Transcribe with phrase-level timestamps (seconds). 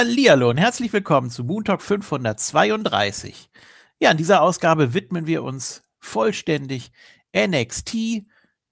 [0.00, 3.50] Hallihallo und herzlich willkommen zu Moon Talk 532.
[3.98, 6.90] Ja, in dieser Ausgabe widmen wir uns vollständig
[7.36, 8.22] NXT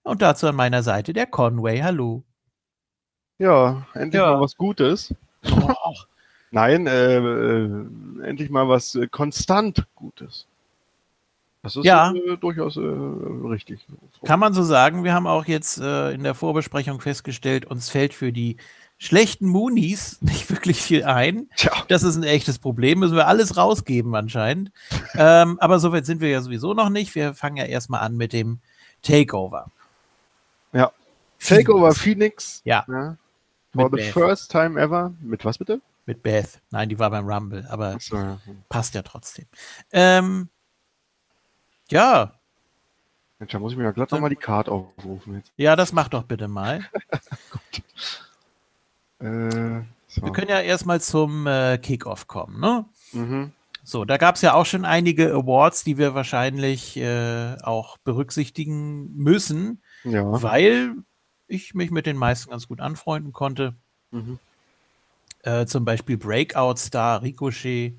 [0.05, 1.81] und dazu an meiner Seite der Conway.
[1.83, 2.23] Hallo.
[3.37, 4.33] Ja, endlich Ja.
[4.33, 5.15] mal was Gutes.
[5.53, 5.93] Oh,
[6.51, 7.65] Nein, äh, äh,
[8.25, 10.47] endlich mal was äh, konstant Gutes.
[11.63, 12.11] Das ist Ja.
[12.11, 13.87] äh, durchaus äh, richtig.
[14.25, 18.15] kann man so sagen, wir haben auch jetzt äh, in der Vorbesprechung festgestellt, uns fällt
[18.15, 18.57] für die
[18.99, 21.49] schlechten Moonies nicht wirklich viel ein.
[21.57, 24.71] Tja, Das ist ein echtes Problem, müssen wir alles rausgeben anscheinend.
[25.15, 27.15] ähm, aber soweit sind wir ja sowieso noch nicht.
[27.15, 28.59] Wir fangen ja erstmal an mit dem
[29.03, 29.71] Takeover.
[30.73, 30.91] Ja.
[31.41, 32.61] Takeover Phoenix.
[32.65, 32.85] Ja.
[32.89, 33.17] ja.
[33.73, 34.13] For the Beth.
[34.13, 35.13] first time ever.
[35.21, 35.81] Mit was bitte?
[36.07, 36.61] Mit Beth.
[36.71, 38.39] Nein, die war beim Rumble, aber Achso, ja.
[38.69, 39.45] passt ja trotzdem.
[39.93, 40.49] Ähm,
[41.91, 42.33] ja,
[43.39, 45.53] Mensch, da muss ich mir ja glatt nochmal die Card aufrufen jetzt.
[45.57, 46.85] ja, das mach doch bitte mal.
[49.21, 50.23] Äh, so.
[50.23, 52.85] Wir können ja erstmal zum äh, Kickoff kommen, ne?
[53.13, 53.53] mhm.
[53.85, 59.17] So, da gab es ja auch schon einige Awards, die wir wahrscheinlich äh, auch berücksichtigen
[59.17, 60.43] müssen, Ja.
[60.43, 60.95] weil
[61.47, 63.75] ich mich mit den meisten ganz gut anfreunden konnte.
[64.11, 64.39] Mhm.
[65.43, 67.95] Äh, zum Beispiel Breakout Star, Ricochet.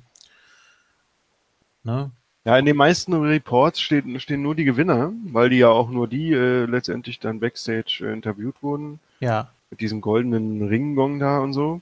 [1.84, 2.12] Ne?
[2.46, 6.08] Ja, in den meisten Reports steht, stehen nur die Gewinner, weil die ja auch nur
[6.08, 9.00] die äh, letztendlich dann Backstage äh, interviewt wurden.
[9.22, 11.82] Ja, mit diesem goldenen Ringgong da und so.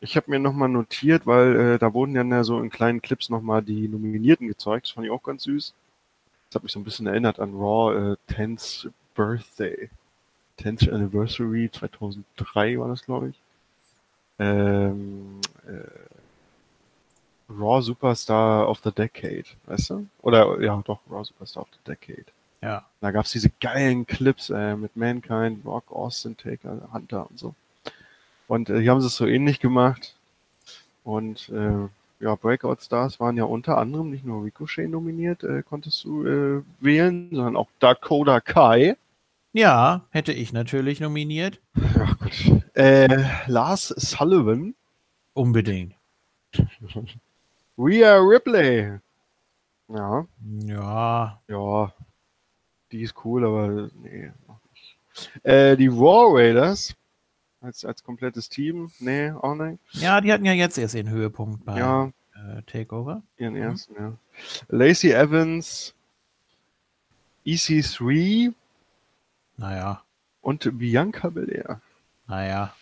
[0.00, 3.62] Ich habe mir nochmal notiert, weil äh, da wurden ja so in kleinen Clips nochmal
[3.62, 4.86] die Nominierten gezeigt.
[4.86, 5.74] Das fand ich auch ganz süß.
[6.48, 9.90] Das hat mich so ein bisschen erinnert an Raw äh, 10th Birthday.
[10.60, 13.40] 10th Anniversary 2003 war das, glaube ich.
[14.38, 20.06] Ähm, äh, Raw Superstar of the Decade, weißt du?
[20.22, 22.26] Oder ja, doch, Raw Superstar of the Decade.
[22.66, 22.84] Ja.
[23.00, 27.54] Da gab's diese geilen Clips äh, mit Mankind, Rock, Austin, Taker, Hunter und so.
[28.48, 30.14] Und äh, hier haben sie es so ähnlich gemacht.
[31.04, 31.88] Und äh,
[32.18, 36.62] ja, Breakout Stars waren ja unter anderem nicht nur Ricochet nominiert, äh, konntest du äh,
[36.80, 38.96] wählen, sondern auch Dakota Kai.
[39.52, 41.60] Ja, hätte ich natürlich nominiert.
[41.98, 42.62] Ach Gott.
[42.74, 44.74] Äh, Lars Sullivan,
[45.36, 45.94] Unbedingt.
[47.78, 48.98] Rhea Ripley.
[49.88, 50.26] Ja,
[50.64, 51.92] Ja, ja,
[52.96, 54.30] die ist cool, aber nee.
[55.42, 56.94] Äh, die Raw Raiders
[57.60, 59.78] als, als komplettes Team, nee, auch nicht.
[59.92, 63.22] ja, die hatten ja jetzt erst ihren Höhepunkt bei Ja, äh, Takeover.
[63.38, 63.62] ihren Mhm.
[63.62, 64.12] ersten, ja.
[64.68, 65.94] Lacey Evans,
[67.44, 68.52] EC3
[69.56, 70.02] Naja,
[70.42, 71.80] und Bianca Belair.
[72.26, 72.74] naja.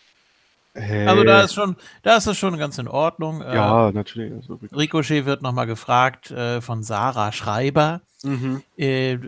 [0.75, 1.07] Hey.
[1.07, 3.43] Also da ist schon, da ist es schon ganz in Ordnung.
[3.43, 4.33] Äh, Ja, natürlich.
[4.33, 8.63] Also, Ricochet wird nochmal gefragt äh, von Sarah Schreiber, mhm.
[8.77, 9.19] äh,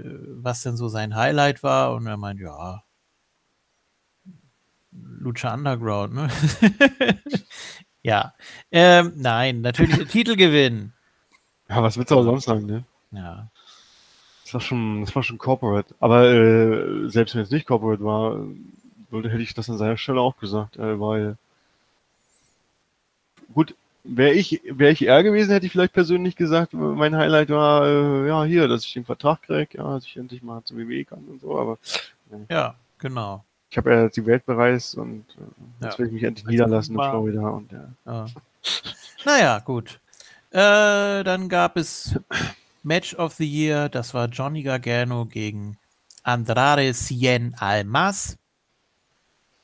[0.43, 1.95] was denn so sein Highlight war.
[1.95, 2.83] Und er meint, ja,
[4.91, 6.29] Lucha Underground, ne?
[8.03, 8.35] ja.
[8.73, 10.93] Ähm, nein, natürlich Titelgewinn.
[11.69, 12.85] Ja, was willst du auch sonst sagen, ne?
[13.13, 13.51] Ja.
[14.45, 15.95] Das war schon, das war schon Corporate.
[16.01, 18.41] Aber äh, selbst wenn es nicht Corporate war,
[19.11, 21.37] würde, hätte ich das an seiner Stelle auch gesagt, äh, weil
[23.55, 23.75] gut,
[24.05, 28.29] wäre ich, wäre ich er gewesen, hätte ich vielleicht persönlich gesagt, mein Highlight war, äh,
[28.29, 31.25] ja, hier, dass ich den Vertrag kriege, ja, dass ich endlich mal zur WWE kann
[31.29, 31.79] und so, aber
[32.49, 33.45] Ja, genau.
[33.71, 35.99] ich habe ja die Welt bereist und äh, jetzt Ja.
[35.99, 37.89] will ich mich endlich niederlassen in Florida und ja.
[38.05, 38.27] Ja.
[39.25, 40.01] Naja, gut.
[40.51, 42.19] Äh, dann gab es
[42.83, 43.89] Match of the Year.
[43.89, 45.77] Das war Johnny Gargano gegen
[46.23, 48.37] Andrade Cien Almas.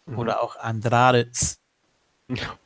[0.07, 0.19] Mhm.
[0.19, 1.59] Oder auch Andrade, Z,
[2.29, 2.57] Ja.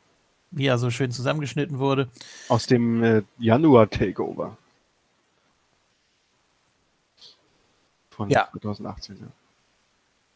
[0.51, 2.09] wie er so schön zusammengeschnitten wurde.
[2.49, 4.57] Aus dem äh, Januar Takeover.
[8.11, 8.49] Von Ja.
[8.53, 9.27] 2018, ja.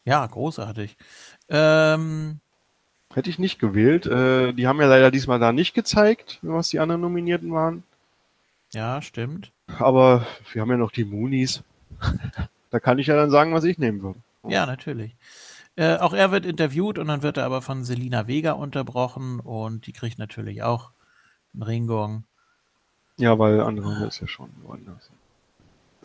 [0.03, 0.97] Ja, großartig.
[1.49, 2.39] Ähm,
[3.13, 4.05] Hätte ich nicht gewählt.
[4.05, 7.83] Äh, die haben ja leider diesmal da nicht gezeigt, was die anderen Nominierten waren.
[8.73, 9.51] ja, stimmt.
[9.79, 11.63] Aber wir haben ja noch die Moonies.
[12.71, 14.19] da kann ich ja dann sagen, was ich nehmen würde.
[14.47, 15.15] Ja, natürlich.
[15.75, 19.87] Äh, auch er wird interviewt und dann wird er aber von Selina Vega unterbrochen und
[19.87, 20.91] die kriegt natürlich auch
[21.53, 22.23] einen Ringgong.
[23.17, 25.09] Ja, weil andere ist ja schon woanders.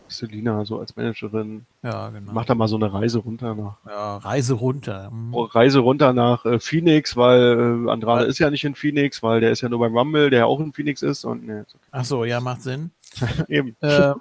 [0.09, 2.31] Selina so als Managerin Ja, genau.
[2.31, 5.09] macht da mal so eine Reise runter nach ja, Reise runter.
[5.09, 5.33] Hm.
[5.33, 9.51] Reise runter nach äh, Phoenix, weil äh, Andrade ist ja nicht in Phoenix, weil der
[9.51, 12.05] ist ja nur beim Rumble, der ja auch in Phoenix ist und ne, ist Ach
[12.05, 12.91] so, ja, macht Sinn.
[13.21, 13.43] okay.
[13.49, 13.75] eben.
[13.81, 14.15] Ähm,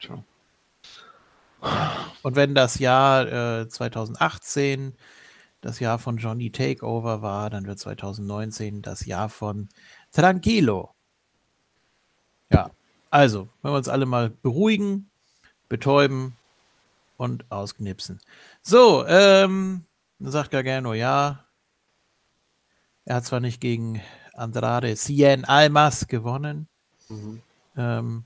[0.00, 0.22] Tja.
[2.22, 4.94] Und wenn das Jahr äh, 2018
[5.60, 9.70] das Jahr von Johnny Takeover war, dann wird 2019 das Jahr von
[10.12, 10.94] Tranquilo.
[12.50, 12.70] Ja,
[13.10, 15.08] also, wenn wir uns alle mal beruhigen,
[15.68, 16.36] betäuben
[17.16, 18.20] und ausknipsen.
[18.60, 19.84] So, ähm,
[20.18, 21.44] sagt Gargano, ja.
[23.04, 24.02] Er hat zwar nicht gegen
[24.34, 26.68] Andrade Cien Almas gewonnen.
[27.08, 27.42] Mhm.
[27.76, 28.24] Ähm,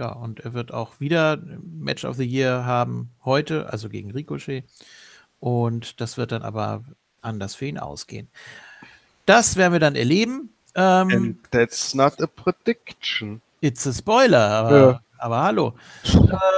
[0.00, 4.64] ja, und er wird auch wieder Match of the Year haben heute, also gegen Ricochet.
[5.40, 6.82] Und das wird dann aber
[7.20, 8.28] anders für ihn ausgehen.
[9.26, 10.54] Das werden wir dann erleben.
[10.74, 13.42] Ähm, And that's not a prediction.
[13.60, 15.00] It's a Spoiler, aber, ja.
[15.18, 15.74] aber hallo.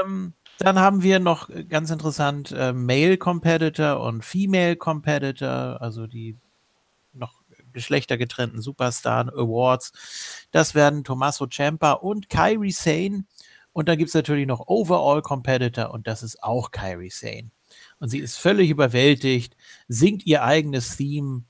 [0.05, 6.37] ähm, dann haben wir noch ganz interessant äh, Male Competitor und Female Competitor, also die
[7.13, 7.43] noch
[7.73, 9.93] geschlechtergetrennten Superstar Awards.
[10.51, 13.25] Das werden Tommaso Ciampa und Kyrie Sane.
[13.73, 17.51] Und dann gibt es natürlich noch Overall Competitor und das ist auch Kyrie Sane.
[17.99, 19.57] Und sie ist völlig überwältigt,
[19.89, 21.43] singt ihr eigenes Theme.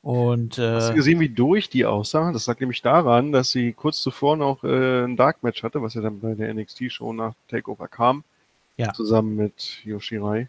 [0.00, 2.32] Und, äh, Hast du gesehen, wie durch die aussah?
[2.32, 5.94] Das lag nämlich daran, dass sie kurz zuvor noch äh, ein Dark Match hatte, was
[5.94, 8.24] ja dann bei der NXT-Show nach Takeover kam.
[8.76, 8.92] Ja.
[8.92, 10.48] Zusammen mit Yoshirai.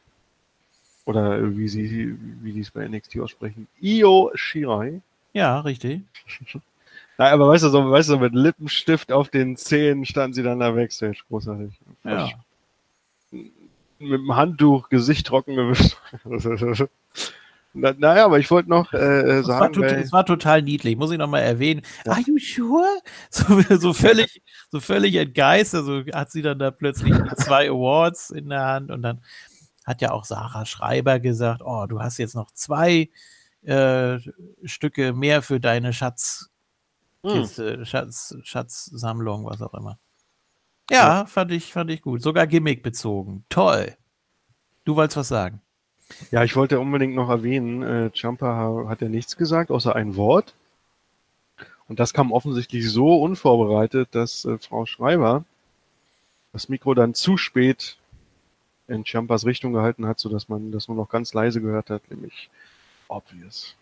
[1.06, 3.68] Oder wie sie, wie die es bei NXT aussprechen.
[3.82, 5.02] Io Shirai.
[5.34, 6.04] Ja, richtig.
[7.20, 10.62] Nein, aber weißt du, so, weißt du, mit Lippenstift auf den Zähnen standen sie dann
[10.62, 11.20] da Backstage.
[11.28, 11.78] Großartig.
[12.06, 12.30] Ja.
[13.32, 13.52] Mit
[14.00, 15.98] dem Handtuch Gesicht trocken gewischt.
[17.74, 19.60] Na, naja, aber ich wollte noch äh, sagen.
[19.60, 21.82] War total, das war total niedlich, muss ich nochmal erwähnen.
[22.06, 22.14] Ja.
[22.14, 22.88] Are you sure?
[23.30, 24.42] So, so, völlig,
[24.72, 25.82] so völlig entgeistert.
[25.82, 29.22] Also hat sie dann da plötzlich zwei Awards in der Hand und dann
[29.86, 33.10] hat ja auch Sarah Schreiber gesagt: Oh, du hast jetzt noch zwei
[33.64, 34.20] äh,
[34.64, 36.50] Stücke mehr für deine Schatz,
[37.24, 37.86] hm.
[37.86, 39.98] Schatz, Schatzsammlung, was auch immer.
[40.90, 42.22] Ja, ja, fand ich, fand ich gut.
[42.22, 43.46] Sogar Gimmick bezogen.
[43.50, 43.96] Toll.
[44.86, 45.62] Du wolltest was sagen.
[46.32, 50.56] Ja, ich wollte unbedingt noch erwähnen, äh, Jumper hat ja nichts gesagt, außer ein Wort.
[51.88, 55.44] Und das kam offensichtlich so unvorbereitet, dass äh, Frau Schreiber
[56.54, 57.98] das Mikro dann zu spät
[58.88, 62.50] in Champers Richtung gehalten hat, sodass man das nur noch ganz leise gehört hat, nämlich
[63.08, 63.76] obvious.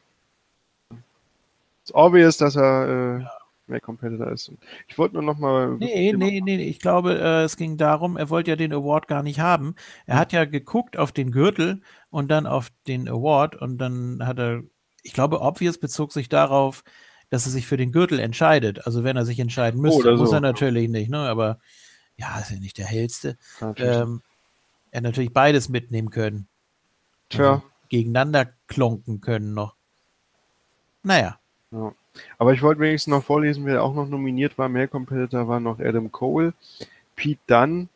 [1.88, 3.26] It's obvious, dass er äh,
[3.68, 4.52] mehr Competitor ist.
[4.90, 5.78] Ich wollte nur noch mal.
[5.78, 9.24] Nee, nee, nee, ich glaube, äh, es ging darum, er wollte ja den Award gar
[9.24, 9.74] nicht haben.
[10.06, 10.20] Er hm.
[10.20, 14.64] hat ja geguckt auf den Gürtel und dann auf den Award und dann hat er,
[15.02, 16.84] ich glaube, obvious bezog sich darauf,
[17.30, 18.86] dass er sich für den Gürtel entscheidet.
[18.86, 20.36] Also wenn er sich entscheiden müsste, oh, muss so.
[20.36, 21.20] er natürlich nicht, ne?
[21.20, 21.58] Aber
[22.18, 23.38] ja, ist ja nicht der hellste.
[23.78, 24.22] Ähm,
[24.92, 26.50] er natürlich beides mitnehmen können.
[27.30, 27.54] Tja.
[27.54, 29.78] Also gegeneinander klonken können noch.
[31.04, 31.40] Naja.
[31.72, 31.94] Ja.
[32.38, 34.70] Aber ich wollte wenigstens noch vorlesen, wer auch noch nominiert war.
[34.70, 36.54] Mehr Competitor war noch Adam Cole,
[37.16, 37.90] Pete Dunn,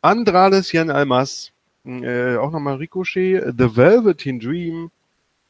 [0.00, 1.52] Andrades Jan Almas,
[1.84, 4.90] äh, auch nochmal Ricochet, The Velveteen Dream,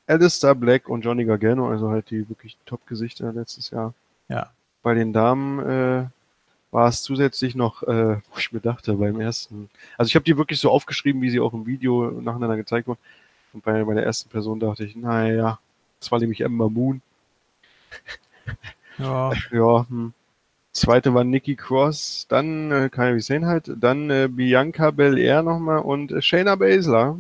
[0.06, 3.94] Alistair Black und Johnny Gargano, also halt die wirklich Top-Gesichter letztes Jahr.
[4.28, 4.50] Ja.
[4.82, 6.06] Bei den Damen äh,
[6.70, 10.36] war es zusätzlich noch, äh, wo ich mir dachte, beim ersten, also ich habe die
[10.36, 13.00] wirklich so aufgeschrieben, wie sie auch im Video nacheinander gezeigt wurden.
[13.52, 15.58] Und bei, bei der ersten Person dachte ich, naja,
[16.00, 17.00] das war nämlich Emma Moon.
[18.98, 19.32] Ja.
[19.50, 20.12] ja, hm.
[20.72, 26.12] Zweite war Nikki Cross, dann äh, Kairi Sane halt, dann äh, Bianca Belair nochmal und
[26.12, 27.18] äh, Shayna Baszler.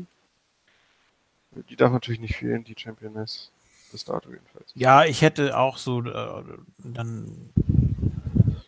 [1.68, 3.50] Die darf natürlich nicht fehlen, die Championess.
[3.90, 4.70] Bis dato jedenfalls.
[4.74, 6.42] Ja, ich hätte auch so äh,
[6.78, 7.50] dann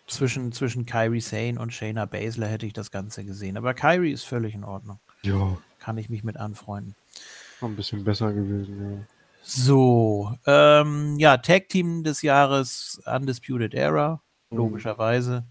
[0.06, 3.56] zwischen, zwischen Kyrie Sane und Shayna Baszler hätte ich das Ganze gesehen.
[3.56, 4.98] Aber Kyrie ist völlig in Ordnung.
[5.22, 5.56] Ja.
[5.78, 6.94] Kann ich mich mit anfreunden.
[7.62, 9.06] Ein bisschen besser gewesen, ja.
[9.44, 14.24] So, ähm, ja, Tag Team des Jahres Undisputed Era.
[14.54, 14.58] Mhm.
[14.58, 15.44] logischerweise.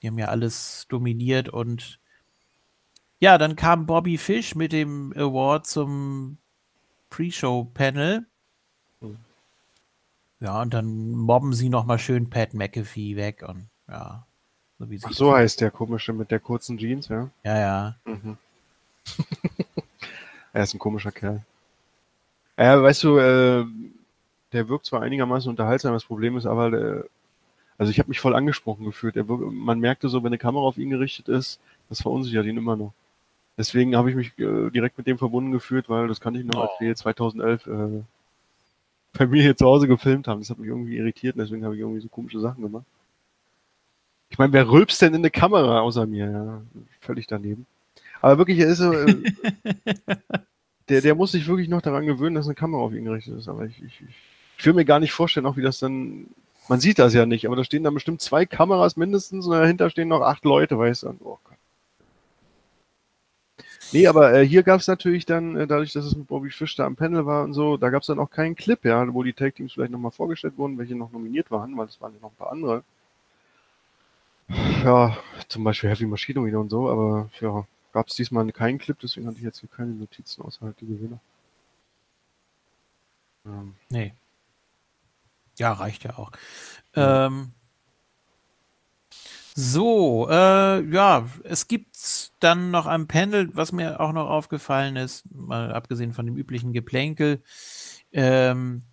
[0.00, 1.98] Die haben ja alles dominiert und
[3.20, 6.38] ja, dann kam Bobby Fish mit dem Award zum
[7.10, 8.26] Pre-Show-Panel.
[9.00, 9.16] Mhm.
[10.40, 14.24] Ja, und dann mobben sie nochmal schön Pat McAfee weg und ja.
[14.78, 17.28] So, Ach, so heißt der komische mit der kurzen Jeans, ja?
[17.42, 17.96] Ja, ja.
[18.04, 18.38] Mhm.
[20.52, 21.44] er ist ein komischer Kerl.
[22.58, 23.64] Ja, weißt du, äh,
[24.52, 27.04] der wirkt zwar einigermaßen unterhaltsam, das Problem ist aber, der,
[27.78, 29.16] also ich habe mich voll angesprochen gefühlt.
[29.16, 32.76] Er, man merkte so, wenn eine Kamera auf ihn gerichtet ist, das verunsichert ihn immer
[32.76, 32.92] noch.
[33.56, 36.56] Deswegen habe ich mich äh, direkt mit dem verbunden gefühlt, weil das kann ich noch,
[36.56, 36.62] oh.
[36.62, 38.02] als wir 2011 äh,
[39.16, 40.40] bei mir hier zu Hause gefilmt haben.
[40.40, 42.84] Das hat mich irgendwie irritiert und deswegen habe ich irgendwie so komische Sachen gemacht.
[44.30, 46.30] Ich meine, wer rülpst denn in eine Kamera außer mir?
[46.30, 46.62] Ja,
[47.00, 47.66] völlig daneben.
[48.20, 49.14] Aber wirklich, er ist so, äh,
[50.88, 53.48] der, der muss sich wirklich noch daran gewöhnen, dass eine Kamera auf ihn gerichtet ist.
[53.48, 54.02] Aber ich, ich,
[54.58, 56.26] ich will mir gar nicht vorstellen, auch wie das dann
[56.68, 59.88] man sieht das ja nicht, aber da stehen dann bestimmt zwei Kameras mindestens und dahinter
[59.88, 61.08] stehen noch acht Leute, weißt du.
[61.24, 61.56] Oh Gott.
[63.92, 66.76] Nee, aber äh, hier gab es natürlich dann, äh, dadurch, dass es mit Bobby Fish
[66.76, 69.22] da am Panel war und so, da gab es dann auch keinen Clip, ja, wo
[69.22, 72.20] die Tag Teams vielleicht nochmal vorgestellt wurden, welche noch nominiert waren, weil es waren ja
[72.20, 72.84] noch ein paar andere.
[74.84, 75.16] Ja,
[75.48, 79.26] zum Beispiel Heavy Machinery wieder und so, aber ja, gab es diesmal keinen Clip, deswegen
[79.26, 81.20] hatte ich jetzt hier keine Notizen außerhalb die Gewinner.
[83.46, 84.14] Ähm, Nee.
[85.56, 86.30] Ja, reicht ja auch.
[86.94, 87.52] Ähm,
[89.54, 95.24] so, äh, ja, es gibt dann noch am Panel, was mir auch noch aufgefallen ist,
[95.34, 97.42] mal abgesehen von dem üblichen Geplänkel,
[98.12, 98.84] ähm,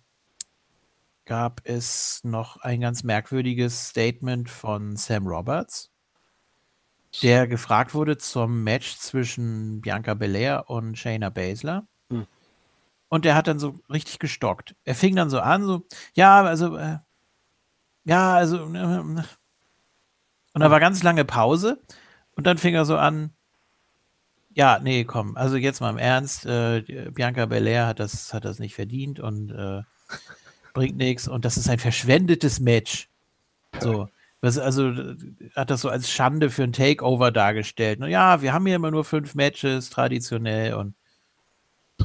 [1.24, 5.92] gab es noch ein ganz merkwürdiges Statement von Sam Roberts,
[7.22, 11.86] der gefragt wurde zum Match zwischen Bianca Belair und Shayna Baszler.
[12.10, 12.26] Hm.
[13.08, 14.74] Und der hat dann so richtig gestockt.
[14.84, 16.98] Er fing dann so an, so, ja, also, äh,
[18.04, 19.24] ja, also, äh, und
[20.54, 21.82] da war ganz lange Pause
[22.34, 23.30] und dann fing er so an,
[24.54, 26.80] ja, nee, komm, also jetzt mal im Ernst, äh,
[27.12, 29.82] Bianca Belair hat das, hat das nicht verdient und äh,
[30.72, 33.08] bringt nichts und das ist ein verschwendetes Match.
[33.80, 34.08] So.
[34.40, 34.92] Was, also
[35.54, 37.98] hat das so als Schande für ein Takeover dargestellt.
[38.00, 40.94] Na ja, wir haben hier immer nur fünf Matches, traditionell, und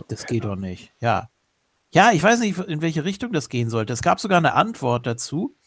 [0.08, 0.94] das geht doch nicht.
[1.00, 1.30] Ja.
[1.94, 3.92] Ja, ich weiß nicht, in welche Richtung das gehen sollte.
[3.92, 5.58] Es gab sogar eine Antwort dazu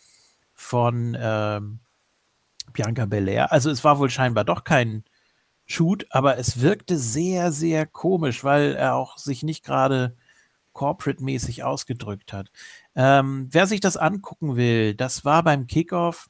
[0.55, 1.81] von ähm,
[2.73, 3.53] Bianca Belair.
[3.53, 5.05] Also es war wohl scheinbar doch kein
[5.67, 10.17] Shoot, aber es wirkte sehr, sehr komisch, weil er auch sich nicht gerade
[10.73, 12.51] corporate-mäßig ausgedrückt hat.
[12.95, 16.29] Ähm, wer sich das angucken will, das war beim Kickoff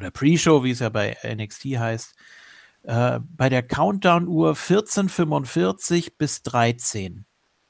[0.00, 2.14] oder Pre-Show, wie es ja bei NXT heißt,
[2.84, 7.24] äh, bei der Countdown-Uhr 14.45 bis 13.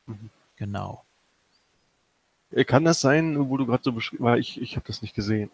[0.06, 0.30] Mhm.
[0.56, 1.04] Genau.
[2.52, 4.38] Äh, Kann das sein, wo du gerade so beschrieben hast?
[4.38, 5.50] Ich, ich habe das nicht gesehen.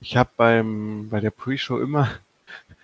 [0.00, 2.08] Ich habe beim bei der Pre-Show immer,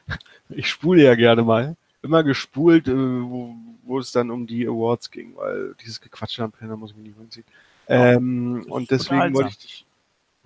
[0.51, 5.11] ich spule ja gerne mal, immer gespult, äh, wo, wo es dann um die Awards
[5.11, 7.47] ging, weil dieses Gequatsche am Panel muss ich mir nicht reinziehen.
[7.89, 9.87] Ähm, und deswegen wollte ich dich.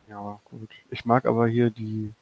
[0.08, 0.70] Ja, gut.
[0.90, 2.12] Ich mag aber hier die.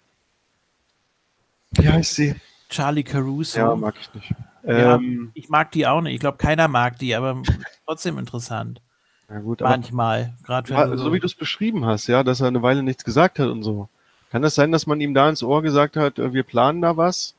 [1.73, 2.35] Wie heißt sie?
[2.69, 3.59] Charlie Caruso.
[3.59, 4.35] Ja, mag ich nicht.
[4.65, 4.97] Ja.
[4.97, 6.15] Ähm, Ich mag die auch nicht.
[6.15, 7.43] Ich glaube, keiner mag die, aber
[7.87, 8.81] trotzdem interessant.
[9.29, 10.35] ja gut, Manchmal.
[10.43, 13.39] Gerade Ja, so wie du es beschrieben hast, ja, dass er eine Weile nichts gesagt
[13.39, 13.89] hat und so.
[14.31, 16.97] Kann das sein, dass man ihm da ins Ohr gesagt hat, äh, wir planen da
[16.97, 17.35] was?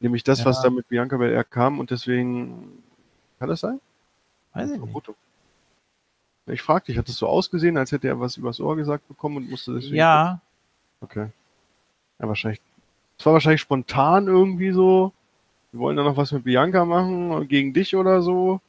[0.00, 0.44] Nämlich das, Ja.
[0.46, 2.82] was da mit Bianca Belair kam und deswegen.
[3.40, 3.80] Kann das sein?
[4.54, 5.10] weiß ich nicht.
[6.46, 9.36] Ich frag dich, hat das so ausgesehen, als hätte er was übers Ohr gesagt bekommen
[9.38, 9.96] und musste deswegen.
[9.96, 10.40] Ja,
[11.00, 11.28] Okay.
[12.20, 12.60] Ja, wahrscheinlich.
[13.18, 15.12] Es war wahrscheinlich spontan irgendwie so.
[15.72, 18.60] Wir wollen da noch was mit Bianca machen, gegen dich oder so.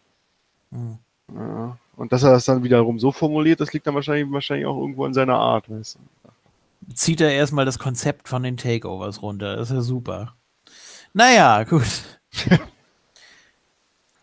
[0.71, 0.97] hm.
[1.35, 1.77] Ja.
[1.95, 5.05] Und dass er das dann wiederum so formuliert, das liegt dann wahrscheinlich, wahrscheinlich auch irgendwo
[5.05, 6.93] in seiner Art, weißt du.
[6.95, 9.57] zieht er erstmal das Konzept von den Takeovers runter.
[9.57, 10.35] Das ist ja super.
[11.13, 12.19] Naja, gut.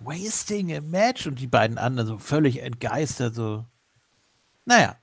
[0.01, 3.35] Wasting a Match und die beiden anderen so völlig entgeistert.
[3.35, 3.65] So.
[4.65, 4.97] Naja.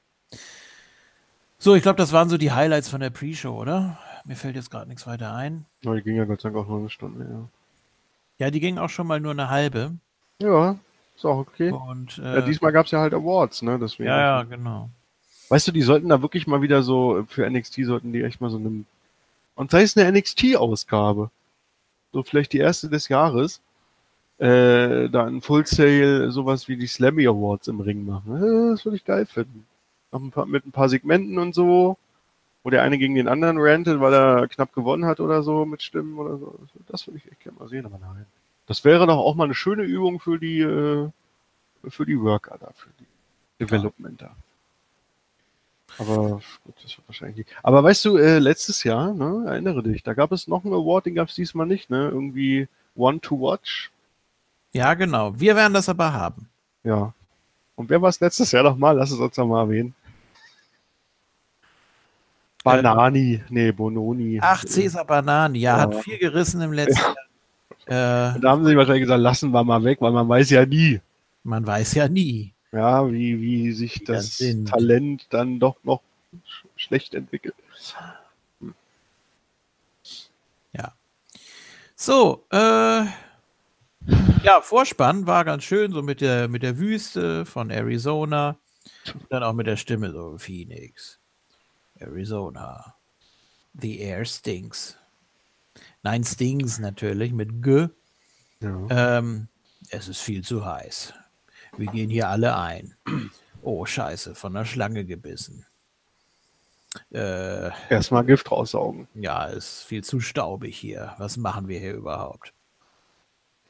[1.59, 3.99] So, ich glaube, das waren so die Highlights von der Pre-Show, oder?
[4.25, 5.65] Mir fällt jetzt gerade nichts weiter ein.
[5.85, 7.47] Aber die ging ja Gott sei Dank auch nur eine Stunde, ja.
[8.45, 9.91] Ja, die ging auch schon mal nur eine halbe.
[10.39, 10.77] Ja,
[11.15, 11.71] ist auch okay.
[11.71, 13.77] Und, Ja, äh, diesmal gab es ja halt Awards, ne?
[13.79, 14.07] Deswegen.
[14.07, 14.89] ja, ja, genau.
[15.49, 18.49] Weißt du, die sollten da wirklich mal wieder so, für NXT sollten die echt mal
[18.49, 18.85] so eine.
[19.55, 21.29] Und sei es eine NXT-Ausgabe.
[22.11, 23.61] So vielleicht die erste des Jahres.
[24.39, 28.35] Äh, da ein Full Sale, sowas wie die Slammy Awards im Ring machen.
[28.35, 29.67] Äh, Das würde ich geil finden.
[30.11, 31.97] Noch ein paar, mit ein paar Segmenten und so.
[32.63, 35.81] Wo der eine gegen den anderen rantet, weil er knapp gewonnen hat oder so mit
[35.83, 36.57] Stimmen oder so.
[36.87, 38.25] Das würde ich echt gerne mal sehen, aber nein.
[38.67, 41.09] Das wäre doch auch mal eine schöne Übung für die, äh,
[41.89, 43.05] für die Worker da, für die
[43.59, 44.31] Development da.
[45.99, 47.49] Aber gut, das wird wahrscheinlich nicht.
[47.61, 51.05] Aber weißt du, äh, letztes Jahr, ne, erinnere dich, da gab es noch einen Award,
[51.05, 52.09] den gab es diesmal nicht, ne?
[52.09, 53.91] Irgendwie One to Watch.
[54.71, 55.39] Ja, genau.
[55.39, 56.49] Wir werden das aber haben.
[56.83, 57.13] Ja.
[57.75, 58.95] Und wer war es letztes Jahr nochmal?
[58.97, 59.93] Lass es uns noch mal erwähnen.
[62.63, 64.39] Banani, nee, Bononi.
[64.41, 65.59] Ach, Cesar Banani.
[65.59, 65.81] Ja, Ja.
[65.83, 67.15] hat viel gerissen im letzten Jahr.
[68.35, 71.01] Äh, da haben sie wahrscheinlich gesagt, lassen wir mal weg, weil man weiß ja nie,
[71.43, 72.53] man weiß ja nie.
[72.71, 74.69] ja, wie, wie sich dann das sind.
[74.69, 76.01] Talent dann doch noch
[76.45, 77.55] sch schlecht entwickelt.
[81.95, 83.05] So, äh,
[84.43, 88.57] ja, Vorspann war ganz schön, so mit der, mit der Wüste von Arizona.
[89.29, 91.19] Dann auch mit der Stimme so, Phoenix,
[92.03, 92.95] Arizona.
[93.73, 94.97] The air stinks.
[96.03, 97.87] Nein, stings natürlich mit G.
[98.59, 99.17] Ja.
[99.17, 99.47] Ähm,
[99.89, 101.13] es ist viel zu heiß.
[101.77, 102.95] Wir gehen hier alle ein.
[103.61, 105.65] Oh, scheiße, von der Schlange gebissen.
[107.11, 109.07] Äh, Erstmal Gift raussaugen.
[109.15, 111.15] ja, ist viel zu staubig hier.
[111.17, 112.53] Was machen wir hier überhaupt?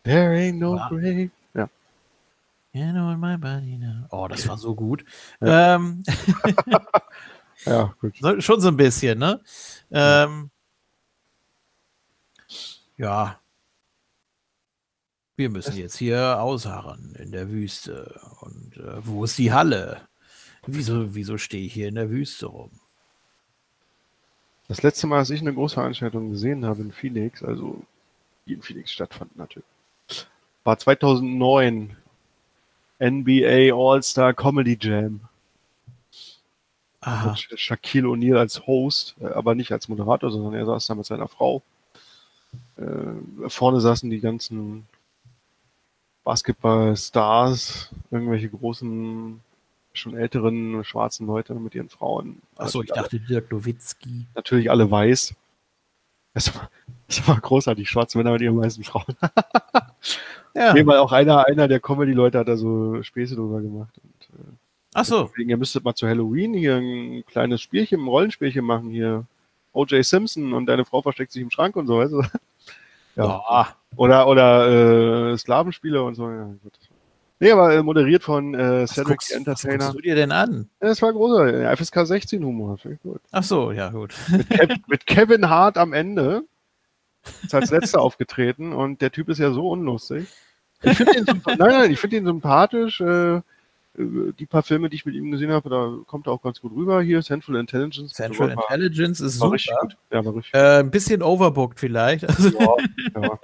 [0.03, 0.89] There ain't no Wow.
[0.89, 1.29] grave.
[1.53, 1.69] Ja.
[2.73, 4.05] You know my body now.
[4.09, 5.05] Oh, das war so gut.
[5.41, 6.03] Ähm,
[7.65, 8.15] Ja, gut.
[8.19, 9.41] so, schon so ein bisschen, ne?
[9.91, 10.49] Ähm,
[12.97, 13.39] ja.
[15.35, 18.19] Wir müssen jetzt hier ausharren in der Wüste.
[18.41, 20.07] Und äh, wo ist die Halle?
[20.65, 22.71] Wieso, wieso stehe ich hier in der Wüste rum?
[24.67, 27.81] Das letzte Mal, als ich eine Großveranstaltung gesehen habe in Phoenix, also
[28.45, 29.65] die in Phoenix stattfand natürlich,
[30.63, 31.97] war 2009
[32.99, 35.21] NBA All-Star Comedy Jam.
[37.05, 37.35] Aha.
[37.51, 41.05] Mit Shaquille O'Neal als Host, äh, aber nicht als Moderator, sondern er saß da mit
[41.05, 41.61] seiner Frau.
[42.77, 44.87] Äh, vorne saßen die ganzen
[46.23, 49.39] Basketball-Stars, irgendwelche großen,
[49.93, 52.41] schon älteren schwarzen Leute mit ihren Frauen.
[52.55, 54.25] Achso, ich Alle- dachte Dirk Nowitzki.
[54.35, 55.35] Natürlich alle weiß.
[56.33, 56.69] Das war,
[57.07, 59.05] das war großartig, schwarze Männer mit ihren weißen Frauen.
[60.55, 60.71] Ja.
[60.73, 63.91] Nee, weil auch einer, einer der Comedy-Leute hat da so Späße drüber gemacht.
[64.03, 64.51] Und, äh,
[64.93, 65.23] Achso.
[65.23, 69.25] deswegen, ihr müsstet mal zu Halloween hier ein kleines Spielchen, ein Rollenspielchen machen hier.
[69.73, 70.05] O.J.
[70.05, 72.23] Simpson und deine Frau versteckt sich im Schrank und so, weißt du?
[73.15, 73.25] Ja.
[73.25, 73.75] Ja.
[73.95, 76.31] Oder, oder äh, Sklavenspiele und so.
[76.31, 76.73] Ja, gut.
[77.39, 79.77] Nee, aber äh, moderiert von äh, Cedric guckst, the was Entertainer.
[79.85, 80.69] guckst du dir denn an?
[80.81, 83.21] Ja, Das war großer äh, FSK 16 Humor, gut.
[83.31, 84.15] Achso, ja, gut.
[84.49, 86.41] Kev, mit Kevin Hart am Ende.
[87.43, 90.27] Ist als letzter aufgetreten und der Typ ist ja so unlustig.
[90.81, 92.99] Ich finde ihn, nein, nein, ich finde ihn sympathisch.
[92.99, 93.41] Äh,
[93.95, 96.71] die paar Filme, die ich mit ihm gesehen habe, da kommt er auch ganz gut
[96.73, 97.01] rüber.
[97.01, 98.13] Hier, Central Intelligence.
[98.13, 99.87] Central war, Intelligence ist war super.
[100.11, 102.27] Ja, war richtig Äh, ein bisschen overbooked vielleicht.
[102.27, 102.65] Also, ja,
[103.15, 103.37] ja,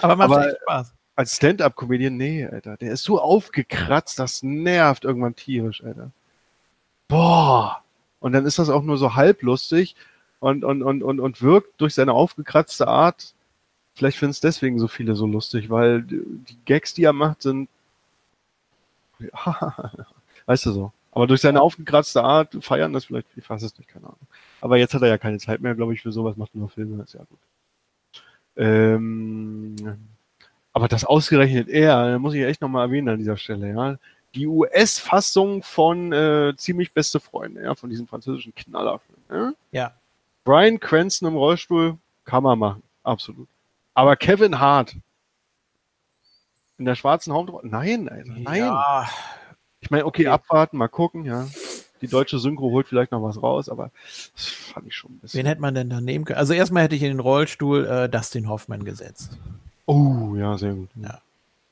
[0.00, 0.94] aber macht Aber- echt Spaß.
[1.14, 2.78] Als Stand-Up-Comedian, nee, Alter.
[2.78, 6.10] Der ist so aufgekratzt, das nervt irgendwann tierisch, Alter.
[7.08, 7.82] Boah!
[8.18, 9.94] Und dann ist das auch nur so halblustig
[10.40, 13.34] und, und, und, und, und wirkt durch seine aufgekratzte Art.
[13.94, 17.68] Vielleicht finden es deswegen so viele so lustig, weil die Gags, die er macht, sind.
[20.46, 20.92] weißt du so.
[21.12, 24.18] Aber durch seine aufgekratzte Art feiern das vielleicht, ich weiß es nicht, keine Ahnung.
[24.62, 27.02] Aber jetzt hat er ja keine Zeit mehr, glaube ich, für sowas, macht nur Filme,
[27.02, 27.38] ist ja gut.
[28.56, 29.76] Ähm,
[30.72, 33.98] aber das ausgerechnet er, muss ich echt nochmal erwähnen an dieser Stelle, ja.
[34.34, 39.18] Die US-Fassung von äh, Ziemlich beste Freunde, ja, von diesem französischen Knallerfilm.
[39.30, 39.52] Ja?
[39.70, 39.94] Ja.
[40.44, 43.48] Brian Cranston im Rollstuhl kann man machen, absolut.
[43.92, 44.96] Aber Kevin Hart
[46.78, 48.56] in der schwarzen Hauptrolle, nein, Alter, nein.
[48.56, 49.08] Ja,
[49.80, 50.28] Ich meine, okay, Okay.
[50.28, 51.46] abwarten, mal gucken, ja.
[52.00, 53.90] Die deutsche Synchro holt vielleicht noch was raus, aber
[54.34, 55.38] das fand ich schon ein bisschen.
[55.38, 56.38] wen hätte man denn da nehmen können?
[56.38, 59.38] Also erstmal hätte ich in den Rollstuhl äh, Dustin Hoffman gesetzt.
[59.86, 60.88] Oh, ja, sehr gut.
[60.96, 61.20] Ja.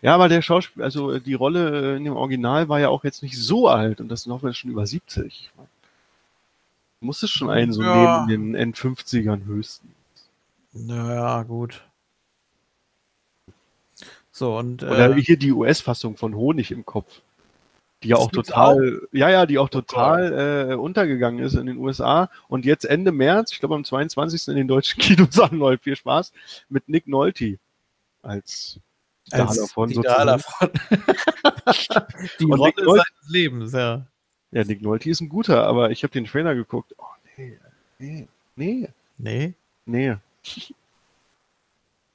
[0.03, 3.03] Ja, aber der Schauspieler, also äh, die Rolle äh, in dem Original war ja auch
[3.05, 5.27] jetzt nicht so alt und das Hoffmann ist schon über 70.
[5.27, 5.67] Ich mein,
[7.01, 8.25] du musstest schon einen so Ja.
[8.27, 9.93] neben den End-50ern höchsten.
[10.73, 11.83] Naja, gut.
[14.41, 17.21] So, und Oder äh, hier die US-Fassung von Honig im Kopf.
[18.03, 22.31] Die ja auch total, ja, ja, die auch total äh, untergegangen ist in den USA
[22.49, 24.49] und jetzt Ende März, ich glaube am 22.
[24.49, 25.85] in den deutschen Kinos anläuft.
[25.85, 26.33] Viel Spaß
[26.71, 27.59] mit Nick Nolte
[28.23, 28.81] als
[29.31, 30.71] als davon die davon.
[32.41, 34.07] die Und Rolle Nolte- seines Lebens, ja.
[34.53, 36.95] Ja, Nick Nolte ist ein guter, aber ich habe den Trailer geguckt.
[36.97, 37.05] Oh,
[37.37, 37.59] nee,
[37.99, 38.27] nee,
[38.57, 39.53] nee, Nee.
[39.85, 40.17] nee.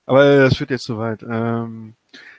[0.08, 1.24] Aber das führt jetzt zu weit.
[1.24, 1.96] Ähm,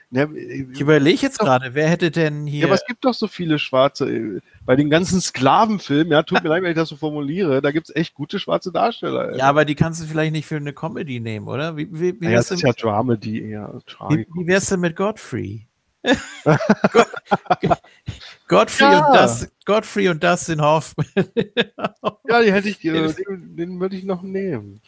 [0.09, 0.27] ne,
[0.73, 2.65] Ich überlege jetzt gerade, wer hätte denn ja, hier.
[2.65, 6.49] aber es gibt doch so viele schwarze, äh, bei den ganzen Sklavenfilmen, ja, tut mir
[6.53, 9.35] leid, wenn ich das so formuliere, da gibt's echt gute schwarze Darsteller.
[9.37, 11.77] ja, aber die kannst du vielleicht nicht für eine Comedy nehmen, oder?
[11.77, 13.81] Wie, wie, wie, naja, das ist denn, ja Dramedy eher.
[14.09, 15.65] wie, wie wär's denn mit Godfrey?
[18.47, 19.05] Godfrey, Ja.
[19.07, 21.05] und das, Godfrey und Dustin Hoffman.
[22.27, 24.79] Ja, die hätte ich, äh, den, den würde ich noch nehmen.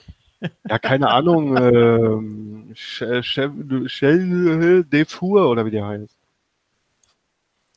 [0.67, 6.15] Ja, keine Ahnung, ähm, Shell Defour oder wie der heißt.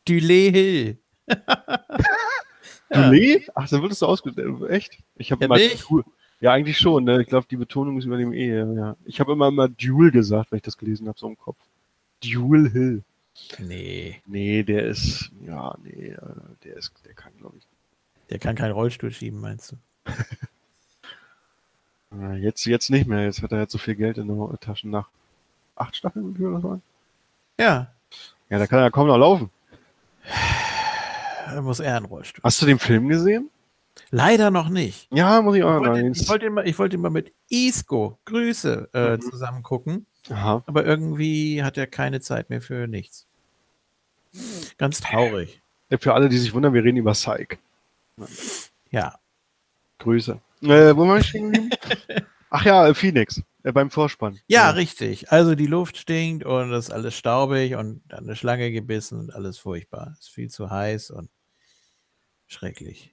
[0.07, 0.99] Dulé Hill.
[2.91, 3.49] Dulé?
[3.55, 4.69] Ach, da würdest du ausgesprochen.
[4.69, 4.99] Echt?
[5.17, 5.69] Ich habe Ja?
[5.89, 6.05] Duel.
[6.41, 7.05] Ja, eigentlich schon.
[7.05, 7.23] Ne?
[7.23, 8.49] Ich glaube, die Betonung ist über dem E.
[8.49, 8.73] Ja.
[8.73, 8.97] ja.
[9.05, 11.59] Ich habe immer immer Duel gesagt, wenn ich das gelesen habe, so im Kopf.
[12.23, 13.03] Duel Hill.
[13.59, 16.19] Nee, Nee, der ist, ja, nee, äh,
[16.65, 17.67] der ist, der kann, glaube ich.
[18.29, 19.77] der kann keinen Rollstuhl schieben, meinst du?
[22.21, 23.25] äh, Jetzt, jetzt nicht mehr.
[23.25, 25.09] Jetzt hat er jetzt so viel Geld in den Taschen nach
[25.77, 26.83] acht Staffeln, das waren?
[27.59, 27.93] Ja,
[28.49, 29.51] Ja, da kann er ja kaum noch laufen.
[31.47, 32.43] da muss er einen Rollstuhl.
[32.45, 33.51] Hast du den Film gesehen?
[34.11, 35.07] Leider noch nicht.
[35.13, 35.93] Ja, muss ich auch Ich noch.
[35.95, 39.21] wollte, ich wollte, ihn mal, ich wollte mit Isco, Grüße, äh, Mhm.
[39.23, 40.63] zusammen gucken, Aha.
[40.67, 43.27] aber irgendwie hat er keine Zeit mehr für nichts.
[44.79, 45.61] Ganz traurig.
[45.91, 47.59] Ja, Für alle, die sich wundern, wir reden über Psych.
[48.91, 49.19] Ja,
[49.99, 50.41] Grüße.
[50.63, 51.71] Äh, wo war ich stehen geblieben?
[52.51, 53.43] Ach ja, äh, Phoenix.
[53.63, 54.39] Äh, beim Vorspann.
[54.47, 55.33] ja, richtig.
[55.33, 59.35] Also die Luft stinkt und es ist alles staubig und dann eine Schlange gebissen und
[59.35, 60.11] alles furchtbar.
[60.15, 61.31] Es ist viel zu heiß und
[62.47, 63.13] schrecklich.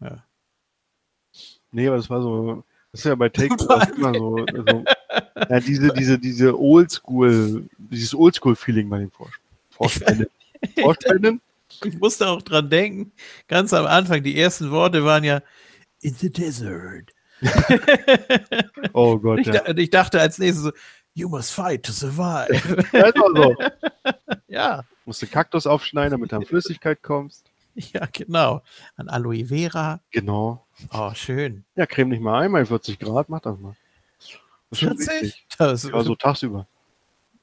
[0.00, 0.24] Ja.
[1.70, 4.84] Nee, aber das war so, das ist ja bei Takeovers immer so, so
[5.48, 9.30] ja, diese, diese, diese Oldschool, dieses Oldschool-Feeling bei den Vors
[9.70, 10.26] Vorspänen.
[10.80, 11.40] Vorspänen?
[11.82, 13.12] Ich musste auch dran denken,
[13.48, 15.42] ganz am Anfang, die ersten Worte waren ja
[16.04, 17.12] in the desert.
[18.92, 19.40] oh Gott.
[19.40, 19.66] Ich, ja.
[19.76, 20.72] ich, dachte als nächstes so,
[21.14, 22.84] you must fight to survive.
[22.92, 23.56] ja, ist auch so.
[24.48, 24.84] ja.
[25.04, 27.50] Musst du Kaktus aufschneiden, damit du an Flüssigkeit kommst.
[27.74, 28.62] Ja, genau.
[28.96, 30.00] An Aloe Vera.
[30.10, 30.64] Genau.
[30.92, 31.64] Oh, schön.
[31.74, 33.74] Ja, creme nicht mal einmal 40 Grad, mach das mal.
[34.70, 35.46] Das 40?
[35.58, 36.66] Das ja, so tagsüber.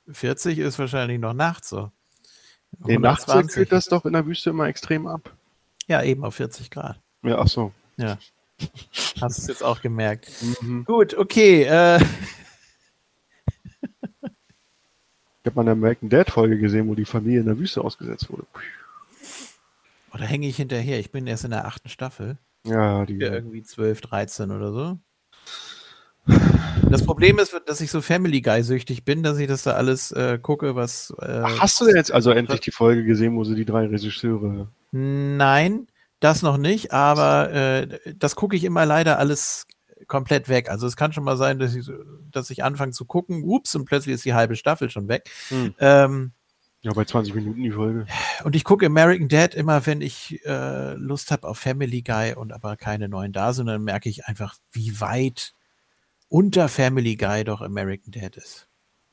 [0.09, 1.91] 40 ist wahrscheinlich noch nachts so.
[2.79, 5.33] Nee, nachts kühlt das doch in der Wüste immer extrem ab.
[5.87, 6.99] Ja, eben auf 40 Grad.
[7.23, 7.73] Ja, ach so.
[7.97, 8.17] Ja.
[9.21, 10.29] Hast du es jetzt auch gemerkt.
[10.61, 10.85] Mhm.
[10.85, 11.63] Gut, okay.
[11.63, 11.99] Äh.
[15.43, 18.29] Ich habe mal eine American Dad Folge gesehen, wo die Familie in der Wüste ausgesetzt
[18.29, 18.45] wurde.
[20.13, 20.99] Oh, da hänge ich hinterher.
[20.99, 22.37] Ich bin erst in der achten Staffel.
[22.63, 23.15] Ja, die.
[23.15, 24.99] Ja, irgendwie 12, 13 oder so.
[26.89, 30.11] Das Problem ist, dass ich so Family Guy süchtig bin, dass ich das da alles
[30.11, 31.13] äh, gucke, was.
[31.19, 34.67] Äh, Ach, hast du jetzt also endlich die Folge gesehen, wo sie die drei Regisseure.
[34.91, 35.87] Nein,
[36.21, 39.67] das noch nicht, aber äh, das gucke ich immer leider alles
[40.07, 40.69] komplett weg.
[40.69, 41.89] Also es kann schon mal sein, dass ich,
[42.31, 45.29] dass ich anfange zu gucken, ups, und plötzlich ist die halbe Staffel schon weg.
[45.49, 45.75] Hm.
[45.79, 46.31] Ähm,
[46.83, 48.07] ja, bei 20 Minuten die Folge.
[48.43, 52.53] Und ich gucke American Dad immer, wenn ich äh, Lust habe auf Family Guy und
[52.53, 55.53] aber keine neuen da sind, dann merke ich einfach, wie weit
[56.27, 58.67] unter Family Guy doch American Dad ist.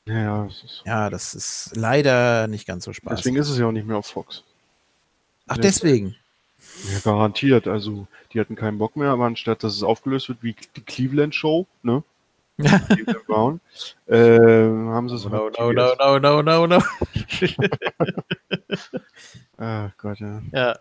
[0.05, 3.17] Ja, das ist, ja, das ist leider nicht ganz so spaßig.
[3.17, 4.43] Deswegen ist es ja auch nicht mehr auf Fox.
[5.47, 6.15] Ach, deswegen?
[6.83, 7.67] Ja, garantiert.
[7.67, 11.35] Also, die hatten keinen Bock mehr, aber anstatt dass es aufgelöst wird wie die Cleveland
[11.35, 12.03] Show, ne?
[12.57, 13.61] Cleveland Brown,
[14.07, 15.25] äh, haben sie es.
[15.25, 16.83] No, no, no, no, no, no, no.
[19.57, 20.41] Ach Gott, ja.
[20.51, 20.79] Ja.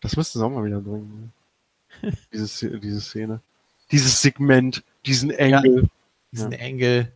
[0.00, 1.32] Das müssten sie auch mal wieder bringen.
[2.02, 2.12] Ne?
[2.32, 3.40] diese, diese Szene.
[3.90, 5.82] Dieses Segment, diesen Engel.
[5.82, 5.88] Ja,
[6.32, 6.58] diesen ja.
[6.58, 7.12] Engel.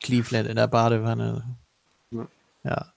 [0.00, 1.44] Cleveland in der Badewanne.
[2.10, 2.28] Ja.
[2.62, 2.93] ja.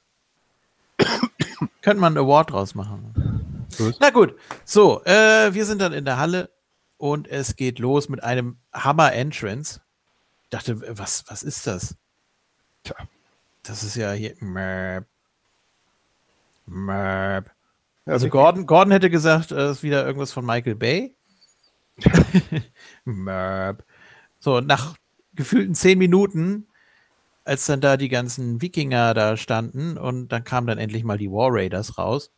[1.81, 3.67] Könnte man einen Award draus machen.
[3.77, 3.97] Gut.
[3.99, 6.49] Na gut, so, äh, wir sind dann in der Halle
[6.97, 9.81] und es geht los mit einem Hammer-Entrance.
[10.43, 11.95] Ich dachte, was, was ist das?
[12.83, 12.95] Tja.
[13.63, 14.33] Das ist ja hier.
[14.39, 15.05] Merp.
[16.65, 17.51] Merp.
[18.05, 21.15] Also Gordon, Gordon hätte gesagt, das ist wieder irgendwas von Michael Bay.
[23.03, 23.83] Merp.
[24.39, 24.95] So, nach
[25.33, 26.67] gefühlten zehn Minuten
[27.47, 31.31] als dann da die ganzen Wikinger da standen und dann kamen dann endlich mal die
[31.31, 32.31] War Raiders raus.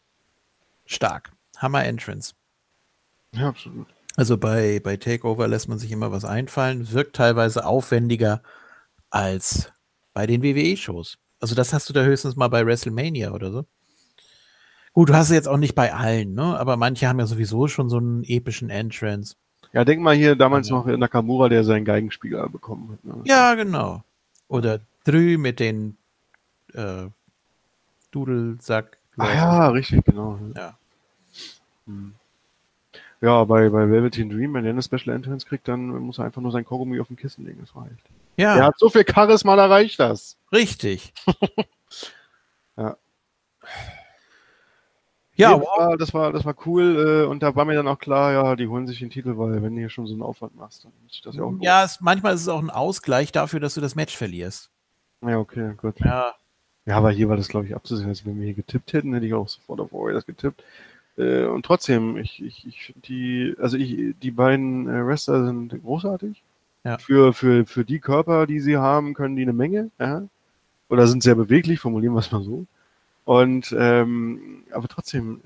[0.85, 1.31] Stark.
[1.57, 2.33] Hammer Entrance.
[3.33, 3.87] Ja, absolut.
[4.15, 6.91] Also bei, bei Takeover lässt man sich immer was einfallen.
[6.91, 8.41] Wirkt teilweise aufwendiger
[9.09, 9.71] als
[10.13, 11.17] bei den WWE-Shows.
[11.39, 13.65] Also das hast du da höchstens mal bei WrestleMania oder so.
[14.93, 16.59] Gut, du hast es jetzt auch nicht bei allen, ne?
[16.59, 19.35] Aber manche haben ja sowieso schon so einen epischen Entrance.
[19.71, 20.75] Ja, denk mal hier damals ja.
[20.75, 23.03] noch Nakamura, der seinen Geigenspieler bekommen hat.
[23.05, 23.21] Ne?
[23.25, 24.03] Ja, genau.
[24.47, 25.97] Oder Drü mit den
[26.73, 27.07] äh,
[28.11, 28.97] Dudelsack.
[29.17, 30.39] Ah ja, richtig, genau.
[30.55, 30.77] Ja.
[31.87, 32.13] Hm.
[33.21, 36.41] Ja, bei, bei Velveteen Dream, wenn er eine Special Entrance kriegt, dann muss er einfach
[36.41, 37.59] nur sein Kaugummi auf dem Kissen legen.
[37.59, 38.05] Das reicht.
[38.37, 38.55] Ja.
[38.55, 40.37] Er hat so viel Charisma, da reicht das.
[40.53, 41.11] Richtig.
[42.77, 42.95] ja.
[45.35, 47.87] Ja, nee, das, war, das, war, das war cool äh, und da war mir dann
[47.87, 50.21] auch klar, ja, die holen sich den Titel, weil wenn du hier schon so einen
[50.21, 51.53] Aufwand machst, dann muss ich das ja auch.
[51.61, 54.69] Ja, es, manchmal ist es auch ein Ausgleich dafür, dass du das Match verlierst.
[55.21, 55.99] Ja, okay, gut.
[55.99, 56.33] Ja.
[56.85, 58.09] Ja, aber hier war das, glaube ich, abzusehen.
[58.09, 60.63] Also, wenn wir hier getippt hätten, hätte ich auch sofort auf das getippt.
[61.17, 65.69] Äh, und trotzdem, ich, ich, ich finde die, also ich, die beiden äh, Wrestler sind
[65.83, 66.41] großartig.
[66.83, 66.97] Ja.
[66.97, 70.23] Für, für, für die Körper, die sie haben, können die eine Menge, ja.
[70.87, 72.65] Oder sind sehr beweglich, formulieren wir es mal so.
[73.25, 75.41] Und, ähm, aber trotzdem,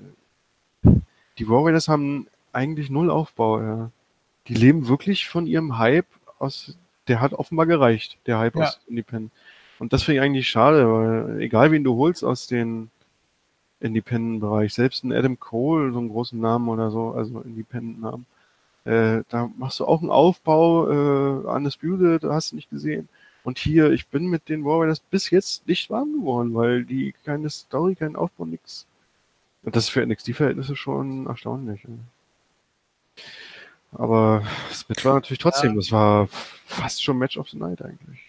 [1.38, 3.90] die Warriors haben eigentlich null Aufbau, ja.
[4.48, 6.06] Die leben wirklich von ihrem Hype
[6.38, 8.62] aus, der hat offenbar gereicht, der Hype ja.
[8.62, 9.32] aus Independent.
[9.78, 12.90] Und das finde ich eigentlich schade, weil egal wen du holst aus den
[13.80, 18.26] Independent-Bereich, selbst ein Adam Cole, so einen großen Namen oder so, also Independent-Namen,
[18.84, 23.08] äh, da machst du auch einen Aufbau äh, an da hast du nicht gesehen.
[23.42, 27.50] Und hier, ich bin mit den Warriors bis jetzt nicht warm geworden, weil die keine
[27.50, 28.86] Story, kein Aufbau, nix.
[29.62, 31.82] Und das ist für NXT-Verhältnisse schon erstaunlich.
[33.92, 35.76] Aber es war natürlich trotzdem, ja.
[35.76, 36.28] das war
[36.66, 38.20] fast schon Match of the Night eigentlich.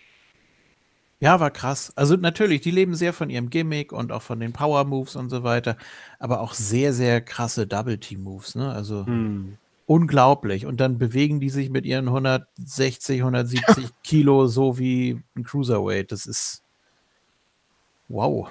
[1.19, 1.93] Ja, war krass.
[1.95, 5.30] Also natürlich, die leben sehr von ihrem Gimmick und auch von den Power Moves und
[5.30, 5.78] so weiter,
[6.19, 8.71] aber auch sehr, sehr krasse Double Team Moves, ne?
[8.71, 9.58] Also hm.
[9.86, 10.65] unglaublich.
[10.65, 16.12] Und dann bewegen die sich mit ihren 160, 170 Kilo so wie ein Cruiserweight.
[16.12, 16.63] Das ist
[18.10, 18.49] wow.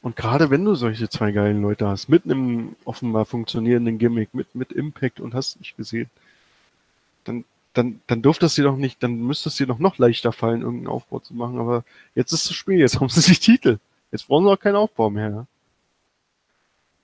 [0.00, 4.54] Und gerade wenn du solche zwei geilen Leute hast, mit einem offenbar funktionierenden Gimmick, mit,
[4.54, 6.08] mit Impact und hast nicht gesehen,
[7.76, 10.62] dann dann, durfte es dir doch nicht, dann müsste es dir doch noch leichter fallen,
[10.62, 11.58] irgendeinen Aufbau zu machen.
[11.58, 11.84] Aber
[12.14, 13.78] jetzt ist es Spiel, jetzt haben sie die Titel.
[14.10, 15.30] Jetzt brauchen sie auch keinen Aufbau mehr.
[15.30, 15.46] Ja?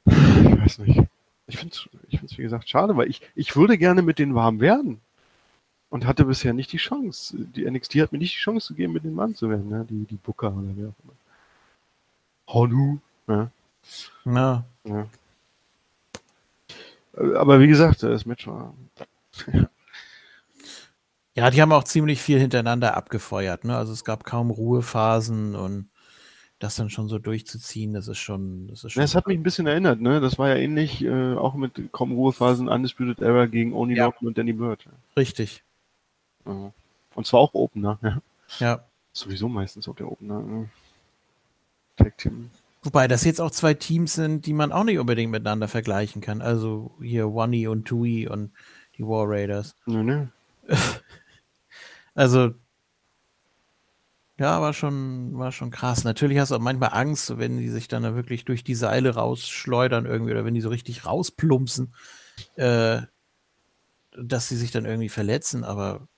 [0.07, 1.03] Ich weiß nicht.
[1.47, 4.35] Ich finde es, ich find's, wie gesagt, schade, weil ich, ich würde gerne mit denen
[4.35, 5.01] warm werden.
[5.91, 7.37] Und hatte bisher nicht die Chance.
[7.55, 9.87] Die NXT hat mir nicht die Chance gegeben, mit den Mann zu werden, ne?
[9.91, 11.13] die, die Booker oder wer auch immer.
[12.49, 12.99] Honu.
[13.27, 13.51] Ja.
[14.25, 14.65] Ja.
[14.85, 15.07] ja.
[17.37, 18.73] Aber wie gesagt, das Match war.
[19.53, 19.67] Ja,
[21.35, 23.65] die haben auch ziemlich viel hintereinander abgefeuert.
[23.65, 23.77] Ne?
[23.77, 25.89] Also es gab kaum Ruhephasen und
[26.59, 28.69] das dann schon so durchzuziehen, das ist schon.
[28.69, 30.21] Das, ist schon ja, es hat mich ein bisschen erinnert, ne?
[30.21, 34.13] Das war ja ähnlich, äh, auch mit kaum Ruhephasen, Undisputed Era gegen Oni ja.
[34.21, 34.87] und Danny Bird.
[35.17, 35.65] Richtig.
[36.47, 36.73] Ja.
[37.15, 38.23] Und zwar auch Opener, ja.
[38.59, 38.85] Ja.
[39.13, 40.41] Sowieso meistens auch der Opener.
[40.41, 40.69] Ne?
[41.97, 42.51] Tag Team.
[42.83, 46.43] Wobei das jetzt auch zwei Teams sind, die man auch nicht unbedingt miteinander vergleichen kann.
[46.43, 48.53] Also hier One und Tui und
[48.99, 49.77] die War Raiders.
[49.87, 50.33] Ne, ne.
[52.15, 52.55] Also,
[54.39, 56.05] ja, war schon, war schon krass.
[56.05, 59.15] Natürlich hast du auch manchmal Angst, wenn die sich dann da wirklich durch die Seile
[59.15, 61.95] rausschleudern irgendwie oder wenn die so richtig rausplumpsen,
[62.57, 63.03] äh,
[64.17, 66.09] dass sie sich dann irgendwie verletzen, aber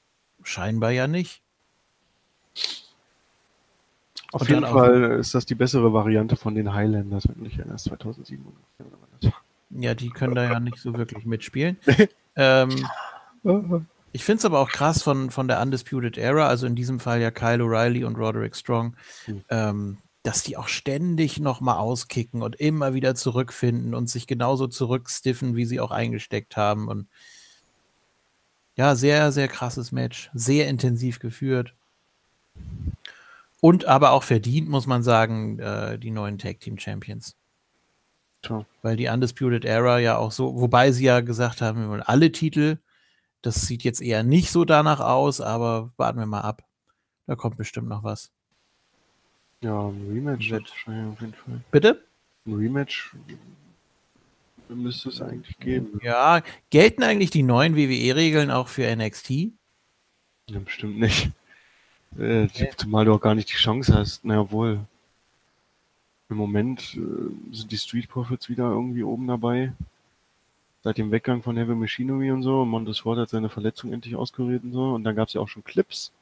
[0.42, 1.42] scheinbar ja nicht.
[4.32, 7.58] Auf Und jeden Fall ist das die bessere Variante von den Highlanders, wenn du dich
[7.58, 8.44] erinnerst, 2007.
[9.70, 11.76] Ja, die können da ja nicht so wirklich mitspielen.
[12.36, 12.86] ähm,
[14.14, 17.20] Ich finde es aber auch krass von, von der Undisputed Era, also in diesem Fall
[17.20, 18.94] ja Kyle O'Reilly und Roderick Strong,
[19.26, 19.44] mhm.
[19.48, 25.56] ähm, dass die auch ständig nochmal auskicken und immer wieder zurückfinden und sich genauso zurückstiffen,
[25.56, 26.86] wie sie auch eingesteckt haben.
[26.86, 27.08] Und
[28.76, 30.30] ja, sehr, sehr krasses Match.
[30.32, 31.74] Sehr intensiv geführt.
[33.60, 37.34] Und aber auch verdient, muss man sagen, äh, die neuen Tag Team Champions.
[38.82, 42.30] Weil die Undisputed Era ja auch so, wobei sie ja gesagt haben, wir wollen alle
[42.30, 42.78] Titel
[43.44, 46.64] das sieht jetzt eher nicht so danach aus, aber warten wir mal ab.
[47.26, 48.32] Da kommt bestimmt noch was.
[49.60, 51.60] Ja, ein Rematch wird wahrscheinlich auf jeden Fall.
[51.70, 52.04] Bitte?
[52.46, 53.14] Ein Rematch
[54.68, 56.00] müsste es eigentlich geben.
[56.02, 59.30] Ja, gelten eigentlich die neuen WWE-Regeln auch für NXT?
[60.50, 61.30] Ja, bestimmt nicht.
[62.18, 62.70] Äh, okay.
[62.76, 64.24] Zumal du auch gar nicht die Chance hast.
[64.24, 64.80] Naja, wohl.
[66.30, 69.72] Im Moment äh, sind die Street Profits wieder irgendwie oben dabei
[70.84, 72.64] seit dem Weggang von Heavy Machinery und so.
[72.66, 74.92] Montesford hat seine Verletzung endlich auskuriert und so.
[74.92, 76.12] Und dann gab es ja auch schon Clips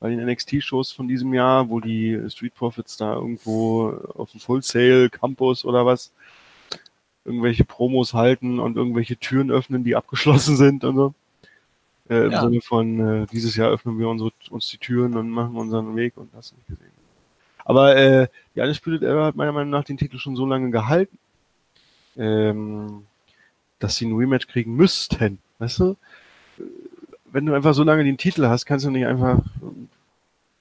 [0.00, 4.62] bei den NXT-Shows von diesem Jahr, wo die Street Profits da irgendwo auf dem Full
[4.62, 6.12] Sail Campus oder was
[7.26, 11.14] irgendwelche Promos halten und irgendwelche Türen öffnen, die abgeschlossen sind und so.
[12.08, 12.40] Äh, Im ja.
[12.40, 16.16] Sinne von, äh, dieses Jahr öffnen wir unsere, uns die Türen und machen unseren Weg
[16.16, 16.90] und das nicht gesehen.
[17.66, 21.18] Aber äh, die Undisputed Era hat meiner Meinung nach den Titel schon so lange gehalten.
[22.16, 23.04] Ähm,
[23.80, 25.38] dass sie ein Rematch kriegen müssten.
[25.58, 25.96] Weißt du?
[27.24, 29.40] Wenn du einfach so lange den Titel hast, kannst du nicht einfach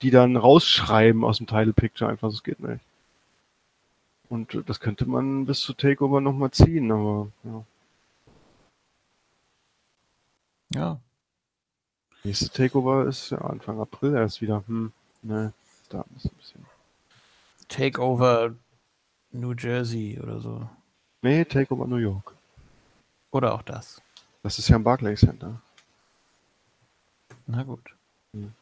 [0.01, 2.09] die dann rausschreiben aus dem Title Picture.
[2.09, 2.81] Einfach, das geht nicht.
[4.29, 7.65] Und das könnte man bis zu Takeover nochmal ziehen, aber ja.
[10.75, 10.99] Ja.
[12.23, 14.63] Nächste Takeover ist ja Anfang April erst wieder.
[14.67, 14.91] Hm,
[15.23, 15.53] ne,
[15.89, 16.65] da ist ein bisschen.
[17.67, 18.53] Takeover
[19.31, 20.69] New Jersey oder so.
[21.23, 22.35] Nee, Takeover New York.
[23.31, 24.01] Oder auch das.
[24.43, 25.61] Das ist ja ein Barclays Center.
[27.45, 27.93] Na gut.
[28.33, 28.53] Hm.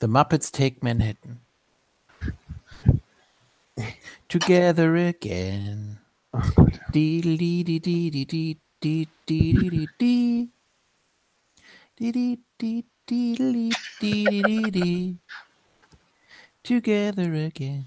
[0.00, 1.40] The Muppets Take Manhattan.
[4.28, 5.98] Together again.
[6.32, 6.80] Oh Gott.
[16.62, 17.86] Together again.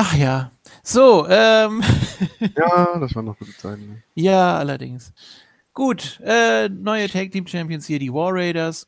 [0.00, 0.52] Ach ja.
[0.84, 1.82] So, ähm.
[2.56, 3.88] ja, das waren noch gute Zeiten.
[3.88, 4.02] Ne?
[4.14, 5.12] Ja, allerdings.
[5.74, 8.86] Gut, äh, neue Tag Team Champions hier, die War Raiders.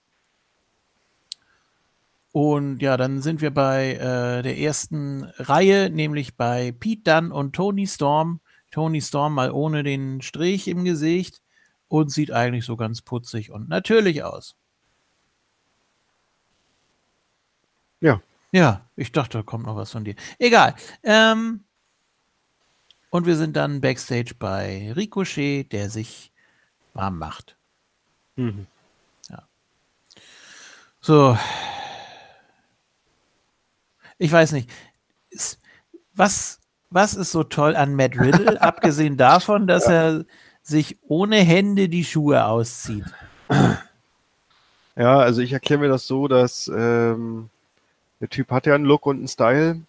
[2.30, 7.56] Und ja, dann sind wir bei äh, der ersten Reihe, nämlich bei Pete Dunn und
[7.56, 8.38] Tony Storm.
[8.70, 11.42] Tony Storm mal ohne den Strich im Gesicht
[11.88, 14.54] und sieht eigentlich so ganz putzig und natürlich aus.
[18.00, 18.22] Ja.
[18.52, 20.14] Ja, ich dachte, da kommt noch was von dir.
[20.38, 20.74] Egal.
[21.02, 21.64] Ähm,
[23.10, 26.32] und wir sind dann backstage bei Ricochet, der sich
[26.94, 27.56] warm macht.
[28.36, 28.66] Mhm.
[29.28, 29.42] Ja.
[31.00, 31.38] So.
[34.18, 34.70] Ich weiß nicht.
[36.14, 36.58] Was,
[36.90, 40.24] was ist so toll an Matt Riddle, abgesehen davon, dass er
[40.62, 43.06] sich ohne Hände die Schuhe auszieht?
[44.96, 47.48] Ja, also ich erkläre mir das so, dass ähm,
[48.20, 49.80] der Typ hat ja einen Look und einen Style.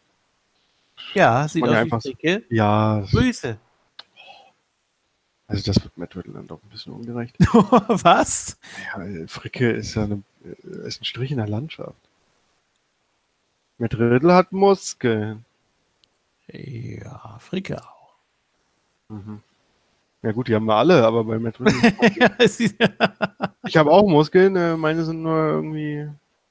[1.13, 2.43] Ja, sieht aus ja wie Fricke.
[2.49, 3.05] Ja.
[3.11, 3.57] Grüße.
[5.47, 7.35] Also das wird Matt Riddle dann doch ein bisschen ungerecht.
[7.39, 8.57] Was?
[8.95, 11.97] Ja, Fricke ist ja eine, äh, ist ein Strich in der Landschaft.
[13.77, 15.43] Matt Riddle hat Muskeln.
[16.47, 18.13] Ja, Fricke auch.
[19.09, 19.41] Mhm.
[20.23, 21.93] Ja gut, die haben wir alle, aber bei Matt Riddle.
[23.65, 26.07] ich habe auch Muskeln, äh, meine sind nur irgendwie,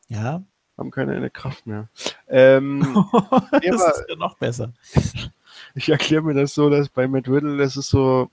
[0.08, 0.42] ja.
[0.80, 1.88] Haben keine Kraft mehr.
[2.28, 2.80] Ähm,
[3.52, 4.72] das ist ja noch besser.
[5.74, 8.30] ich erkläre mir das so, dass bei Matt Riddle, das ist so,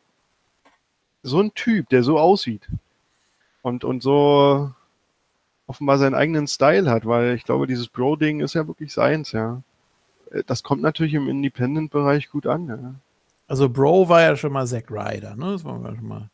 [1.24, 2.68] so ein Typ, der so aussieht
[3.62, 4.72] und, und so
[5.68, 9.62] offenbar seinen eigenen Style hat, weil ich glaube, dieses Bro-Ding ist ja wirklich seins, ja.
[10.32, 12.96] Äh, Das kommt natürlich im Independent-Bereich gut an, ja.
[13.48, 15.54] Also Bro war ja schon mal Zack Ryder, ne?
[15.54, 16.30] Das war schon mal.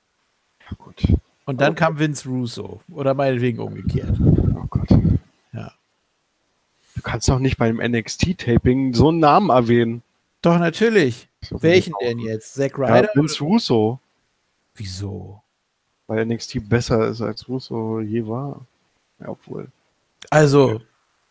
[0.67, 1.03] Ja, gut.
[1.45, 2.81] Und dann kam Vince Russo.
[2.89, 4.17] Oder meinetwegen umgekehrt.
[4.19, 4.89] Oh Gott.
[5.51, 5.71] Ja.
[6.95, 10.03] Du kannst doch nicht beim NXT-Taping so einen Namen erwähnen.
[10.41, 11.27] Doch, natürlich.
[11.49, 12.53] Welchen denn jetzt?
[12.53, 13.09] Zack Ja, Ryder?
[13.15, 13.99] Vince Russo,
[14.75, 15.41] Wieso?
[16.07, 18.65] weil NXT besser ist als Russo je war.
[19.19, 19.67] Ja, obwohl.
[20.29, 20.81] Also,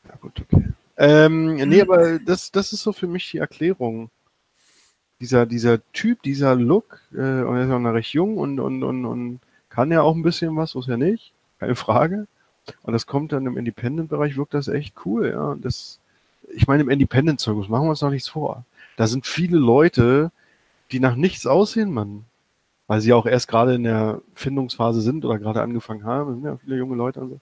[0.09, 0.69] Ja, gut, okay.
[0.97, 4.11] Ähm, nee, aber das, das ist so für mich die Erklärung.
[5.21, 8.83] Dieser, dieser Typ, dieser Look, äh, und er ist auch noch recht jung und, und,
[8.83, 11.33] und, und kann ja auch ein bisschen was, ist ja nicht.
[11.61, 12.27] Keine Frage.
[12.83, 15.51] Und das kommt dann im Independent-Bereich, wirkt das echt cool, ja.
[15.51, 15.99] Und das,
[16.55, 18.65] ich meine, im Independent-Zirkus machen wir uns doch nichts vor.
[18.97, 20.31] Da sind viele Leute,
[20.91, 22.25] die nach nichts aussehen, Mann.
[22.87, 26.31] Weil sie auch erst gerade in der Findungsphase sind oder gerade angefangen haben.
[26.31, 27.41] Es sind ja viele junge Leute und so.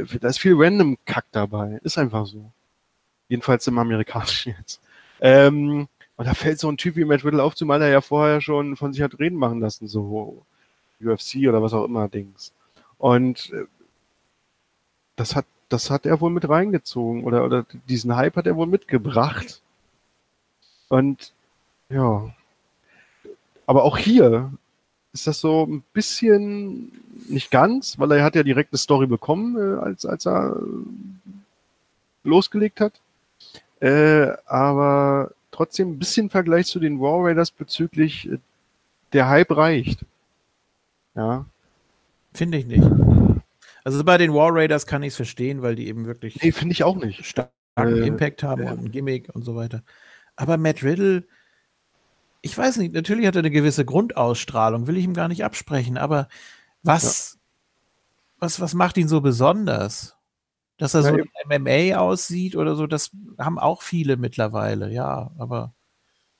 [0.00, 1.80] Äh, Da ist viel random Kack dabei.
[1.82, 2.50] Ist einfach so.
[3.28, 4.80] Jedenfalls im amerikanischen jetzt.
[5.20, 8.40] Ähm, und da fällt so ein Typ wie Matt Riddle auf, zumal er ja vorher
[8.40, 10.44] schon von sich hat reden machen lassen, so
[11.02, 12.52] UFC oder was auch immer Dings.
[12.98, 13.64] Und äh,
[15.20, 18.66] das hat, das hat er wohl mit reingezogen oder, oder diesen Hype hat er wohl
[18.66, 19.60] mitgebracht.
[20.88, 21.34] Und
[21.90, 22.34] ja.
[23.66, 24.50] Aber auch hier
[25.12, 26.90] ist das so ein bisschen
[27.28, 31.30] nicht ganz, weil er hat ja direkt eine Story bekommen, äh, als, als er äh,
[32.24, 32.94] losgelegt hat.
[33.80, 38.38] Äh, aber trotzdem ein bisschen Vergleich zu den War Raiders bezüglich äh,
[39.12, 40.00] der Hype reicht.
[41.14, 41.44] Ja.
[42.32, 43.09] finde ich nicht.
[43.84, 46.72] Also bei den War Raiders kann ich es verstehen, weil die eben wirklich Nee, finde
[46.72, 47.24] ich auch nicht.
[47.24, 48.72] starken Äh, Impact haben ja.
[48.72, 49.82] und ein Gimmick und so weiter.
[50.36, 51.24] Aber Matt Riddle,
[52.42, 55.98] ich weiß nicht, natürlich hat er eine gewisse Grundausstrahlung, will ich ihm gar nicht absprechen,
[55.98, 56.28] aber
[56.82, 57.38] was,
[58.38, 60.16] was, was macht ihn so besonders?
[60.78, 65.30] Dass er Ja, so im MMA aussieht oder so, das haben auch viele mittlerweile, ja,
[65.38, 65.74] aber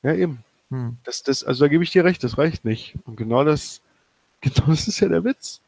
[0.03, 0.45] Ja, eben.
[0.71, 0.99] hm.
[1.05, 2.95] Das, das, also da gebe ich dir recht, das reicht nicht.
[3.05, 3.81] Und genau das,
[4.41, 5.61] genau das ist ja der Witz.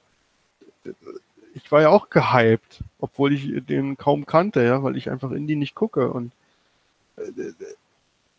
[1.54, 5.56] Ich war ja auch gehypt, obwohl ich den kaum kannte, ja, weil ich einfach Indie
[5.56, 6.32] nicht gucke und
[7.16, 7.52] äh,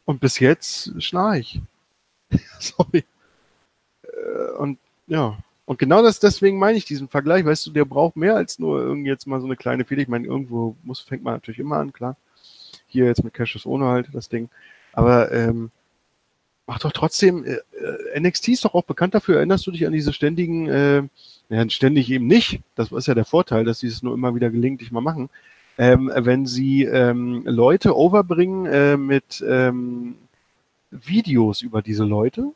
[0.05, 1.61] und bis jetzt schnarch.
[2.59, 3.03] Sorry.
[4.03, 8.16] Äh, Und ja, und genau das, deswegen meine ich diesen Vergleich, weißt du, der braucht
[8.16, 10.01] mehr als nur irgendwie jetzt mal so eine kleine Fehler.
[10.01, 12.18] Ich meine, irgendwo muss, fängt man natürlich immer an, klar.
[12.88, 14.49] Hier jetzt mit Cassius ohne halt das Ding.
[14.93, 15.72] Aber ähm,
[16.68, 17.57] mach doch trotzdem, äh,
[18.16, 21.03] äh, NXT ist doch auch bekannt dafür, erinnerst du dich an diese ständigen, äh,
[21.49, 24.49] ja, ständig eben nicht, das ist ja der Vorteil, dass sie es nur immer wieder
[24.49, 25.30] gelegentlich mal machen,
[25.78, 30.16] ähm, wenn sie ähm, Leute overbringen äh, mit ähm,
[30.91, 32.51] Videos über diese Leute,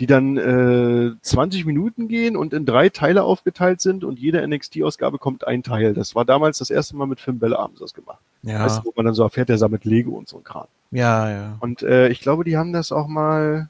[0.00, 5.18] die dann äh, 20 Minuten gehen und in drei Teile aufgeteilt sind und jede NXT-Ausgabe
[5.18, 5.94] kommt ein Teil.
[5.94, 8.18] Das war damals das erste Mal mit Finn Bella haben sie das gemacht.
[8.42, 10.66] ja, Weißt du, wo man dann so erfährt, der sammelt Lego und so ein Kram.
[10.94, 11.56] Ja, ja.
[11.60, 13.68] Und äh, ich glaube, die haben das auch mal.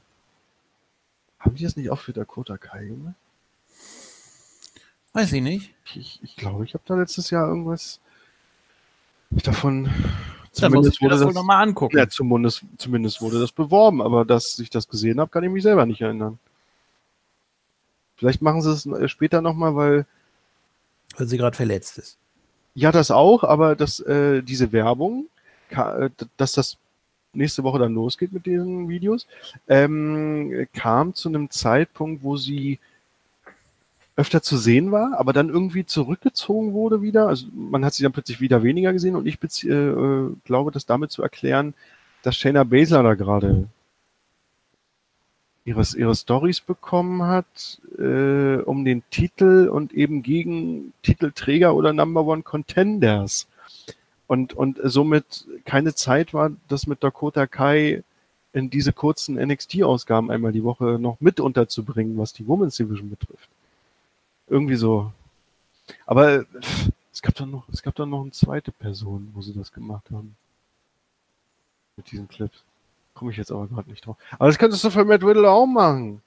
[1.39, 3.15] Haben die das nicht auch für Dakota Kai gemacht?
[5.13, 5.73] Weiß ich nicht.
[5.95, 7.99] Ich, ich, glaube, ich habe da letztes Jahr irgendwas
[9.31, 9.89] davon.
[10.59, 11.97] Dann mir wurde das wohl nochmal angucken.
[11.97, 15.63] ja, zumindest, zumindest wurde das beworben, aber dass ich das gesehen habe, kann ich mich
[15.63, 16.39] selber nicht erinnern.
[18.17, 20.05] Vielleicht machen sie es äh, später nochmal, weil
[21.17, 22.17] Weil sie gerade verletzt ist.
[22.73, 25.27] Ja, das auch, aber dass äh, diese Werbung,
[25.69, 26.77] äh, dass das
[27.35, 29.27] nächste Woche dann losgeht mit diesen Videos,
[29.67, 32.79] ähm, kam zu einem Zeitpunkt, wo sie
[34.15, 37.27] öfter zu sehen war, aber dann irgendwie zurückgezogen wurde wieder.
[37.27, 40.85] Also man hat sie dann plötzlich wieder weniger gesehen und ich äh, äh, glaube, das
[40.85, 41.73] damit zu erklären,
[42.23, 43.67] dass Shayna Baszler da gerade
[45.65, 52.25] ihres, ihre Stories bekommen hat, äh, um den Titel und eben gegen Titelträger oder Number
[52.25, 53.47] One Contenders.
[54.27, 58.03] Und, und somit keine Zeit war, das mit Dakota Kai
[58.53, 63.49] in diese kurzen NXT-Ausgaben einmal die Woche noch mit unterzubringen, was die Women's Division betrifft.
[64.47, 65.11] Irgendwie so.
[66.05, 66.45] Aber
[67.11, 70.05] es gab dann noch, es gab dann noch eine zweite Person, wo sie das gemacht
[70.11, 70.35] haben.
[71.97, 72.63] Mit diesen Clips.
[73.13, 74.17] Komme ich jetzt aber gerade nicht drauf.
[74.31, 76.21] Aber das könntest du für Matt Riddle auch machen.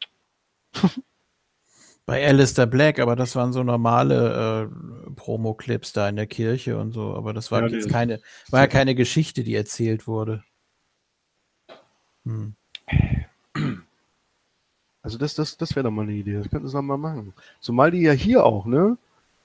[2.08, 6.92] Bei Alistair Black, aber das waren so normale äh, Promo-Clips da in der Kirche und
[6.92, 10.42] so, aber das war Ja, jetzt keine, war ja keine Geschichte, die erzählt wurde.
[12.24, 12.54] Hm.
[15.02, 16.32] Also das, das, das wäre doch mal eine Idee.
[16.32, 17.34] Das könnten sie doch mal machen.
[17.60, 18.96] Zumal die ja hier auch, ne?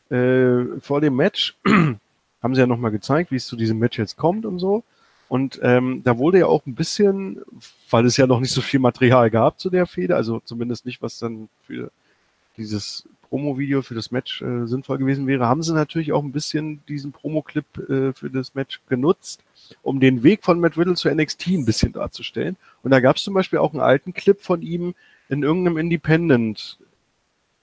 [0.09, 4.15] Äh, vor dem Match haben sie ja nochmal gezeigt, wie es zu diesem Match jetzt
[4.15, 4.85] kommt und so.
[5.27, 7.41] Und ähm, da wurde ja auch ein bisschen,
[7.89, 11.01] weil es ja noch nicht so viel Material gab zu der Fehde, also zumindest nicht,
[11.01, 11.91] was dann für
[12.57, 16.85] dieses Promo-Video für das Match äh, sinnvoll gewesen wäre, haben sie natürlich auch ein bisschen
[16.87, 19.43] diesen Promo-Clip äh, für das Match genutzt,
[19.81, 22.57] um den Weg von Matt Riddle zu NXT ein bisschen darzustellen.
[22.83, 24.93] Und da gab es zum Beispiel auch einen alten Clip von ihm
[25.29, 26.77] in irgendeinem Independent,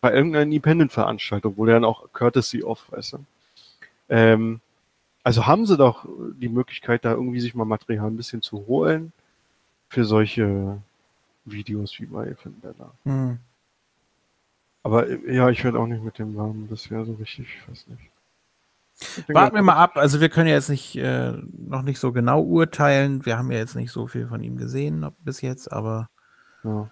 [0.01, 3.19] bei irgendeiner Independent-Veranstaltung, wo der dann auch Courtesy off, weißt du.
[4.09, 4.61] Ähm,
[5.23, 6.05] also haben sie doch
[6.41, 9.13] die Möglichkeit, da irgendwie sich mal Material ein bisschen zu holen
[9.89, 10.79] für solche
[11.45, 12.93] Videos wie bei Finn Bella.
[13.05, 13.39] Hm.
[14.83, 16.69] Aber äh, ja, ich werde auch nicht mit dem.
[16.69, 18.01] Das wäre so richtig, ich weiß nicht.
[19.29, 19.97] Warten wir mal ab.
[19.97, 23.25] Also wir können ja jetzt nicht äh, noch nicht so genau urteilen.
[23.25, 26.11] Wir haben ja jetzt nicht so viel von ihm gesehen bis jetzt, aber
[26.65, 26.91] Ja.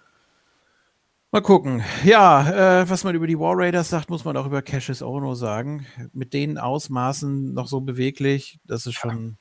[1.31, 1.83] mal gucken.
[2.03, 5.35] Ja, äh, was man über die War Raiders sagt, muss man auch über Cassius Ono
[5.35, 5.85] sagen.
[6.11, 9.37] Mit den Ausmaßen noch so beweglich, das ist schon,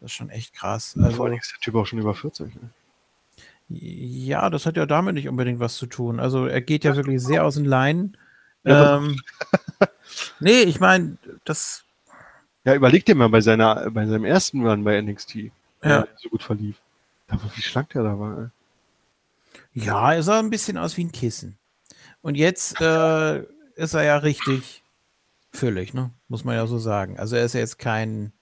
[0.00, 0.94] das ist schon echt krass.
[0.94, 2.54] Vor Also allen Dingen ist der Typ auch schon über 40.
[2.54, 2.70] Ne?
[3.70, 6.18] Ja, das hat ja damit nicht unbedingt was zu tun.
[6.20, 8.16] Also er geht ja wirklich sehr aus den Leinen.
[8.64, 9.16] Ja, Ähm,
[10.40, 11.84] nee, ich meine, das
[12.64, 15.36] Ja, überleg dir mal bei seiner, bei seinem ersten Run bei NXT,
[15.84, 16.06] Ja.
[16.16, 16.76] so gut verlief.
[17.54, 18.38] Wie schlank der da war.
[18.38, 18.48] Ey.
[19.72, 21.56] Ja, er sah ein bisschen aus wie ein Kissen.
[22.22, 23.44] Und jetzt äh,
[23.76, 24.82] ist er ja richtig
[25.52, 26.10] füllig, ne?
[26.28, 27.18] Muss man ja so sagen.
[27.18, 28.32] Also er ist ja jetzt kein,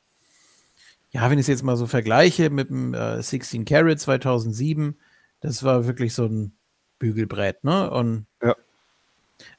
[1.11, 4.97] ja, wenn ich es jetzt mal so vergleiche mit dem äh, 16 Carat 2007,
[5.41, 6.57] das war wirklich so ein
[6.99, 7.91] Bügelbrett, ne?
[7.91, 8.55] Und Ja.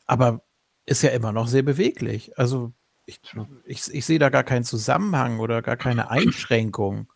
[0.05, 0.41] aber
[0.85, 2.37] ist ja immer noch sehr beweglich.
[2.37, 2.73] Also
[3.05, 3.21] ich,
[3.65, 7.11] ich, ich sehe da gar keinen Zusammenhang oder gar keine Einschränkung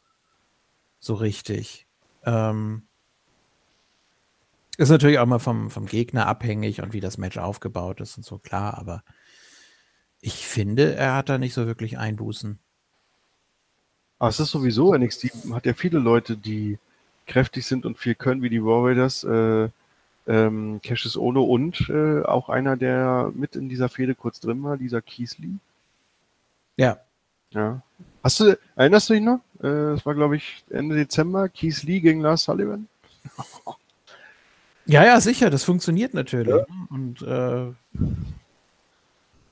[1.00, 1.86] so richtig.
[2.24, 2.88] Ähm,
[4.78, 8.26] ist natürlich auch mal vom, vom Gegner abhängig und wie das Match aufgebaut ist und
[8.26, 9.04] so, klar, aber
[10.22, 12.58] ich finde, er hat da nicht so wirklich Einbußen.
[14.20, 16.80] Aber es ist sowieso, NXT hat ja viele Leute, die
[17.26, 19.70] kräftig sind und viel können, wie die War Raiders, äh,
[20.26, 24.78] ähm, Cassius Ono und äh, auch einer, der mit in dieser Fehde kurz drin war,
[24.78, 25.58] dieser Keesley.
[26.78, 27.00] Ja,
[27.52, 27.82] Ja.
[28.24, 29.40] Hast du, erinnerst du dich noch?
[29.60, 32.88] Äh, das war, glaube ich, Ende Dezember, Keesley gegen Lars Sullivan.
[34.86, 36.54] ja, ja, sicher, das funktioniert natürlich.
[36.54, 36.66] ne?
[36.90, 37.74] Und äh,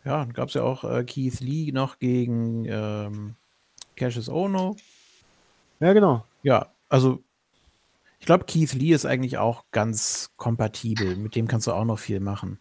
[0.04, 3.36] ja, dann gab es ja auch äh, Keith Lee noch gegen ähm,
[3.96, 4.76] Cassius Ono.
[5.80, 6.26] Ja, genau.
[6.44, 7.22] Ja, also
[8.22, 11.16] ich glaube, Keith Lee ist eigentlich auch ganz kompatibel.
[11.16, 12.60] Mit dem kannst du auch noch viel machen.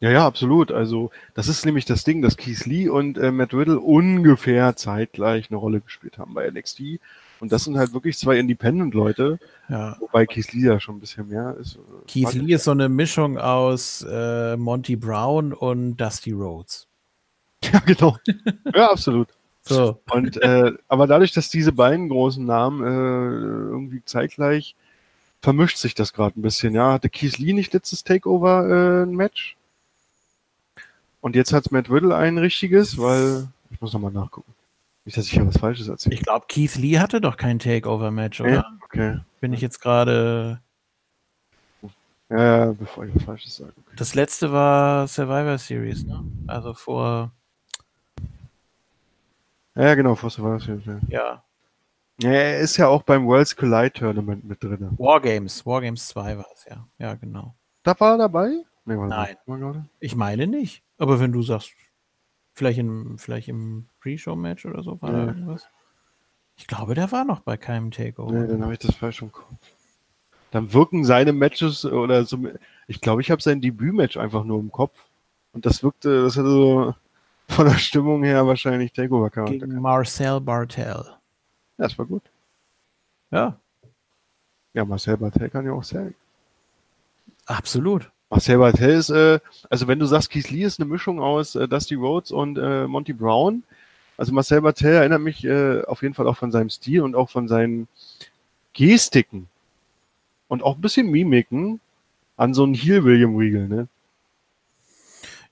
[0.00, 0.70] Ja, ja, absolut.
[0.70, 5.48] Also, das ist nämlich das Ding, dass Keith Lee und äh, Matt Riddle ungefähr zeitgleich
[5.50, 7.00] eine Rolle gespielt haben bei NXT.
[7.40, 9.38] Und das sind halt wirklich zwei Independent-Leute,
[9.70, 9.96] Ja.
[10.00, 11.78] wobei Keith Lee ja schon ein bisschen mehr ist.
[12.06, 12.34] Keith.
[12.34, 16.86] Lee ist so eine Mischung aus äh, Monty Brown und Dusty Rhodes.
[17.72, 18.18] Ja, genau.
[18.74, 19.28] ja, absolut.
[19.66, 20.00] So.
[20.10, 24.76] Und äh, aber dadurch, dass diese beiden großen Namen äh, irgendwie zeitgleich
[25.40, 26.74] vermischt sich das gerade ein bisschen.
[26.74, 29.56] Ja, hatte Keith Lee nicht letztes Takeover äh, ein Match?
[31.20, 34.52] Und jetzt hat Matt Riddle ein richtiges, weil ich muss nochmal nachgucken.
[35.04, 36.14] Nicht, dass ich hier was Falsches erzähle.
[36.14, 38.52] Ich glaube, Keith Lee hatte doch kein Takeover-Match, oder?
[38.52, 39.20] Ja, okay.
[39.40, 40.60] Bin ich jetzt gerade.
[42.30, 43.72] Ja, bevor ich was Falsches sage.
[43.76, 43.96] Okay.
[43.96, 46.24] Das letzte war Survivor Series, ne?
[46.46, 47.32] Also vor.
[49.74, 50.66] Ja, ja, genau, Foster war das.
[50.66, 50.76] Ja.
[51.08, 51.44] Ja.
[52.20, 54.90] ja, er ist ja auch beim Worlds Collide Tournament mit drin.
[54.98, 55.66] Wargames.
[55.66, 56.86] Wargames 2 war es, ja.
[56.98, 57.54] Ja, genau.
[57.82, 58.62] Da war er dabei?
[58.84, 59.36] Nee, war Nein.
[59.46, 59.86] Gerade?
[60.00, 60.82] Ich meine nicht.
[60.98, 61.72] Aber wenn du sagst,
[62.52, 65.26] vielleicht, in, vielleicht im Pre-Show-Match oder so war da Nee.
[65.28, 65.66] irgendwas.
[66.56, 68.32] Ich glaube, der war noch bei keinem Takeover.
[68.32, 69.48] Nee, dann habe ich das falsch im Kopf.
[70.52, 72.38] Dann wirken seine Matches oder so.
[72.86, 74.96] Ich glaube, ich habe sein Debütmatch einfach nur im Kopf.
[75.52, 76.94] Und das wirkte, das hatte so
[77.48, 79.58] von der Stimmung her wahrscheinlich Takeover Charakter.
[79.58, 81.04] Gegen Marcel Bartel.
[81.06, 81.14] Ja,
[81.76, 82.22] das war gut.
[83.30, 83.58] Ja,
[84.74, 86.12] Ja, Marcel Bartel kann ja auch sehr.
[87.46, 88.10] absolut.
[88.30, 89.38] Marcel Bartel ist, äh,
[89.70, 92.86] also wenn du sagst, Keith Lee ist eine Mischung aus äh, Dusty Rhodes und äh,
[92.86, 93.62] Monty Brown.
[94.16, 97.30] Also Marcel Bartel erinnert mich äh, auf jeden Fall auch von seinem Stil und auch
[97.30, 97.86] von seinen
[98.72, 99.48] Gestiken
[100.48, 101.80] und auch ein bisschen Mimiken
[102.36, 103.88] an so einen Heel William Regal, ne?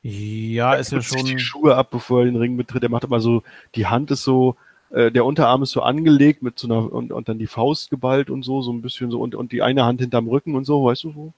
[0.03, 1.27] Ja, ist ja putzt sich schon.
[1.37, 2.83] die Schuhe ab, bevor er den Ring betritt.
[2.83, 3.43] Er macht immer so,
[3.77, 4.57] die Hand ist so,
[4.91, 8.29] äh, der Unterarm ist so angelegt mit so einer und, und dann die Faust geballt
[8.31, 10.85] und so, so ein bisschen so und, und die eine Hand hinterm Rücken und so,
[10.85, 11.33] weißt du so?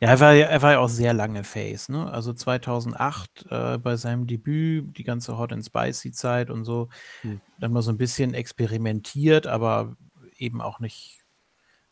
[0.00, 2.10] Ja, er war, ja- er war ja auch sehr lange Face, ne?
[2.10, 6.88] Also 2008 äh, bei seinem Debüt, die ganze Hot and Spicy Zeit und so,
[7.22, 7.40] Hm.
[7.58, 9.96] dann mal so ein bisschen experimentiert, aber
[10.36, 11.21] eben auch nicht,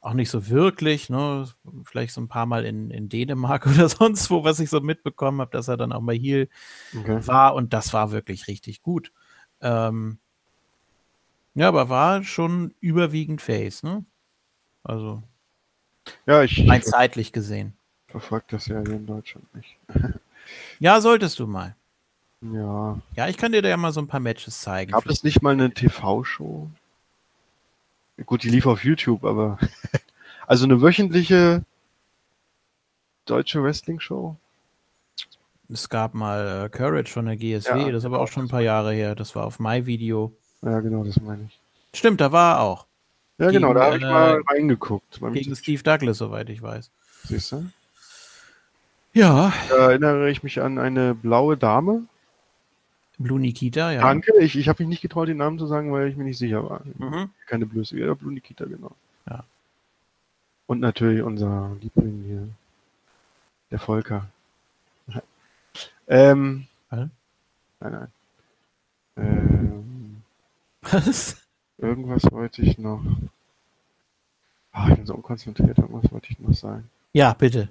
[0.00, 1.46] auch nicht so wirklich, ne?
[1.84, 5.40] Vielleicht so ein paar Mal in, in Dänemark oder sonst wo, was ich so mitbekommen
[5.40, 6.48] habe, dass er dann auch mal hier
[6.96, 7.26] Okay.
[7.26, 9.12] war und das war wirklich richtig gut.
[9.60, 10.18] Ähm,
[11.54, 14.04] ja, aber war schon überwiegend Face, ne?
[14.84, 15.22] Also
[16.26, 17.74] Ja, ich, rein ich zeitlich gesehen.
[18.08, 19.76] verfolge das ja hier in Deutschland nicht.
[20.78, 21.76] Ja, solltest du mal.
[22.40, 22.98] Ja.
[23.14, 24.92] Ja, ich kann dir da ja mal so ein paar Matches zeigen.
[24.92, 26.70] Gab es nicht mal eine TV-Show?
[28.26, 29.58] Gut, die lief auf YouTube, aber
[30.46, 31.64] also eine wöchentliche
[33.26, 34.36] deutsche Wrestling-Show?
[35.72, 38.48] Es gab mal äh, Courage von der GSW, Ja, das ist aber auch schon ein
[38.48, 39.14] paar Jahre her.
[39.14, 40.32] Das war auf MyVideo.
[40.62, 41.60] Ja, genau, das meine ich.
[41.96, 42.86] Stimmt, da war er auch.
[43.38, 45.20] Ja, genau, da habe ich Gegen, mal äh, reingeguckt.
[45.32, 46.90] Gegen Steve Douglas, soweit ich weiß.
[47.24, 47.66] Siehst du?
[49.12, 52.02] Ja, Da erinnere ich mich an eine blaue Dame.
[53.20, 54.00] Blue Nikita, ja.
[54.00, 56.38] Danke, ich, ich habe mich nicht getraut, den Namen zu sagen, weil ich mir nicht
[56.38, 56.80] sicher war.
[56.96, 57.30] Mhm.
[57.46, 57.98] Keine Blöße.
[57.98, 58.92] Ja, Blue Nikita, genau.
[59.28, 59.44] Ja.
[60.66, 62.48] Und natürlich unser Liebling hier,
[63.70, 64.26] der Volker.
[66.08, 67.10] ähm, nein,
[67.80, 68.08] nein.
[69.16, 70.22] Ähm,
[70.80, 71.46] Was?
[71.76, 73.02] irgendwas wollte ich noch.
[74.72, 76.88] Ah, ich bin so unkonzentriert, irgendwas wollte ich noch sagen.
[77.12, 77.68] Ja, bitte.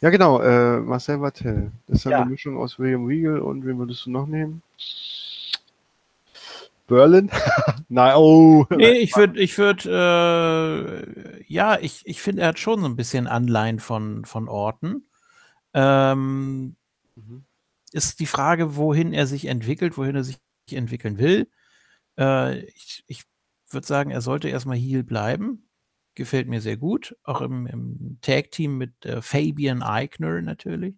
[0.00, 1.72] Ja, genau, äh, Marcel Vattel.
[1.86, 4.62] Das ist ja eine Mischung aus William Regal und wen würdest du noch nehmen?
[6.86, 7.30] Berlin?
[7.88, 8.66] Nein, oh.
[8.70, 11.06] Nee, ich würde, ich würde,
[11.38, 15.04] äh, ja, ich, ich finde, er hat schon so ein bisschen Anleihen von, von Orten.
[15.74, 16.76] Ähm,
[17.16, 17.44] Mhm.
[17.92, 20.38] ist die Frage, wohin er sich entwickelt, wohin er sich
[20.70, 21.48] entwickeln will.
[22.18, 23.24] Äh, ich ich
[23.70, 25.68] würde sagen, er sollte erstmal Heel bleiben.
[26.14, 27.16] Gefällt mir sehr gut.
[27.24, 30.96] Auch im, im Tag-Team mit äh, Fabian Eichner natürlich.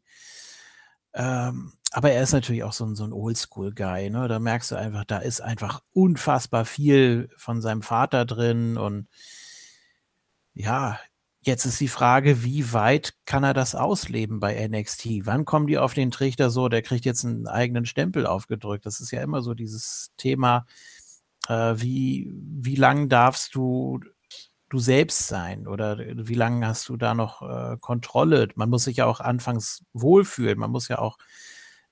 [1.14, 4.10] Ähm, aber er ist natürlich auch so ein, so ein Oldschool-Guy.
[4.10, 4.26] Ne?
[4.28, 8.78] Da merkst du einfach, da ist einfach unfassbar viel von seinem Vater drin.
[8.78, 9.08] Und
[10.54, 10.98] ja,
[11.42, 15.26] jetzt ist die Frage, wie weit kann er das ausleben bei NXT?
[15.26, 18.86] Wann kommen die auf den Trichter so, der kriegt jetzt einen eigenen Stempel aufgedrückt?
[18.86, 20.66] Das ist ja immer so dieses Thema,
[21.48, 24.00] äh, wie, wie lang darfst du
[24.72, 28.48] du selbst sein oder wie lange hast du da noch äh, Kontrolle?
[28.54, 31.18] Man muss sich ja auch anfangs wohlfühlen, man muss ja auch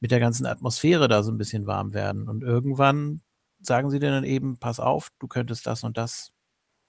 [0.01, 2.26] mit der ganzen Atmosphäre da so ein bisschen warm werden.
[2.26, 3.20] Und irgendwann
[3.61, 6.33] sagen sie dir dann eben, pass auf, du könntest das und das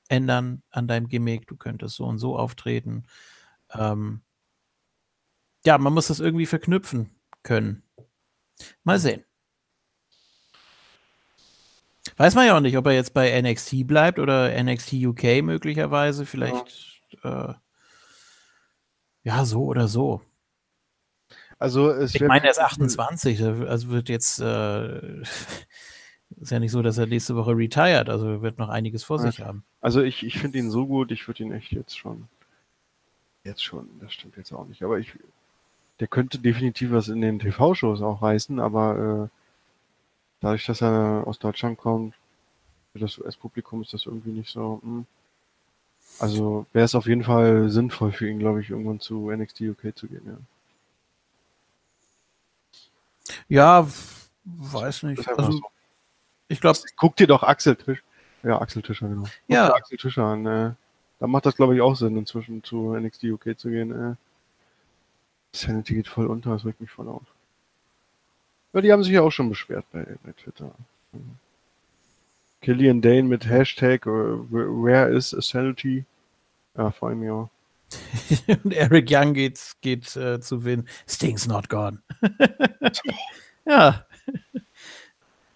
[0.08, 3.04] ändern an deinem Gimmick, du könntest so und so auftreten.
[3.74, 4.22] Ähm,
[5.66, 7.84] ja, man muss das irgendwie verknüpfen können.
[8.86, 9.26] Mal sehen.
[12.18, 16.26] Weiß man ja auch nicht, ob er jetzt bei NXT bleibt oder NXT UK möglicherweise.
[16.26, 17.54] Vielleicht, ja, äh,
[19.24, 20.22] ja so oder so.
[21.60, 26.82] Also es Ich meine, er ist 28, also wird jetzt, äh, ist ja nicht so,
[26.82, 29.64] dass er nächste Woche retired, also er wird noch einiges vor sich haben.
[29.80, 32.28] Also ich, ich finde ihn so gut, ich würde ihn echt jetzt schon.
[33.44, 34.82] Jetzt schon, das stimmt jetzt auch nicht.
[34.82, 35.14] Aber ich,
[36.00, 39.41] der könnte definitiv was in den TV-Shows auch reißen, aber äh,
[40.42, 42.16] dadurch, dass er aus Deutschland kommt,
[42.92, 44.82] für das US-Publikum ist das irgendwie nicht so.
[44.84, 45.06] Hm.
[46.20, 49.96] Also wäre es auf jeden Fall sinnvoll für ihn, glaube ich, irgendwann zu NXT UK
[49.98, 50.22] zu gehen.
[50.26, 50.38] Ja.
[53.48, 53.88] Ja,
[54.44, 55.26] weiß nicht.
[55.28, 55.62] Also, so.
[56.48, 58.04] ich glaube, Guck dir doch Axel Tisch.
[58.44, 59.24] Ja, Axel Tischer, genau.
[59.24, 59.68] Guck Ja.
[59.68, 60.46] dir Axel Tischer an.
[60.46, 60.74] Äh,
[61.20, 63.92] da macht das, glaube ich, auch Sinn, inzwischen zu NXT UK zu gehen.
[63.92, 64.16] Äh.
[65.56, 67.24] Sanity geht voll unter, das regt mich voll auf.
[68.74, 70.72] Ja, die haben sich ja auch schon beschwert bei, bei Twitter.
[71.12, 71.38] Mhm.
[72.62, 76.06] Killian Dane mit Hashtag äh, Where is Sanity?
[76.78, 77.50] Ja, freue mich auch.
[78.64, 80.88] und Eric Young geht, geht äh, zu Win.
[81.08, 82.02] Sting's not gone.
[83.66, 84.06] ja.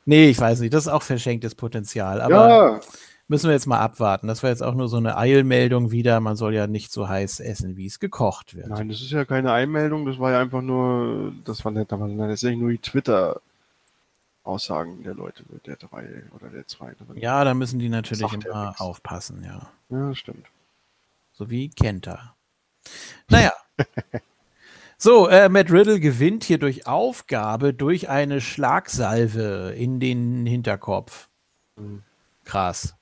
[0.06, 2.22] Nee, ich weiß nicht, das ist auch verschenktes Potenzial.
[2.22, 2.80] Aber ja,
[3.28, 4.28] müssen wir jetzt mal abwarten.
[4.28, 6.20] Das war jetzt auch nur so eine Eilmeldung wieder.
[6.20, 8.68] Man soll ja nicht so heiß essen, wie es gekocht wird.
[8.68, 12.00] nein, das ist ja keine Einmeldung, das war ja einfach nur, das war nicht, das
[12.02, 16.94] ist ja nur die Twitter-Aussagen der Leute, der drei oder der zwei.
[17.16, 18.80] Ja, da müssen die natürlich immer nix.
[18.80, 19.70] aufpassen, ja.
[19.90, 20.46] ja, stimmt.
[21.34, 22.36] So wie Kenta.
[23.30, 23.52] Naja.
[24.98, 31.28] So, äh, Matt Riddle gewinnt hier durch Aufgabe durch eine Schlagsalve in den Hinterkopf.
[31.76, 32.02] Mhm.
[32.46, 32.95] Krass.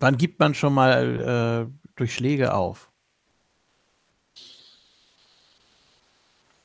[0.00, 2.88] Wann gibt man schon mal äh, durch Schläge auf?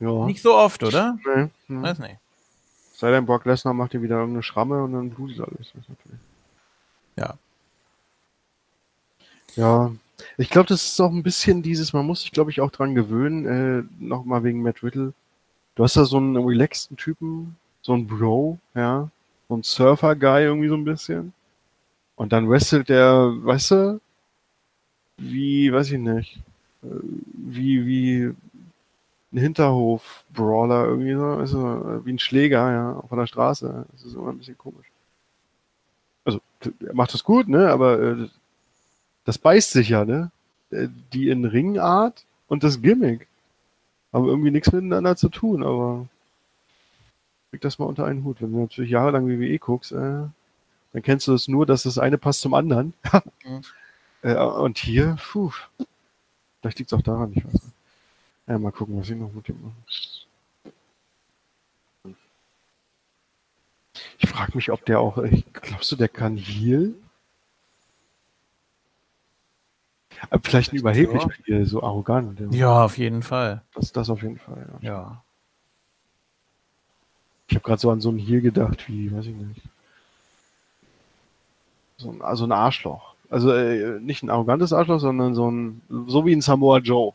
[0.00, 0.26] Ja.
[0.26, 1.18] Nicht so oft, oder?
[1.24, 1.82] Nee, hm.
[1.82, 2.16] Weiß nicht.
[2.94, 5.72] Sei denn, Brock Lesnar macht dir wieder irgendeine Schramme und dann blutet alles.
[7.16, 7.34] Ja.
[9.54, 9.92] Ja.
[10.38, 12.94] Ich glaube, das ist auch ein bisschen dieses, man muss sich, glaube ich, auch dran
[12.94, 15.12] gewöhnen, äh, nochmal wegen Matt Riddle.
[15.74, 19.10] Du hast da so einen relaxten Typen, so einen Bro, ja,
[19.48, 21.34] so einen Surfer-Guy irgendwie so ein bisschen.
[22.16, 24.00] Und dann wrestelt der, weißt du,
[25.18, 26.38] wie, weiß ich nicht,
[26.82, 26.88] äh,
[27.34, 28.34] wie, wie
[29.32, 33.86] ein Hinterhof-Brawler irgendwie so, also wie ein Schläger, ja, von der Straße.
[33.92, 34.86] Das ist immer ein bisschen komisch.
[36.24, 38.28] Also, er macht das gut, ne, aber äh,
[39.24, 40.30] das beißt sich ja, ne?
[40.70, 43.28] Äh, die in Ringart und das Gimmick
[44.12, 46.08] haben irgendwie nichts miteinander zu tun, aber
[47.50, 48.40] krieg das mal unter einen Hut.
[48.40, 50.24] Wenn du natürlich jahrelang WWE guckst, äh,
[50.96, 52.94] dann kennst du es das nur, dass das eine passt zum anderen.
[53.44, 53.60] mhm.
[54.22, 55.52] äh, und hier, puh,
[56.62, 57.74] vielleicht liegt es auch daran, ich weiß nicht.
[58.46, 59.74] Ja, mal gucken, was ich noch mit dem mache.
[64.18, 65.22] Ich frage mich, ob der auch,
[65.52, 66.94] glaubst du, der kann Heal?
[70.30, 71.64] Aber vielleicht ein überheblicher ja.
[71.66, 72.40] so arrogant.
[72.54, 73.62] Ja, auf jeden Fall.
[73.74, 74.88] Das, das auf jeden Fall, ja.
[74.88, 75.24] ja.
[77.48, 79.60] Ich habe gerade so an so einen Heal gedacht, wie, weiß ich nicht.
[81.96, 83.14] So ein, also ein Arschloch.
[83.30, 87.12] Also äh, nicht ein arrogantes Arschloch, sondern so ein, so wie ein Samoa Joe.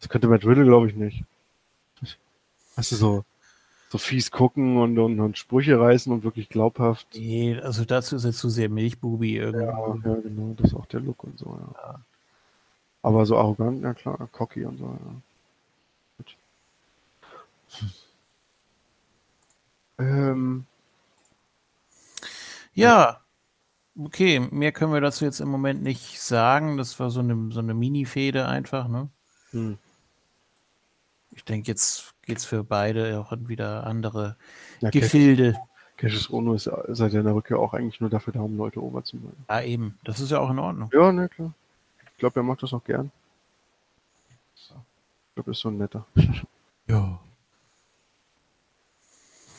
[0.00, 1.24] Das könnte Matt Riddle, glaube ich, nicht.
[2.76, 3.24] Weißt du, so,
[3.88, 7.06] so fies gucken und, und, und Sprüche reißen und wirklich glaubhaft.
[7.14, 9.64] Nee, also dazu ist er zu sehr Milchbubi irgendwie.
[9.64, 11.80] Ja, ja, genau, das ist auch der Look und so, ja.
[11.82, 12.00] ja.
[13.02, 15.14] Aber so arrogant, ja klar, cocky und so, ja.
[16.18, 16.36] Gut.
[19.98, 20.66] Ähm.
[22.74, 23.20] Ja,
[23.98, 26.76] okay, mehr können wir dazu jetzt im Moment nicht sagen.
[26.76, 29.08] Das war so eine, so eine Mini-Fehde einfach, ne?
[29.50, 29.78] Hm.
[31.32, 34.36] Ich denke, jetzt geht es für beide auch wieder andere
[34.80, 35.56] ja, Gefilde.
[35.96, 39.16] Cassius Ono ist seit seiner Rückkehr auch eigentlich nur dafür da, um Leute over zu
[39.16, 39.44] machen.
[39.48, 39.98] Ja, eben.
[40.04, 40.90] Das ist ja auch in Ordnung.
[40.92, 41.52] Ja, ne, klar.
[42.12, 43.10] Ich glaube, er macht das auch gern.
[44.54, 44.68] Ich
[45.34, 46.06] glaube, er ist so ein netter.
[46.88, 47.18] Ja.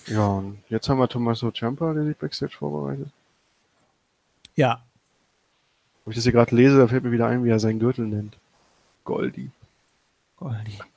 [0.06, 3.10] Ja, und jetzt haben wir Tommaso Ciampa, der sich Backstage vorbereitet.
[4.58, 4.84] Ja.
[6.04, 8.06] Wo ich das hier gerade lese, da fällt mir wieder ein, wie er seinen Gürtel
[8.08, 8.38] nennt.
[9.06, 9.52] Goldi.
[10.36, 10.78] Goldi.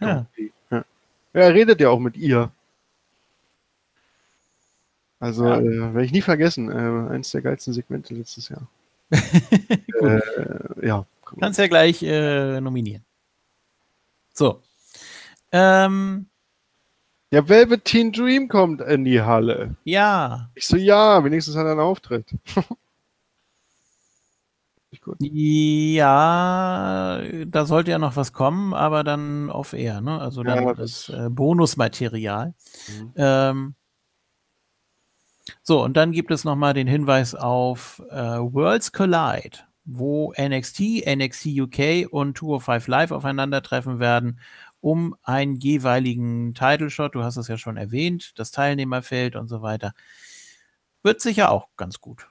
[0.00, 0.26] Ja.
[0.70, 0.84] ja.
[1.32, 2.52] Er redet ja auch mit ihr.
[5.18, 5.58] Also, ja.
[5.58, 6.70] äh, werde ich nie vergessen.
[6.70, 8.68] Äh, eins der geilsten Segmente letztes Jahr.
[9.10, 11.04] äh, ja.
[11.40, 13.04] Kannst ja gleich äh, nominieren.
[14.32, 14.62] So.
[15.50, 16.26] Ähm,
[17.30, 19.74] ja, Velveteen Dream kommt in die Halle.
[19.82, 20.48] Ja.
[20.54, 22.26] Ich so, ja, wenigstens hat er einen Auftritt.
[25.20, 30.20] Ja, da sollte ja noch was kommen, aber dann auf Air, ne?
[30.20, 32.54] Also dann ja, das äh, Bonusmaterial.
[32.88, 33.12] Mhm.
[33.16, 33.74] Ähm,
[35.62, 41.46] so, und dann gibt es nochmal den Hinweis auf äh, Worlds Collide, wo NXT, NXT
[41.60, 44.40] UK und 205 Live aufeinandertreffen werden,
[44.80, 47.14] um einen jeweiligen Title Shot.
[47.14, 49.92] Du hast es ja schon erwähnt, das Teilnehmerfeld und so weiter.
[51.02, 52.28] Wird sicher auch ganz gut.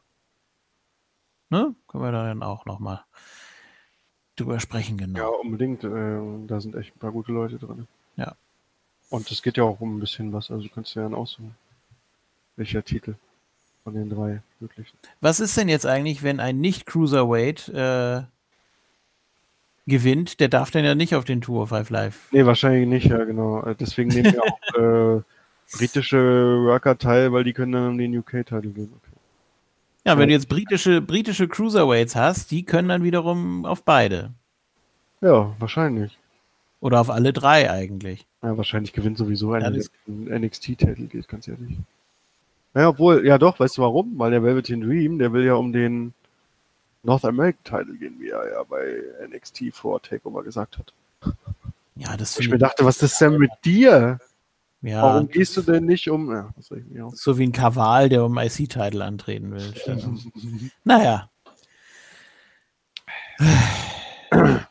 [1.50, 1.76] Ne?
[1.88, 3.04] Können wir da dann auch nochmal
[4.36, 5.20] drüber sprechen, genau.
[5.20, 5.84] Ja, unbedingt.
[5.84, 7.88] Äh, da sind echt ein paar gute Leute drin.
[8.16, 8.36] Ja.
[9.10, 11.56] Und es geht ja auch um ein bisschen was, also du kannst ja dann aussuchen.
[12.56, 13.16] Welcher Titel
[13.84, 14.98] von den drei möglichen.
[15.22, 18.24] Was ist denn jetzt eigentlich, wenn ein Nicht-Cruiserweight äh,
[19.86, 20.40] gewinnt?
[20.40, 22.28] Der darf dann ja nicht auf den Tour of Five Live.
[22.32, 23.64] Nee, wahrscheinlich nicht, ja, genau.
[23.64, 25.22] Äh, deswegen nehmen wir auch äh,
[25.72, 28.94] britische Worker teil, weil die können dann um den UK-Titel gehen.
[30.08, 34.32] Ja, wenn du jetzt britische, britische Cruiserweights hast, die können dann wiederum auf beide.
[35.22, 36.18] Ja, wahrscheinlich.
[36.80, 38.26] Oder auf alle drei eigentlich.
[38.42, 41.78] Ja, wahrscheinlich gewinnt sowieso einer, ja, der NXT-Titel geht, ganz ehrlich.
[42.74, 44.18] Ja, obwohl, ja doch, weißt du warum?
[44.18, 46.14] Weil der Velveteen Dream, der will ja um den
[47.04, 50.94] North American Title gehen, wie er ja bei NXT vor Takeover gesagt hat.
[51.96, 54.20] Ja, das Ich mir dachte, was ist denn mit dir?
[54.82, 56.32] Ja, Warum gehst du denn nicht um.
[56.32, 56.54] Ja,
[57.12, 59.74] so wie ein Kaval, der um IC-Title antreten will.
[60.84, 61.30] naja.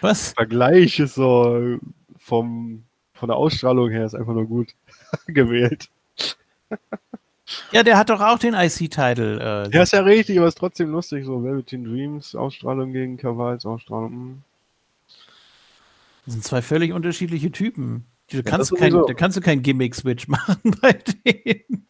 [0.00, 0.32] Was?
[0.32, 1.78] Vergleich ist so
[2.18, 2.82] vom,
[3.14, 4.74] von der Ausstrahlung her ist einfach nur gut
[5.26, 5.88] gewählt.
[7.70, 9.68] Ja, der hat doch auch den IC-Title.
[9.70, 11.24] Äh, ja, ist ja richtig, aber ist trotzdem lustig.
[11.24, 14.42] So Velveteen Dreams, Ausstrahlung gegen Kavals Ausstrahlung.
[16.24, 18.06] Das sind zwei völlig unterschiedliche Typen.
[18.30, 21.86] Du ja, kannst kein, da kannst du keinen Gimmick-Switch machen bei denen.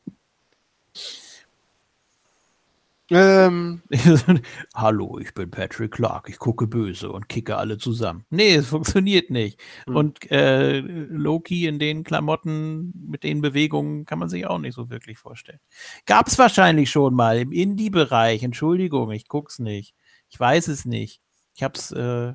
[3.15, 3.83] Ähm,
[4.75, 8.25] Hallo, ich bin Patrick Clark, ich gucke böse und kicke alle zusammen.
[8.31, 9.61] Nee, es funktioniert nicht.
[9.85, 9.97] Hm.
[9.97, 14.89] Und äh, Loki in den Klamotten, mit den Bewegungen kann man sich auch nicht so
[14.89, 15.61] wirklich vorstellen.
[16.07, 18.43] Gab es wahrscheinlich schon mal im Indie-Bereich.
[18.45, 19.95] Entschuldigung, ich guck's nicht.
[20.31, 21.21] Ich weiß es nicht.
[21.55, 22.33] Ich hab's äh,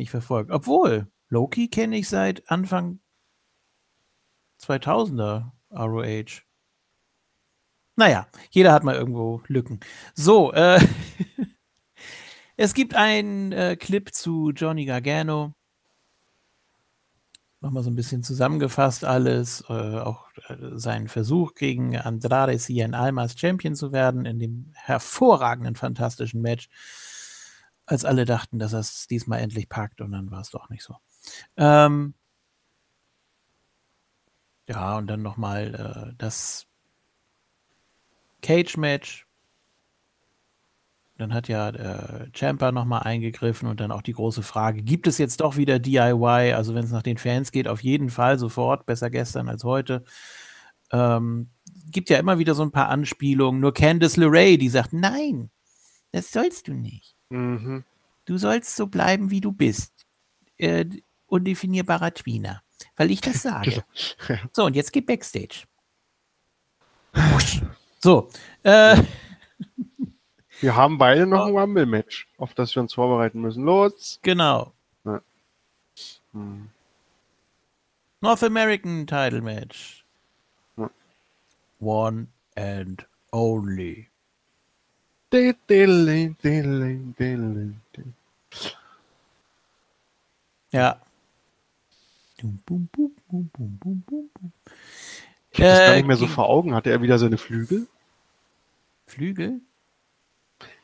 [0.00, 0.50] nicht verfolgt.
[0.50, 2.98] Obwohl, Loki kenne ich seit Anfang
[4.60, 6.42] 2000er ROH.
[7.96, 9.80] Naja, jeder hat mal irgendwo Lücken.
[10.14, 10.80] So, äh,
[12.56, 15.54] es gibt einen äh, Clip zu Johnny Gargano.
[17.60, 19.62] Nochmal so ein bisschen zusammengefasst alles.
[19.68, 25.76] Äh, auch äh, seinen Versuch gegen Andrade Cien Almas Champion zu werden in dem hervorragenden,
[25.76, 26.70] fantastischen Match.
[27.90, 30.84] Als alle dachten, dass er es diesmal endlich packt und dann war es doch nicht
[30.84, 30.94] so.
[31.56, 32.14] Ähm,
[34.68, 36.68] ja, und dann nochmal äh, das
[38.42, 39.26] Cage-Match.
[41.18, 45.18] Dann hat ja äh, Champa nochmal eingegriffen und dann auch die große Frage, gibt es
[45.18, 46.52] jetzt doch wieder DIY?
[46.52, 50.04] Also wenn es nach den Fans geht, auf jeden Fall sofort, besser gestern als heute.
[50.92, 51.50] Ähm,
[51.90, 53.60] gibt ja immer wieder so ein paar Anspielungen.
[53.60, 55.50] Nur Candice LeRae, die sagt, nein,
[56.12, 57.16] das sollst du nicht.
[57.30, 57.84] Mhm.
[58.26, 60.06] Du sollst so bleiben, wie du bist.
[60.56, 60.84] Äh,
[61.26, 62.62] undefinierbarer Tweener.
[62.96, 63.84] Weil ich das sage.
[64.52, 65.64] So, und jetzt geht Backstage.
[68.00, 68.28] So,
[68.62, 69.02] äh,
[70.60, 73.64] Wir haben beide noch ein Rumble-Match, auf das wir uns vorbereiten müssen.
[73.64, 74.20] Los!
[74.22, 74.74] genau.
[76.32, 76.70] Hm.
[78.20, 80.04] North American Title Match.
[80.76, 80.90] Ja.
[81.80, 84.09] One and only.
[92.66, 92.88] Bum.
[95.52, 96.74] Ich habe das gar Äh, nicht mehr so vor Augen.
[96.74, 97.86] Hatte er wieder seine Flügel?
[99.06, 99.60] Flügel?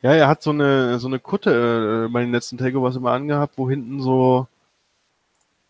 [0.01, 3.57] Ja, er hat so eine, so eine Kutte äh, bei den letzten Takeovers immer angehabt,
[3.57, 4.47] wo hinten so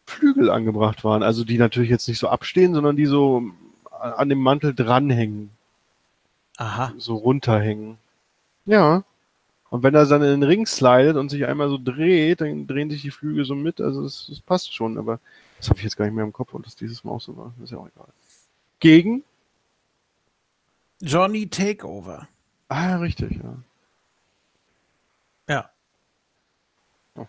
[0.05, 1.23] Flügel angebracht waren.
[1.23, 3.43] Also die natürlich jetzt nicht so abstehen, sondern die so
[3.91, 5.49] an dem Mantel dranhängen,
[6.57, 6.93] Aha.
[6.97, 7.97] so runterhängen.
[8.67, 9.03] Ja.
[9.69, 12.89] Und wenn er dann in den Ring slidet und sich einmal so dreht, dann drehen
[12.89, 13.81] sich die Flügel so mit.
[13.81, 15.19] Also das, das passt schon, aber
[15.57, 17.35] das habe ich jetzt gar nicht mehr im Kopf und das dieses Mal auch so
[17.35, 17.53] war.
[17.63, 18.07] Ist ja auch egal.
[18.79, 19.23] Gegen?
[21.01, 22.27] Johnny Takeover.
[22.69, 23.57] Ah, richtig, ja.
[25.49, 25.69] Ja.
[27.15, 27.27] Oh.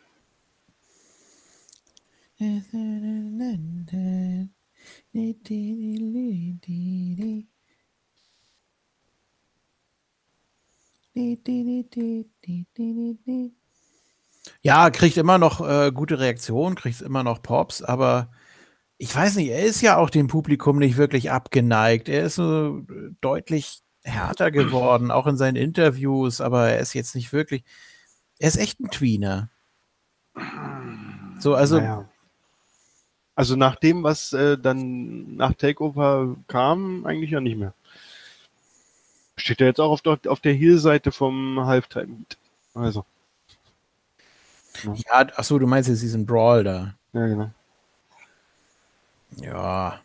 [14.62, 18.30] Ja, kriegt immer noch äh, gute Reaktionen, kriegt immer noch Pops, aber
[18.96, 22.08] ich weiß nicht, er ist ja auch dem Publikum nicht wirklich abgeneigt.
[22.08, 27.14] Er ist so äh, deutlich härter geworden, auch in seinen Interviews, aber er ist jetzt
[27.14, 27.64] nicht wirklich.
[28.38, 29.50] Er ist echt ein Tweener.
[31.38, 32.08] So, also, Naja.
[33.38, 37.72] Also nach dem, was äh, dann nach Takeover kam, eigentlich ja nicht mehr.
[39.38, 42.36] Steht er jetzt auch auf der, auf der Heel-Seite vom Halftime Heat.
[42.74, 43.04] Also,
[44.84, 46.94] ja, ach so, du meinst jetzt diesen Brawl da.
[47.12, 47.50] ja, genau.
[49.36, 50.00] Ja.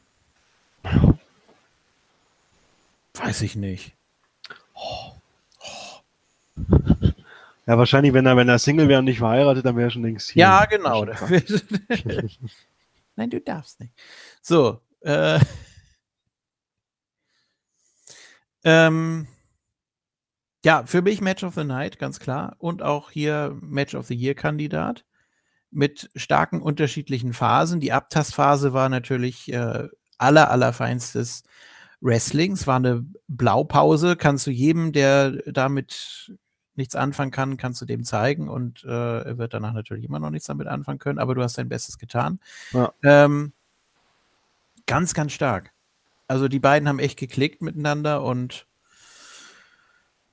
[3.14, 3.94] Weiß ich nicht.
[7.66, 10.04] Ja, wahrscheinlich, wenn er, wenn er Single wäre und nicht verheiratet, dann wäre er schon
[10.04, 10.42] längst Heel.
[10.42, 11.06] Ja, genau.
[13.16, 13.94] Nein, du darfst nicht.
[14.42, 15.40] So, äh,
[18.64, 19.28] ähm,
[20.66, 22.56] ja, für mich Match of the Night, ganz klar.
[22.58, 25.04] Und auch hier Match of the Year-Kandidat
[25.72, 27.80] mit starken unterschiedlichen Phasen.
[27.80, 29.88] Die Abtastphase war natürlich äh,
[30.18, 31.44] aller, allerfeinstes
[32.00, 34.16] Wrestlings, war eine Blaupause.
[34.16, 36.34] Kannst du jedem, der damit
[36.76, 40.32] nichts anfangen kann, kannst du dem zeigen und äh, er wird danach natürlich immer noch
[40.32, 42.40] nichts damit anfangen können, aber du hast dein Bestes getan.
[42.72, 42.92] Ja.
[43.04, 43.54] Ähm,
[44.88, 45.73] ganz, ganz stark.
[46.28, 48.66] Also die beiden haben echt geklickt miteinander und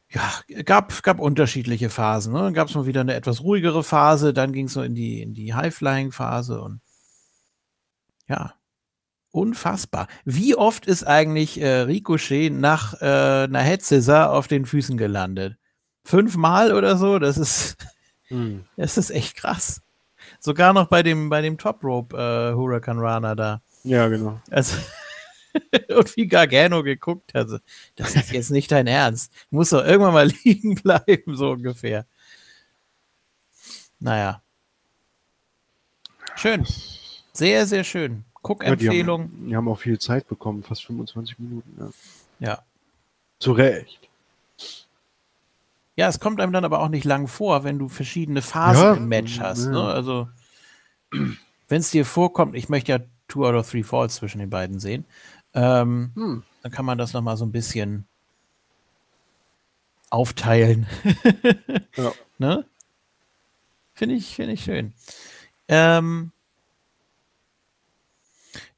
[0.09, 0.29] ja,
[0.65, 2.33] gab, gab unterschiedliche Phasen.
[2.33, 2.41] Ne?
[2.41, 5.23] Dann gab es mal wieder eine etwas ruhigere Phase, dann ging es so in die,
[5.23, 6.81] in die High-Flying-Phase und
[8.27, 8.55] ja,
[9.31, 10.09] unfassbar.
[10.25, 15.57] Wie oft ist eigentlich äh, Ricochet nach äh, einer Head Scissor auf den Füßen gelandet?
[16.05, 17.19] Fünfmal oder so?
[17.19, 17.77] Das ist,
[18.29, 18.65] Hm.
[18.77, 19.83] das ist echt krass.
[20.39, 23.61] Sogar noch bei dem, bei dem Top Rope äh, Hurricane Runner da.
[23.83, 24.41] Ja, genau.
[24.51, 24.77] Also,
[25.97, 27.49] und wie Gargano geguckt hat.
[27.97, 29.33] Das ist jetzt nicht dein Ernst.
[29.51, 32.07] Du musst doch irgendwann mal liegen bleiben, so ungefähr.
[33.99, 34.43] Naja.
[36.37, 36.67] Schön.
[37.33, 38.13] Sehr, sehr schön.
[38.13, 39.23] Ja, die, Guck-Empfehlung.
[39.23, 41.93] haben, die haben auch viel Zeit bekommen, fast 25 Minuten.
[42.39, 42.49] Ja.
[42.49, 42.63] Ja.
[43.39, 44.09] Zu Recht.
[45.97, 48.95] Ja, es kommt einem dann aber auch nicht lang vor, wenn du verschiedene Phasen Ja,
[48.95, 49.67] im Match hast.
[49.67, 49.71] ja.
[49.73, 49.83] Ne?
[49.83, 50.29] Also,
[51.11, 54.81] wenn es dir vorkommt, ich möchte ja Two out of Three Falls zwischen den beiden
[54.81, 55.05] sehen,
[55.55, 56.43] ähm, Hm.
[56.63, 58.07] dann kann man das nochmal so ein bisschen
[60.11, 60.87] aufteilen.
[61.97, 62.13] Ja.
[62.39, 62.65] ne?
[63.95, 64.95] Finde ich, finde ich schön.
[65.69, 66.33] Ähm,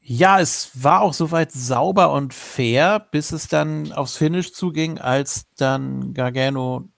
[0.00, 5.46] ja, es war auch soweit sauber und fair, bis es dann aufs Finish zuging, als
[5.56, 6.88] dann Gargano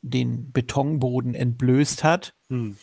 [0.00, 2.34] den Betonboden entblößt hat.
[2.48, 2.76] Hm.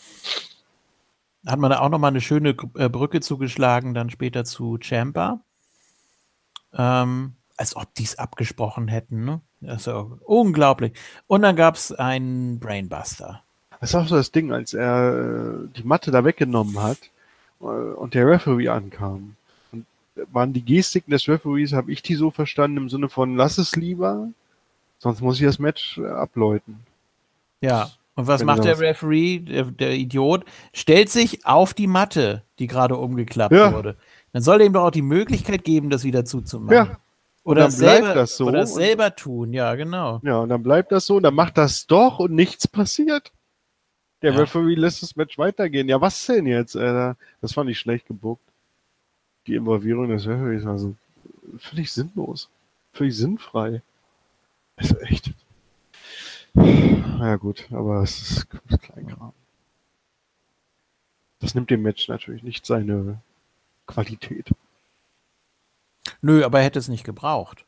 [1.47, 5.41] Hat man da auch nochmal eine schöne äh, Brücke zugeschlagen, dann später zu Champa.
[6.75, 9.41] Ähm, als ob die es abgesprochen hätten, ne?
[9.61, 9.77] Ja
[10.25, 10.93] unglaublich.
[11.27, 13.41] Und dann gab es einen Brainbuster.
[13.79, 16.97] Das ist auch so das Ding, als er äh, die Matte da weggenommen hat
[17.61, 19.35] äh, und der Referee ankam.
[19.71, 19.85] Und
[20.31, 23.75] waren die Gestiken des Referees, habe ich die so verstanden, im Sinne von, lass es
[23.75, 24.29] lieber,
[24.99, 26.79] sonst muss ich das Match äh, abläuten.
[27.61, 27.89] Ja.
[28.15, 30.45] Und was Wenn macht der Referee, der, der Idiot?
[30.71, 33.73] Stellt sich auf die Matte, die gerade umgeklappt Ja.
[33.73, 33.95] wurde.
[34.33, 36.75] Dann soll er ihm doch auch die Möglichkeit geben, das wieder zuzumachen.
[36.75, 36.99] Ja.
[37.43, 40.19] Oder dann bleibt selber, das so Oder selber tun, ja, genau.
[40.23, 43.31] Ja, und dann bleibt das so, und dann macht das doch und nichts passiert.
[44.21, 44.39] Der Ja.
[44.39, 45.89] Referee lässt das Match weitergehen.
[45.89, 46.75] Ja, was denn jetzt?
[46.77, 47.17] Alter?
[47.41, 48.41] Das fand ich schlecht gebuckt.
[49.45, 50.95] Die Involvierung des Referees war so
[51.57, 52.49] völlig sinnlos.
[52.93, 53.81] Völlig sinnfrei.
[54.77, 55.33] Also echt.
[56.55, 58.47] Ja gut, aber es ist
[58.81, 59.33] Kleinkram.
[61.39, 63.19] Das nimmt dem Match natürlich nicht seine
[63.85, 64.51] Qualität.
[66.21, 67.65] Nö, aber er hätte es nicht gebraucht.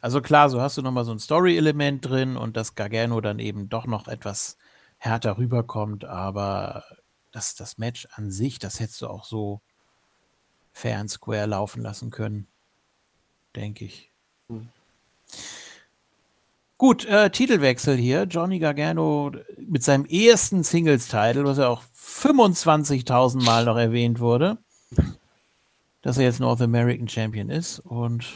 [0.00, 3.68] Also klar, so hast du nochmal so ein Story-Element drin und dass Gargano dann eben
[3.68, 4.56] doch noch etwas
[4.96, 6.84] härter rüberkommt, aber
[7.32, 9.60] das, das Match an sich, das hättest du auch so
[10.72, 12.46] fair and square laufen lassen können.
[13.56, 14.10] Denke ich.
[14.48, 14.68] Hm.
[16.78, 18.22] Gut, äh, Titelwechsel hier.
[18.22, 24.56] Johnny Gargano mit seinem ersten Singles-Title, was ja auch 25.000 Mal noch erwähnt wurde,
[26.02, 27.80] dass er jetzt North American Champion ist.
[27.80, 28.26] Und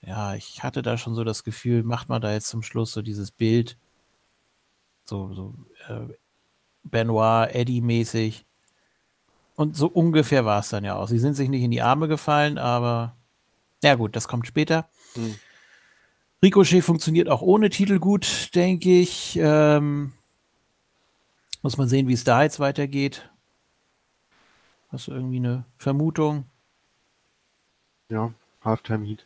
[0.00, 3.02] ja, ich hatte da schon so das Gefühl, macht man da jetzt zum Schluss so
[3.02, 3.76] dieses Bild,
[5.04, 5.54] so, so
[5.88, 6.12] äh,
[6.84, 8.44] Benoit, Eddie-mäßig.
[9.56, 11.08] Und so ungefähr war es dann ja auch.
[11.08, 13.16] Sie sind sich nicht in die Arme gefallen, aber
[13.82, 14.88] ja gut, das kommt später.
[15.14, 15.34] Hm.
[16.42, 19.36] Ricochet funktioniert auch ohne Titel gut, denke ich.
[19.40, 20.12] Ähm,
[21.62, 23.28] muss man sehen, wie es da jetzt weitergeht.
[24.90, 26.44] Hast du irgendwie eine Vermutung?
[28.10, 28.32] Ja,
[28.64, 29.24] Halftime Heat.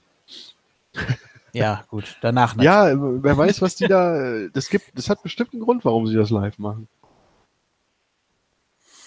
[1.55, 2.17] Ja, gut.
[2.23, 2.65] Danach natürlich.
[2.65, 4.49] Ja, wer weiß, was die da.
[4.55, 6.89] Das gibt, das hat bestimmt einen Grund, warum sie das live machen.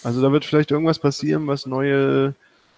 [0.04, 2.36] Also da wird vielleicht irgendwas passieren, was neue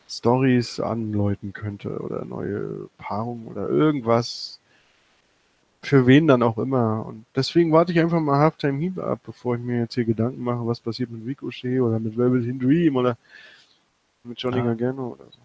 [0.07, 4.61] Stories anläuten könnte oder neue Paarungen oder irgendwas.
[5.81, 7.05] Für wen dann auch immer.
[7.05, 10.41] Und deswegen warte ich einfach mal Halftime Heat ab, bevor ich mir jetzt hier Gedanken
[10.41, 13.17] mache, was passiert mit Ricochet oder mit Velvet Dream oder
[14.23, 14.63] mit Johnny Ja.
[14.63, 15.39] Gargano oder so.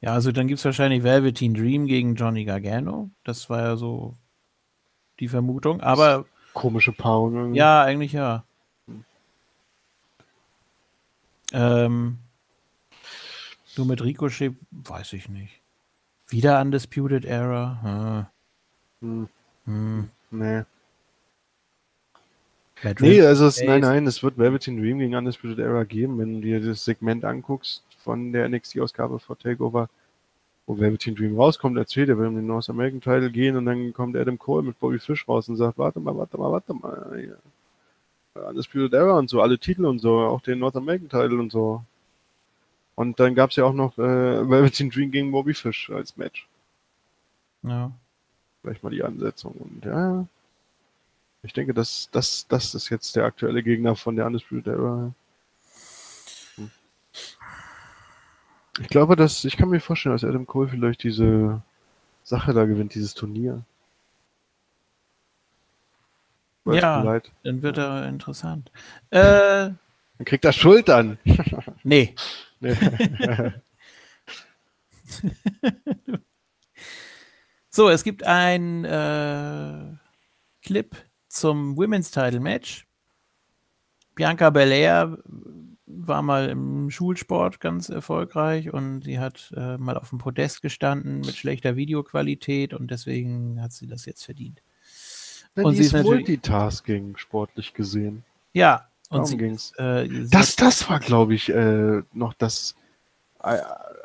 [0.00, 3.10] Ja, also dann gibt es wahrscheinlich Velveteen Dream gegen Johnny Gargano.
[3.24, 4.14] Das war ja so
[5.18, 5.80] die Vermutung.
[5.80, 6.24] Aber
[6.54, 7.58] Komische Paarung irgendwie.
[7.58, 8.44] ja, eigentlich ja.
[11.52, 12.18] Ähm,
[13.76, 15.60] nur mit Ricochet weiß ich nicht.
[16.28, 18.30] Wieder Undisputed Era.
[19.00, 19.28] Hm, Hm.
[19.66, 20.10] Hm.
[20.30, 20.62] nee.
[22.82, 26.34] Matt Nee, also es, nein, nein, es wird Velveteen Dream gegen Undisputed Era geben, wenn
[26.34, 29.88] du dir das Segment anguckst von der NXT-Ausgabe vor Takeover,
[30.66, 33.92] wo Velveteen Dream rauskommt, erzählt, er will um den North American Title gehen und dann
[33.92, 37.18] kommt Adam Cole mit Bobby Fish raus und sagt, warte mal, warte mal, warte mal,
[37.18, 37.38] hier.
[38.34, 41.84] Undisputed Era und so, alle Titel und so, auch den North American Title und so.
[42.94, 46.46] Und dann gab's ja auch noch äh, Velveteen Dream gegen Bobby Fish als Match.
[47.62, 47.90] Ja.
[48.62, 49.52] Vielleicht mal die Ansetzung.
[49.52, 50.26] Und ja,
[51.42, 55.12] ich denke, das, das, das ist jetzt der aktuelle Gegner von der Undisputed Era.
[58.80, 61.62] Ich glaube, dass, ich kann mir vorstellen, dass Adam Cole vielleicht diese
[62.24, 63.62] Sache da gewinnt, dieses Turnier.
[66.64, 67.20] Weiß Ja.
[67.42, 68.70] Dann wird er interessant.
[69.10, 69.76] Äh, Dann
[70.24, 71.18] kriegt er Schultern.
[71.84, 72.14] nee.
[72.60, 72.76] Nee.
[77.72, 79.96] So, es gibt ein äh,
[80.62, 80.96] Clip
[81.28, 82.86] zum Women's Title Match.
[84.16, 85.18] Bianca Belair
[85.98, 91.20] war mal im Schulsport ganz erfolgreich und sie hat äh, mal auf dem Podest gestanden
[91.20, 94.62] mit schlechter Videoqualität und deswegen hat sie das jetzt verdient.
[95.56, 98.24] Ja, Und sie ist Multitasking, sportlich gesehen.
[98.52, 99.72] Ja, und Darum sie, ging's.
[99.78, 102.76] äh, sie Das, das war, glaube ich, äh, noch das
[103.42, 103.58] äh,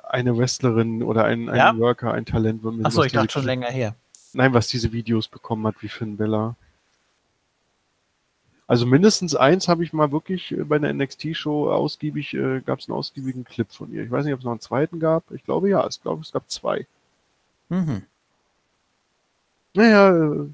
[0.10, 1.78] eine Wrestlerin oder ein, ein Ja?
[1.78, 2.62] Worker, ein Talent.
[2.84, 3.96] Achso, ich dachte schon länger her.
[4.34, 6.56] Nein, was diese Videos bekommen hat, wie Finn Bella.
[8.68, 12.88] Also mindestens eins habe ich mal wirklich äh, bei einer NXT-Show ausgiebig, äh, gab es
[12.90, 14.04] einen ausgiebigen Clip von ihr.
[14.04, 15.30] Ich weiß nicht, ob es noch einen zweiten gab.
[15.32, 16.88] Ich glaube ja, ich glaube, es gab zwei.
[17.70, 18.04] Mhm.
[19.76, 20.50] Naja, äh,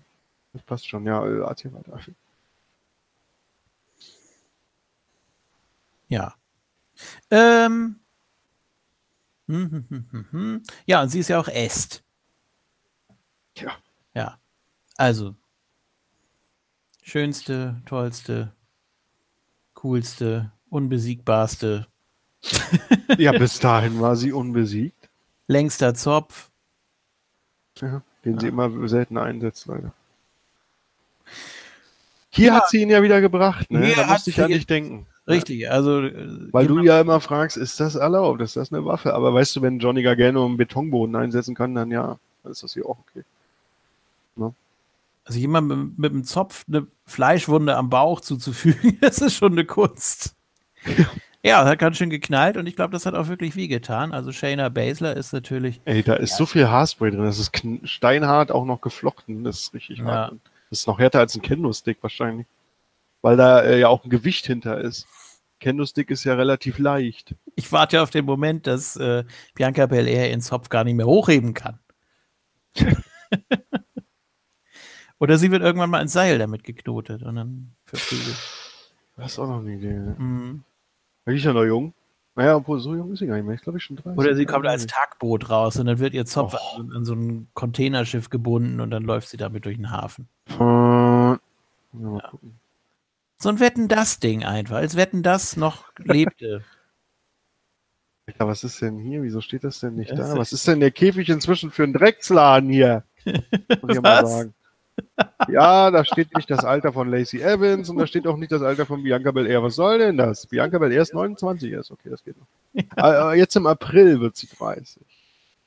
[0.54, 1.06] das passt schon.
[1.06, 2.00] Ja, äh, erzähl weiter.
[6.10, 6.36] Ja.
[7.32, 8.00] Ähm.
[9.48, 10.64] Hm, hm, hm, hm, hm.
[10.86, 12.04] Ja, und sie ist ja auch Est.
[13.56, 13.72] Ja.
[14.14, 14.40] Ja.
[14.98, 15.36] Also.
[17.02, 18.52] Schönste, tollste,
[19.74, 21.88] coolste, unbesiegbarste,
[23.18, 25.10] Ja, bis dahin war sie unbesiegt.
[25.48, 26.50] längster Zopf.
[27.80, 29.94] Ja, den sie immer selten einsetzt, leider.
[32.30, 33.94] Hier hat sie ihn ja wieder gebracht, ne?
[33.96, 35.06] Da musste ich an ihn- dich denken.
[35.28, 36.02] Richtig, also.
[36.02, 38.42] äh, Weil du jemand- ja immer fragst, ist das erlaubt?
[38.42, 39.14] Ist das eine Waffe?
[39.14, 42.74] Aber weißt du, wenn Johnny Gargano einen Betonboden einsetzen kann, dann ja, dann ist das
[42.74, 43.24] hier auch okay.
[45.24, 49.66] Also jemand mit, mit einem Zopf eine Fleischwunde am Bauch zuzufügen, das ist schon eine
[49.66, 50.36] Kunst.
[51.44, 54.14] Ja, hat ganz schön geknallt und ich glaube, das hat auch wirklich wehgetan.
[54.14, 57.24] Also Shayna Baszler ist natürlich, Ey, da ist so viel Haarspray drin.
[57.24, 57.52] Das ist
[57.84, 59.44] steinhart, auch noch geflochten.
[59.44, 60.06] Das ist richtig Ja.
[60.06, 60.34] hart.
[60.70, 62.46] Das ist noch härter als ein Kendo-Stick wahrscheinlich.
[63.22, 65.06] Weil da äh, ja auch ein Gewicht hinter ist.
[65.60, 67.36] Kendo-Stick ist ja relativ leicht.
[67.56, 71.54] ich warte auf den Moment, dass äh, Bianca Belair ihren Zopf gar nicht mehr hochheben
[71.54, 71.78] kann.
[75.22, 78.36] Oder sie wird irgendwann mal ins Seil damit geknotet und dann verprügelt.
[79.18, 79.94] Das ist auch noch eine Idee.
[79.94, 80.16] Ne?
[80.18, 80.64] Mhm.
[81.28, 81.94] Die ist ja noch jung.
[82.36, 83.54] Naja, obwohl so jung ist sie gar nicht mehr.
[83.56, 84.18] Ich glaube, ich schon 30.
[84.18, 86.80] Oder sie kommt als Ja, Tagboot raus und dann wird ihr Zopf Oh.
[86.80, 90.28] an, an so ein Containerschiff gebunden und dann läuft sie damit durch den Hafen.
[90.50, 91.38] Äh, ja,
[92.30, 92.60] gucken.
[93.38, 96.64] So ein Wetten das Ding einfach, als Wetten das noch lebte.
[98.28, 99.22] Alter, was ist denn hier?
[99.24, 100.32] Wieso steht das denn nicht Das da?
[100.34, 103.04] ist- Was ist denn der Käfig inzwischen für ein Drecksladen hier?
[103.26, 104.54] Muss ich mal sagen.
[105.48, 108.62] Ja, da steht nicht das Alter von Lacey Evans und da steht auch nicht das
[108.62, 109.62] Alter von Bianca Belair.
[109.64, 110.48] Was soll denn das?
[110.48, 111.92] Bianca Belair ist 29 erst.
[111.92, 112.48] Okay, das geht noch.
[112.96, 115.04] Aber jetzt im April wird sie 30.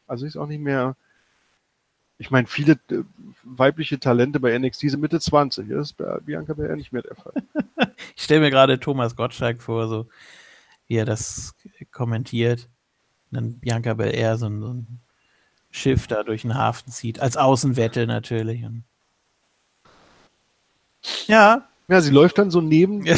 [0.07, 0.97] Also ist auch nicht mehr.
[2.18, 3.03] Ich meine, viele äh,
[3.42, 5.68] weibliche Talente bei NXT sind Mitte 20.
[5.68, 7.34] Das ist bei Bianca Belair nicht mehr der Fall.
[8.16, 10.07] Ich stelle mir gerade Thomas Gottschalk vor, so
[10.86, 11.55] wie er das
[11.90, 12.68] kommentiert.
[13.30, 15.01] Und dann Bianca Belair so ein, so ein
[15.70, 18.64] Schiff da durch den Hafen zieht, als Außenwette natürlich.
[18.64, 18.84] Und
[21.26, 23.16] ja, Ja, sie läuft dann so neben, ja,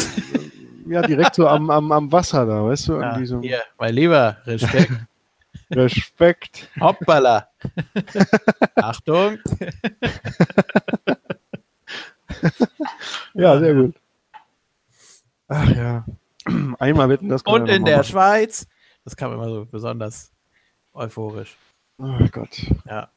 [0.89, 2.93] ja, direkt so am, am, am Wasser da, weißt du?
[2.95, 3.41] Irgendwie so.
[3.41, 4.93] hier, mein Lieber, Respekt.
[5.71, 6.69] Respekt.
[6.81, 7.49] Hoppala.
[8.77, 9.39] Achtung.
[13.35, 13.95] Ja, sehr gut.
[15.49, 16.05] Ach ja.
[16.79, 18.67] Einmal wetten, das Und in der mal Schweiz.
[19.05, 20.33] Das kam immer so besonders
[20.93, 21.57] euphorisch.
[21.99, 22.25] machen.
[22.25, 22.63] Oh Gott.
[22.87, 23.11] Ja.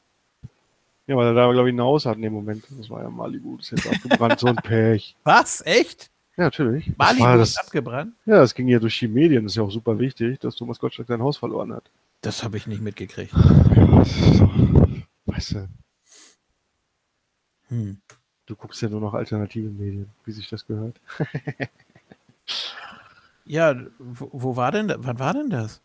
[1.10, 2.64] Ja, weil er da, glaube ich, ein Haus hat in dem Moment.
[2.78, 5.16] Das war ja Malibu, das ist jetzt abgebrannt, so ein Pech.
[5.24, 5.60] Was?
[5.66, 6.08] Echt?
[6.36, 6.86] Ja, natürlich.
[6.86, 8.14] Das Malibu ist das, abgebrannt?
[8.26, 9.42] ja, das ging ja durch die Medien.
[9.42, 11.90] Das ist ja auch super wichtig, dass Thomas Gottschalk sein Haus verloren hat.
[12.20, 13.32] Das habe ich nicht mitgekriegt.
[13.34, 14.54] Ja, das ist doch,
[15.26, 15.68] weißt du,
[17.70, 17.96] Hm.
[18.46, 21.00] du guckst ja nur noch alternative Medien, wie sich das gehört.
[23.46, 25.80] Ja, wo, wo war denn, da- wann war denn das?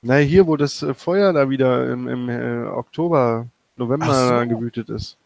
[0.00, 3.48] Naja, hier, wo das äh, Feuer da wieder im, im äh, Oktober,
[3.78, 4.48] November so.
[4.48, 5.16] gewütet ist.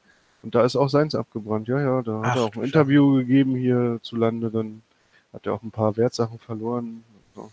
[0.42, 1.68] Und da ist auch seins abgebrannt.
[1.68, 4.50] Ja, ja, da Ach, hat er auch ein Interview gegeben hier zu Lande.
[4.50, 4.82] Dann
[5.32, 7.04] hat er auch ein paar Wertsachen verloren.
[7.34, 7.50] So.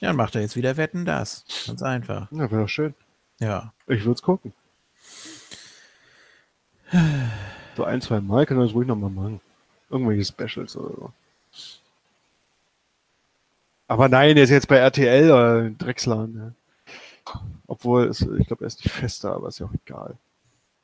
[0.00, 1.44] Ja, dann macht er jetzt wieder Wetten das.
[1.66, 2.30] Ganz einfach.
[2.32, 2.94] Ja, wäre doch schön.
[3.38, 3.72] Ja.
[3.86, 4.52] Ich würde es gucken.
[7.76, 9.40] So ein, zwei Mal kann er das ruhig nochmal machen.
[9.88, 11.12] Irgendwelche Specials oder so.
[13.86, 16.54] Aber nein, der ist jetzt bei RTL oder Drechslan.
[17.26, 17.40] Ja.
[17.70, 20.16] Obwohl, es, ich glaube, er ist nicht fester, aber ist ja auch egal.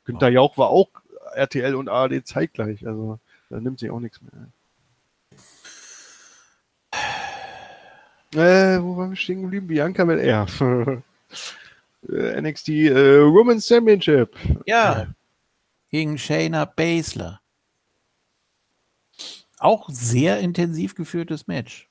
[0.05, 0.89] Günter Jauch war auch
[1.35, 3.19] RTL und ARD zeitgleich, also
[3.51, 4.53] da nimmt sich auch nichts mehr.
[8.35, 9.67] Äh, wo waren wir stehen geblieben?
[9.67, 10.47] Bianca Belair.
[12.09, 14.37] Äh, NXT äh, Women's Championship.
[14.65, 15.09] Ja.
[15.91, 17.41] Gegen Shayna Baszler.
[19.59, 21.91] Auch sehr intensiv geführtes Match.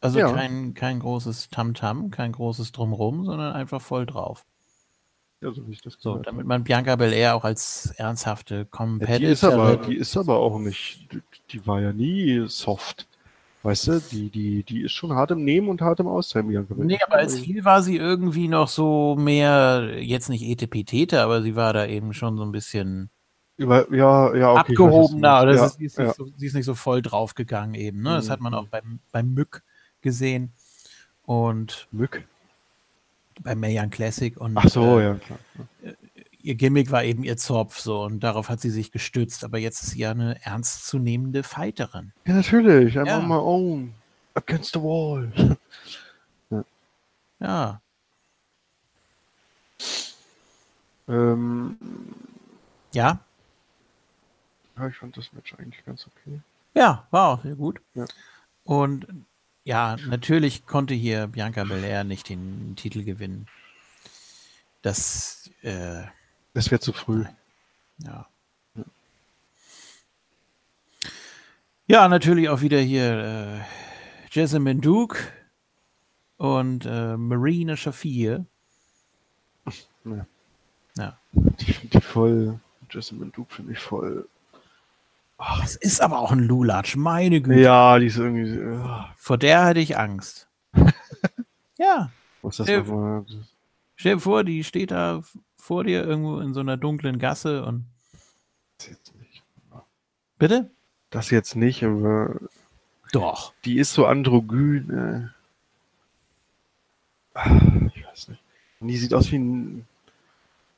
[0.00, 0.32] Also Ja.
[0.32, 4.44] kein, kein großes Tamtam, kein großes Drumrum, sondern einfach voll drauf.
[5.40, 9.06] Ja, so wie ich das So, damit man Bianca Belair auch als ernsthafte habe.
[9.06, 9.86] ja, die, ist aber, Competitor.
[9.86, 13.06] die ist aber auch nicht, die, die war ja nie soft.
[13.62, 16.74] Weißt du, die, die, die ist schon hart im Nehmen und hart im Austeilen, Bianca
[16.74, 16.86] Belair.
[16.86, 21.56] Nee, aber als viel war sie irgendwie noch so mehr, jetzt nicht Etepetete, aber sie
[21.56, 23.10] war da eben schon so ein bisschen
[23.56, 24.60] Über, ja, ja, okay.
[24.60, 25.42] abgehobener.
[25.42, 25.78] Oder meinst.
[25.78, 26.24] sie, ist ja, nicht ja.
[26.24, 28.02] so, sie ist nicht so voll draufgegangen eben.
[28.02, 28.10] Ne?
[28.10, 28.30] Das Mhm.
[28.32, 29.62] hat man auch beim, beim Mück
[30.08, 30.52] gesehen
[31.26, 32.26] und Mück.
[33.42, 34.36] beim Mayan Classic.
[34.40, 35.38] Und Ach so, äh, ja, klar.
[36.40, 39.82] ihr Gimmick war eben ihr Zopf so und darauf hat sie sich gestützt, aber jetzt
[39.82, 42.12] ist sie ja eine ernstzunehmende Fighterin.
[42.26, 42.96] Ja, natürlich.
[42.98, 43.18] I'm Ja.
[43.18, 43.94] on my own.
[44.34, 45.30] Against the wall.
[47.40, 47.80] Ja,
[51.08, 51.78] ähm,
[52.92, 53.20] ja,
[54.76, 56.40] ja, ich fand das Match eigentlich ganz okay.
[56.74, 57.80] ja, war auch sehr gut.
[57.94, 58.06] Ja.
[58.64, 59.06] Und
[59.68, 63.46] ja, natürlich konnte hier Bianca Belair nicht den Titel gewinnen.
[64.80, 66.04] Das, äh,
[66.54, 67.26] Das wäre zu früh.
[67.98, 68.26] ja.
[71.86, 73.60] Ja, natürlich auch wieder hier äh,
[74.30, 75.18] Jessamine Duke
[76.38, 78.46] und äh, Marina Shafir.
[80.04, 80.26] Ja.
[80.96, 81.18] Ja.
[81.32, 82.58] Die ich voll.
[82.90, 84.26] Jessamine Duke finde ich voll.
[85.38, 87.60] Das ist aber auch ein Lulatsch, meine Güte.
[87.60, 88.50] Ja, die ist irgendwie.
[88.58, 88.80] äh,
[89.16, 90.48] Vor der hatte ich Angst.
[91.78, 92.10] ja,
[92.42, 93.24] Was ist das Äh, nochmal?
[93.96, 95.22] stell dir vor, die steht da
[95.56, 97.84] vor dir irgendwo in so einer dunklen Gasse und.
[98.78, 99.42] Das jetzt nicht.
[100.38, 100.70] Bitte?
[101.10, 102.36] Das jetzt nicht, aber
[103.12, 103.52] Doch.
[103.64, 104.90] die ist so androgyn.
[104.90, 105.28] Äh.
[107.34, 107.60] Ah,
[107.94, 108.42] Ich weiß nicht.
[108.80, 109.86] Und die sieht aus wie ein,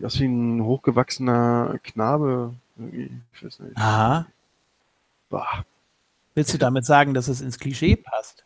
[0.03, 2.55] aus wie ein hochgewachsener Knabe.
[2.77, 3.11] Irgendwie.
[3.35, 3.77] Ich weiß nicht.
[3.77, 4.27] Aha.
[5.31, 5.65] Bah.
[6.35, 8.45] Willst du damit sagen, dass es ins Klischee passt?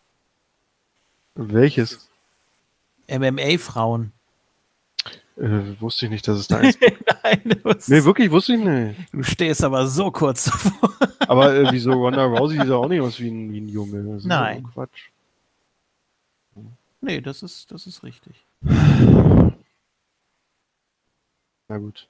[1.35, 2.09] Welches?
[3.09, 4.13] MMA-Frauen.
[5.37, 6.79] Äh, wusste ich nicht, dass es da ist.
[6.81, 9.13] Nein, nee, wirklich, wusste ich nicht.
[9.13, 10.95] du stehst aber so kurz davor.
[11.27, 14.21] Aber äh, wieso Ronda Rousey sieht ja auch nicht aus wie ein, wie ein Junge.
[14.25, 14.63] Nein.
[14.63, 15.09] doch Quatsch.
[17.01, 18.45] Nee, das ist, das ist richtig.
[21.69, 22.09] Na gut.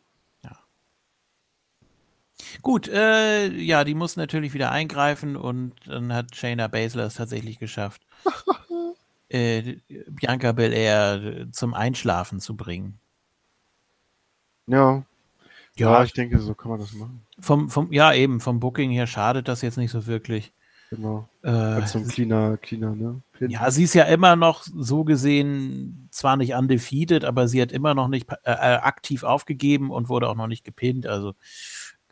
[2.62, 7.58] Gut, äh, ja, die muss natürlich wieder eingreifen und dann hat Shayna Baszler es tatsächlich
[7.58, 8.02] geschafft,
[9.28, 9.76] äh,
[10.08, 12.98] Bianca Belair äh, zum Einschlafen zu bringen.
[14.66, 15.04] Ja.
[15.76, 17.26] Ja, Ja, ich denke, so kann man das machen.
[17.40, 20.52] vom, vom, ja, eben, vom Booking her schadet das jetzt nicht so wirklich.
[20.90, 21.28] Genau.
[21.42, 23.20] Äh, Als so ein cleaner, cleaner, ne?
[23.32, 23.50] Pin.
[23.50, 27.94] ja, sie ist ja immer noch so gesehen zwar nicht undefeated, aber sie hat immer
[27.94, 31.34] noch nicht äh, äh, aktiv aufgegeben und wurde auch noch nicht gepinnt, also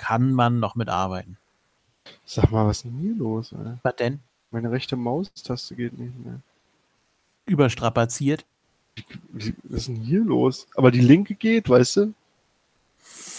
[0.02, 1.36] kann man noch mitarbeiten.
[2.24, 3.52] Sag mal, was ist denn hier los?
[3.52, 3.74] Ey?
[3.84, 4.18] Was denn?
[4.50, 6.40] Meine rechte Maustaste geht nicht mehr.
[7.46, 8.44] Überstrapaziert?
[9.32, 10.66] Was ist denn hier los?
[10.74, 12.14] Aber die linke geht, weißt du?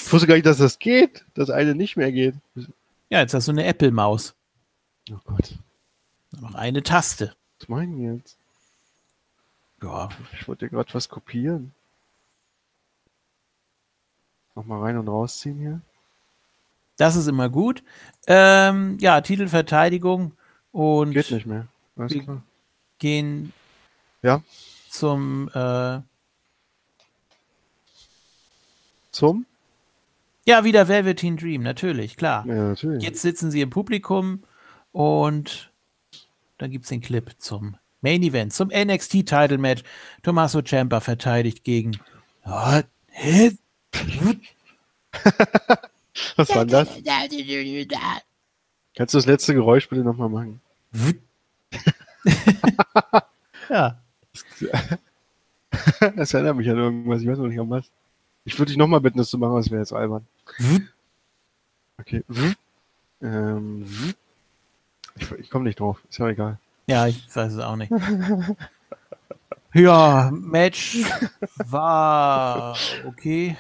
[0.06, 1.26] Ich wusste gar nicht, dass das geht.
[1.34, 2.36] Das eine nicht mehr geht.
[3.10, 4.34] Ja, jetzt hast du eine Apple-Maus.
[5.12, 5.56] Oh Gott.
[6.40, 7.36] Noch eine Taste.
[7.60, 8.38] Was meinen die jetzt?
[9.82, 11.74] Ja, Ich wollte gerade was kopieren.
[14.56, 15.82] Nochmal rein und rausziehen hier.
[16.98, 17.84] Das ist immer gut.
[18.28, 20.34] Ähm, ja, Titelverteidigung
[20.72, 21.68] und Geht nicht mehr.
[21.98, 22.44] Alles klar.
[23.00, 23.54] gehen
[24.22, 24.42] Ja.
[24.90, 26.00] zum äh,
[29.12, 29.46] Zum?
[30.46, 32.46] ja wieder Velveteen Dream, natürlich, klar.
[32.48, 33.04] Ja, natürlich.
[33.04, 34.44] Jetzt sitzen sie im Publikum
[34.92, 35.72] und
[36.58, 39.84] dann gibt es den Clip zum Main Event, zum NXT Title Match.
[40.24, 41.98] Tommaso Ciampa verteidigt gegen.
[46.36, 46.90] Was war denn das?
[48.96, 50.62] Kannst du das letzte Geräusch bitte nochmal machen?
[53.70, 54.00] ja,
[56.16, 57.22] Das erinnert mich an irgendwas.
[57.22, 57.90] Ich weiß noch nicht an was.
[58.46, 60.28] Ich würde dich nochmal bitten, das zu machen, das wäre jetzt albern.
[62.00, 62.24] Okay.
[63.22, 63.86] Ähm,
[65.16, 66.00] ich ich komme nicht drauf.
[66.10, 66.58] Ist ja egal.
[66.88, 67.92] ja, ich weiß es auch nicht.
[69.74, 71.00] Ja, Match
[71.58, 72.76] war
[73.08, 73.58] okay.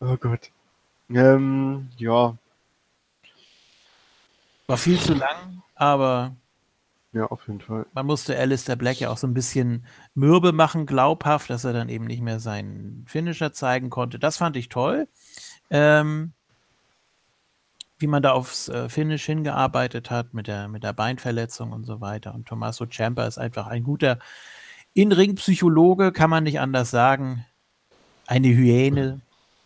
[0.00, 0.50] Oh Gott.
[1.14, 2.36] Ähm, ja.
[4.66, 6.34] War viel zu lang, aber
[7.12, 7.84] Ja, auf jeden Fall.
[7.92, 9.84] man musste Alistair Black ja auch so ein bisschen
[10.14, 14.18] mürbe machen, glaubhaft, dass er dann eben nicht mehr seinen Finisher zeigen konnte.
[14.18, 15.08] Das fand ich toll.
[15.70, 16.32] Ähm,
[17.98, 22.00] wie man da aufs äh, Finish hingearbeitet hat mit der, mit der Beinverletzung und so
[22.00, 22.34] weiter.
[22.34, 24.18] Und Tommaso Ciampa ist einfach ein guter
[24.94, 27.46] In-Ring-Psychologe, kann man nicht anders sagen.
[28.26, 29.20] Eine Hyäne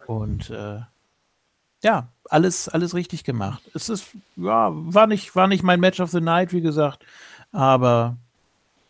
[0.07, 0.81] und äh,
[1.83, 3.63] ja, alles, alles richtig gemacht.
[3.75, 7.05] Es ist, ja, war nicht, war nicht mein Match of the Night, wie gesagt,
[7.53, 8.17] aber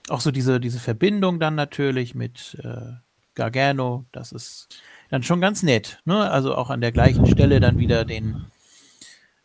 [0.09, 2.93] auch so diese, diese Verbindung dann natürlich mit äh,
[3.35, 4.81] Gargano, das ist
[5.11, 6.01] dann schon ganz nett.
[6.05, 6.31] Ne?
[6.31, 8.47] Also auch an der gleichen Stelle dann wieder den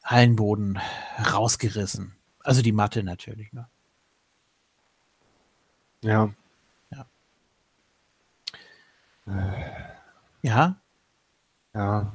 [0.03, 0.79] Hallenboden
[1.33, 2.15] rausgerissen.
[2.39, 3.51] Also die Matte natürlich.
[3.53, 3.67] Ne?
[6.03, 6.29] Ja.
[6.91, 7.05] Ja,
[10.41, 10.80] Ja,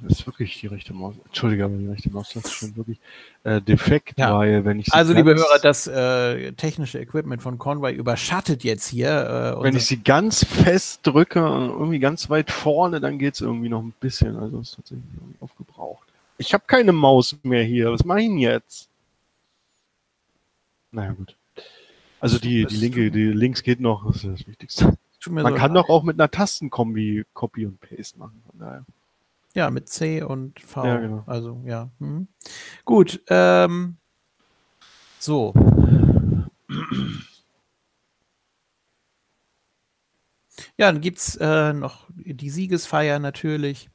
[0.06, 1.14] ist wirklich die rechte Maus.
[1.24, 2.98] Entschuldige, aber die rechte Maus ist schon wirklich
[3.44, 4.36] äh, defekt, Ja.
[4.36, 8.86] weil wenn ich sie Also, liebe Hörer, das äh, technische Equipment von Conway überschattet jetzt
[8.88, 9.56] hier.
[9.58, 13.70] Äh, wenn ich sie ganz fest drücke und irgendwie ganz weit vorne, dann geht's irgendwie
[13.70, 14.36] noch ein bisschen.
[14.36, 16.06] Also ist tatsächlich irgendwie aufgebraucht.
[16.36, 17.90] Ich habe keine Maus mehr hier.
[17.90, 18.90] Was mache ich denn jetzt?
[20.92, 21.34] Naja, gut.
[22.20, 24.98] Also die, die linke, die links geht noch, das ist das Wichtigste.
[25.28, 28.42] Man so kann doch auch mit einer Tastenkombi Copy und Paste machen.
[28.50, 28.84] Von daher.
[29.56, 30.84] Ja, mit C und V.
[30.84, 31.24] Ja, genau.
[31.26, 31.90] Also, ja.
[31.98, 32.28] Hm.
[32.84, 33.22] Gut.
[33.28, 33.96] Ähm,
[35.18, 35.54] so.
[40.76, 43.88] Ja, dann gibt es äh, noch die Siegesfeier natürlich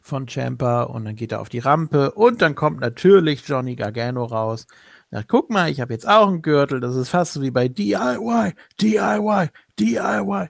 [0.00, 4.24] von Champa und dann geht er auf die Rampe und dann kommt natürlich Johnny Gargano
[4.24, 4.66] raus.
[5.12, 7.68] Sagt, guck mal, ich habe jetzt auch einen Gürtel, das ist fast so wie bei
[7.68, 10.48] DIY, DIY, DIY.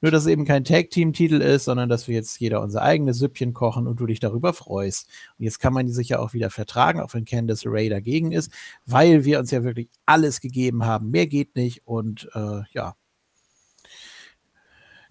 [0.00, 3.52] Nur, dass es eben kein Tag-Team-Titel ist, sondern dass wir jetzt jeder unser eigenes Süppchen
[3.52, 5.08] kochen und du dich darüber freust.
[5.38, 8.32] Und jetzt kann man die sich ja auch wieder vertragen, auch wenn Candice Ray dagegen
[8.32, 8.50] ist,
[8.86, 11.10] weil wir uns ja wirklich alles gegeben haben.
[11.10, 12.96] Mehr geht nicht und äh, ja.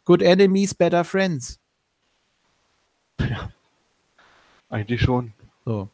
[0.06, 1.60] Good enemies, better friends.
[4.70, 5.34] Eigentlich schon.
[5.66, 5.90] So.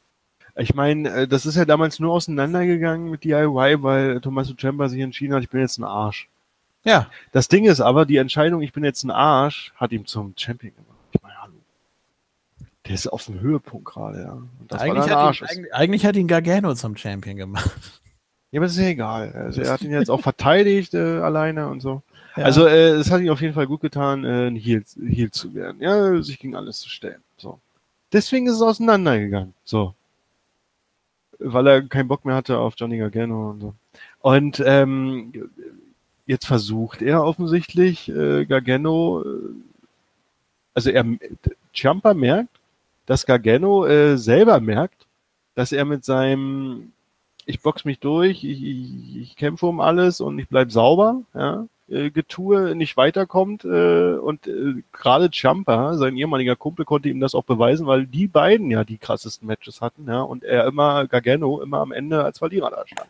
[0.57, 5.01] Ich meine, äh, das ist ja damals nur auseinandergegangen mit DIY, weil Tommaso Ciampa sich
[5.01, 6.29] entschieden hat, ich bin jetzt ein Arsch.
[6.85, 10.33] Ja, Das Ding ist aber, die Entscheidung, ich bin jetzt ein Arsch, hat ihm zum
[10.37, 10.99] Champion gemacht.
[11.11, 11.53] Ich meine, hallo.
[12.85, 14.33] Der ist auf dem Höhepunkt gerade, ja.
[14.33, 17.71] Und das eigentlich hat, ihn, eigentlich, eigentlich hat ihn Gargano zum Champion gemacht.
[18.51, 19.33] ja, aber das ist ja egal.
[19.33, 22.03] Also er hat ihn jetzt auch verteidigt äh, alleine und so.
[22.37, 22.43] Ja.
[22.43, 25.55] Also äh, es hat ihm auf jeden Fall gut getan, äh, ein Heel, Heel zu
[25.55, 25.81] werden.
[25.81, 27.23] Ja, sich gegen alles zu stellen.
[27.37, 27.59] So.
[28.13, 29.55] Deswegen ist es auseinandergegangen.
[29.63, 29.95] So.
[31.39, 33.73] Weil er keinen Bock mehr hatte auf Johnny Gargano und so.
[34.19, 35.31] Und ähm,
[36.25, 39.53] jetzt versucht er offensichtlich äh, Gargano, äh,
[40.73, 41.05] also er
[41.73, 42.59] Ciampa merkt,
[43.05, 45.05] dass Gargano äh, selber merkt,
[45.55, 46.91] dass er mit seinem
[47.45, 51.67] ich box mich durch, ich, ich, ich kämpfe um alles und ich bleib sauber, ja,
[51.87, 57.35] äh, Getue nicht weiterkommt äh, und äh, gerade Ciampa, sein ehemaliger Kumpel, konnte ihm das
[57.35, 61.61] auch beweisen, weil die beiden ja die krassesten Matches hatten, ja, und er immer, Gargano,
[61.61, 63.09] immer am Ende als Verlierer da stand.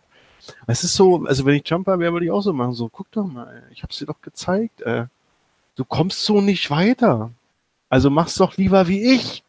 [0.67, 3.09] Es ist so, also wenn ich Ciampa wäre, würde ich auch so machen, so, guck
[3.11, 5.05] doch mal, ich hab's dir doch gezeigt, äh,
[5.75, 7.31] du kommst so nicht weiter.
[7.89, 9.43] Also mach's doch lieber wie ich.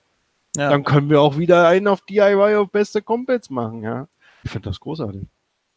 [0.57, 0.71] ja.
[0.71, 4.09] Dann können wir auch wieder einen auf DIY auf beste Kumpels machen, ja.
[4.45, 5.23] Ich finde das großartig.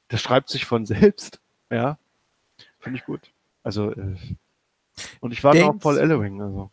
[0.09, 1.39] Das schreibt sich von selbst,
[1.69, 1.97] ja.
[2.79, 3.21] Finde ich gut.
[3.63, 4.15] Also, äh,
[5.19, 6.71] und ich auf Denkst- Paul Ellering, also.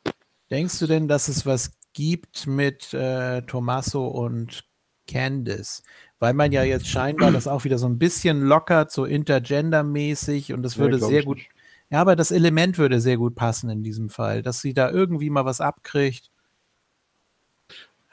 [0.51, 4.65] Denkst du denn, dass es was gibt mit äh, Tommaso und
[5.09, 5.83] Candice?
[6.19, 10.63] Weil man ja jetzt scheinbar das auch wieder so ein bisschen lockert, so intergender-mäßig und
[10.63, 11.37] das würde glaub sehr gut.
[11.37, 11.51] nicht.
[11.91, 15.31] Ja, aber das Element würde sehr gut passen in diesem Fall, dass sie da irgendwie
[15.31, 16.31] mal was abkriegt.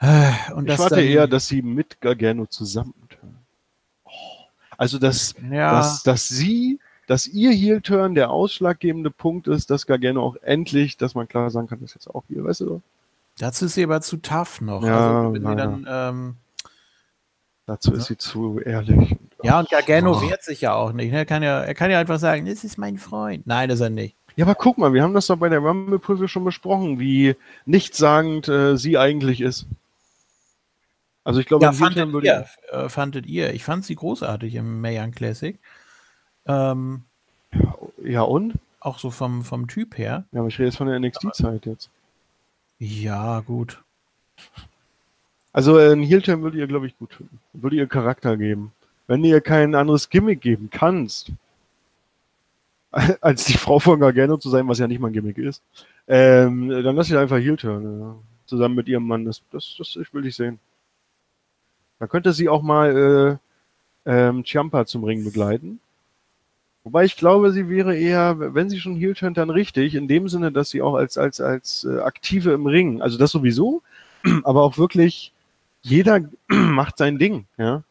[0.00, 3.38] Äh, Und Ich warte eher, dass sie mit Gargano zusammen turnen.
[4.04, 4.10] Oh.
[4.76, 10.22] Also, dass, ja, dass, dass sie, dass ihr Heel-Turn der ausschlaggebende Punkt ist, dass Gargano
[10.22, 12.82] auch endlich, dass man klar sagen kann, das ist jetzt auch hier, weißt du?
[13.38, 14.84] dazu ist sie aber zu tough noch.
[14.84, 16.36] Ja, also, wenn sie ja, dann, ähm,
[17.66, 19.16] Dazu ist sie zu ehrlich.
[19.42, 20.20] ja, und Gargano Oh.
[20.28, 21.10] wehrt sich ja auch nicht.
[21.12, 21.18] Ne?
[21.18, 23.46] Er, kann ja, er kann ja einfach sagen, das ist mein Freund.
[23.46, 24.14] Nein, das ist er nicht.
[24.36, 27.36] Ja, aber guck mal, wir haben das doch bei der Rumble-Prüfung schon besprochen, wie
[27.66, 29.66] nichtssagend äh, sie eigentlich ist.
[31.22, 33.54] Also ich glaube, Ja, fandet würde ihr, äh, fandet ihr.
[33.54, 35.58] Ich fand sie großartig im Mayan Classic.
[36.46, 37.04] Ähm,
[38.02, 38.54] ja und?
[38.80, 40.24] auch so vom, vom Typ her.
[40.32, 41.88] Ja, aber ich rede jetzt von der NXT-Zeit jetzt.
[42.78, 43.82] Ja, gut.
[45.54, 47.28] Also äh, ein Heel-Turn würde ihr, glaube ich, gut tun.
[47.52, 48.72] Würde ihr Charakter geben.
[49.06, 51.30] Wenn du ihr kein anderes Gimmick geben kannst,
[53.20, 55.62] als die Frau von Gargano zu sein, was ja nicht mal ein Gimmick ist,
[56.08, 58.00] ähm, dann lass sie einfach Heel-Turn.
[58.00, 58.16] Ja.
[58.46, 59.24] Zusammen mit ihrem Mann.
[59.24, 60.58] Das, das, das ich will ich sehen.
[62.00, 63.38] Da könnte sie auch mal
[64.04, 65.78] äh, ähm, Ciampa zum Ring begleiten.
[66.82, 70.28] Wobei ich glaube, sie wäre eher, wenn sie schon Heel turnt, dann richtig, in dem
[70.28, 73.82] Sinne, dass sie auch als, als, als äh, Aktive im Ring, also das sowieso,
[74.42, 75.32] aber auch wirklich
[75.84, 77.84] jeder macht sein Ding, ja.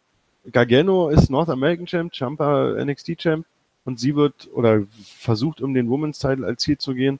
[0.51, 3.45] Gargano ist North American Champ, Ciampa NXT Champ
[3.85, 4.83] und sie wird oder
[5.17, 7.19] versucht um den Women's Title als Ziel zu gehen.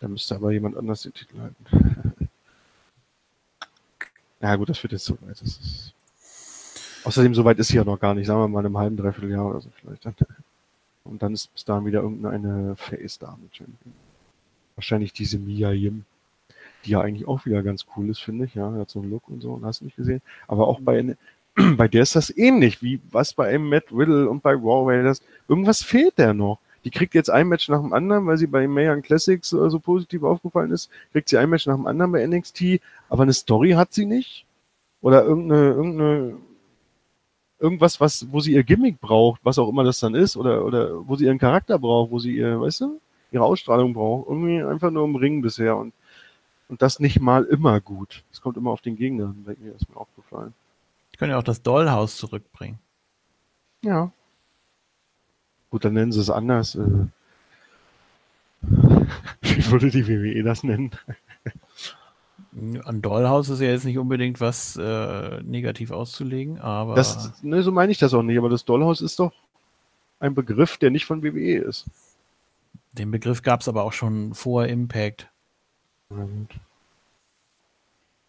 [0.00, 2.28] Da müsste aber jemand anders den Titel halten.
[4.40, 5.40] ja gut, das wird jetzt so weit.
[5.40, 5.94] Ist
[7.04, 8.96] Außerdem, so weit ist sie ja noch gar nicht, sagen wir mal in einem halben,
[8.96, 10.04] dreiviertel Jahr oder so vielleicht.
[11.04, 13.94] Und dann ist bis dahin wieder irgendeine Face-Dame-Champion.
[14.74, 16.04] Wahrscheinlich diese Mia Yim,
[16.84, 18.54] die ja eigentlich auch wieder ganz cool ist, finde ich.
[18.54, 20.22] Ja, hat so einen Look und so, und hast du nicht gesehen.
[20.48, 21.16] Aber auch bei,
[21.76, 25.22] bei der ist das ähnlich, wie was bei einem Matt Riddle und bei Raw Raiders.
[25.48, 26.58] Irgendwas fehlt der noch.
[26.84, 29.78] Die kriegt jetzt ein Match nach dem anderen, weil sie bei Mayan Classics äh, so
[29.78, 33.72] positiv aufgefallen ist, kriegt sie ein Match nach dem anderen bei NXT, aber eine Story
[33.72, 34.46] hat sie nicht.
[35.02, 36.36] Oder irgendeine, irgendeine,
[37.58, 41.06] irgendwas, was, wo sie ihr Gimmick braucht, was auch immer das dann ist, oder, oder
[41.06, 43.00] wo sie ihren Charakter braucht, wo sie ihr, weißt du,
[43.32, 44.28] ihre Ausstrahlung braucht.
[44.28, 45.92] Irgendwie einfach nur im Ring bisher und,
[46.70, 48.24] und das nicht mal immer gut.
[48.32, 50.54] Es kommt immer auf den Gegner hinweg, mir ist mir aufgefallen.
[51.10, 52.78] Ich könnte ja auch das Dollhaus zurückbringen.
[53.84, 54.12] Ja.
[55.70, 56.76] Gut, dann nennen sie es anders.
[56.76, 57.06] Äh,
[59.42, 60.92] wie würde die WWE das nennen?
[62.84, 66.94] An Dollhaus ist ja jetzt nicht unbedingt was äh, negativ auszulegen, aber.
[66.94, 69.32] Das, ne, so meine ich das auch nicht, aber das Dollhaus ist doch
[70.20, 71.86] ein Begriff, der nicht von WWE ist.
[72.92, 75.30] Den Begriff gab es aber auch schon vor Impact.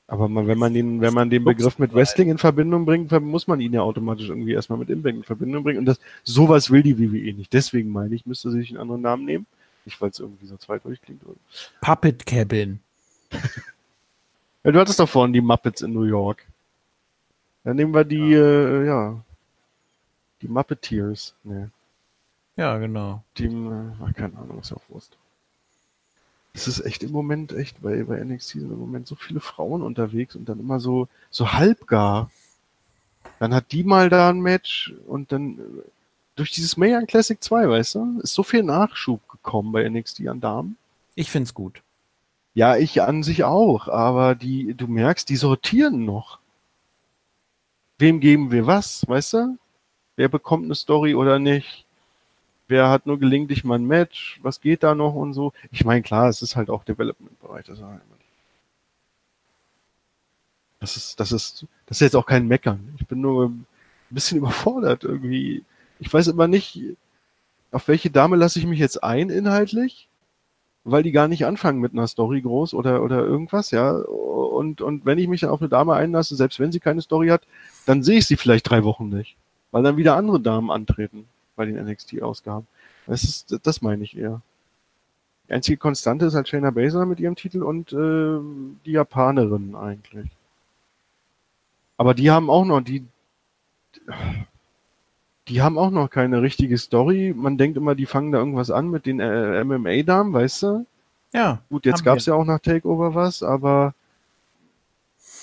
[0.07, 3.47] Aber man, wenn man den, wenn man den Begriff mit Wrestling in Verbindung bringt, muss
[3.47, 5.79] man ihn ja automatisch irgendwie erstmal mit Impact in Verbindung bringen.
[5.79, 7.53] Und das, sowas will die WWE nicht.
[7.53, 9.45] Deswegen meine ich, müsste sich einen anderen Namen nehmen.
[9.85, 11.21] Nicht, weil es irgendwie so zweideutig klingt.
[11.79, 12.79] Puppet Cabin.
[14.63, 16.45] ja, du hattest doch vorhin die Muppets in New York.
[17.63, 19.23] Dann nehmen wir die, ja, äh, ja
[20.41, 21.35] die Muppeteers.
[21.43, 21.67] Nee.
[22.57, 23.23] Ja, genau.
[23.37, 25.17] Die, äh, keine Ahnung, ist ja auch Wurst.
[26.53, 29.81] Es ist echt im Moment echt, bei, bei NXT sind im Moment so viele Frauen
[29.81, 32.29] unterwegs und dann immer so, so halbgar.
[33.39, 35.61] Dann hat die mal da ein Match und dann äh,
[36.35, 40.41] durch dieses Mayan Classic 2, weißt du, ist so viel Nachschub gekommen bei NXT an
[40.41, 40.77] Damen.
[41.15, 41.81] Ich find's gut.
[42.53, 46.39] Ja, ich an sich auch, aber die, du merkst, die sortieren noch.
[47.97, 49.57] Wem geben wir was, weißt du?
[50.17, 51.85] Wer bekommt eine Story oder nicht?
[52.71, 55.53] Wer hat nur gelegentlich mal ein Match, was geht da noch und so.
[55.71, 57.65] Ich meine, klar, es ist halt auch Development-Bereich.
[57.65, 57.79] Das,
[60.79, 62.95] das ist, das ist, das ist jetzt auch kein Meckern.
[62.97, 63.65] Ich bin nur ein
[64.09, 65.63] bisschen überfordert irgendwie.
[65.99, 66.81] Ich weiß immer nicht,
[67.71, 70.07] auf welche Dame lasse ich mich jetzt ein inhaltlich,
[70.83, 73.91] weil die gar nicht anfangen mit einer Story groß oder, oder irgendwas, ja.
[73.91, 77.27] Und, und wenn ich mich dann auf eine Dame einlasse, selbst wenn sie keine Story
[77.27, 77.43] hat,
[77.85, 79.35] dann sehe ich sie vielleicht drei Wochen nicht,
[79.71, 81.27] weil dann wieder andere Damen antreten
[81.61, 82.65] bei den NXT-Ausgaben.
[83.05, 84.41] Das ist, das meine ich eher.
[85.47, 88.39] Die einzige Konstante ist halt Shayna Baszler mit ihrem Titel und äh,
[88.83, 90.27] die Japanerin eigentlich.
[91.97, 93.05] Aber die haben auch noch, die,
[95.47, 97.31] die haben auch noch keine richtige Story.
[97.37, 100.85] Man denkt immer, die fangen da irgendwas an mit den äh, MMA-Damen, weißt du?
[101.31, 101.61] Ja.
[101.69, 103.93] Gut, jetzt gab es ja auch nach Takeover was, aber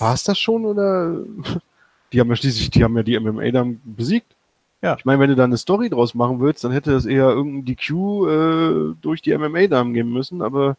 [0.00, 1.22] war es das schon oder?
[2.12, 4.34] Die haben ja schließlich, die haben ja die MMA-Damen besiegt.
[4.80, 4.96] Ja.
[4.96, 7.64] Ich meine, wenn du da eine Story draus machen willst, dann hätte es eher irgendein
[7.64, 10.76] DQ äh, durch die MMA-Damen geben müssen, aber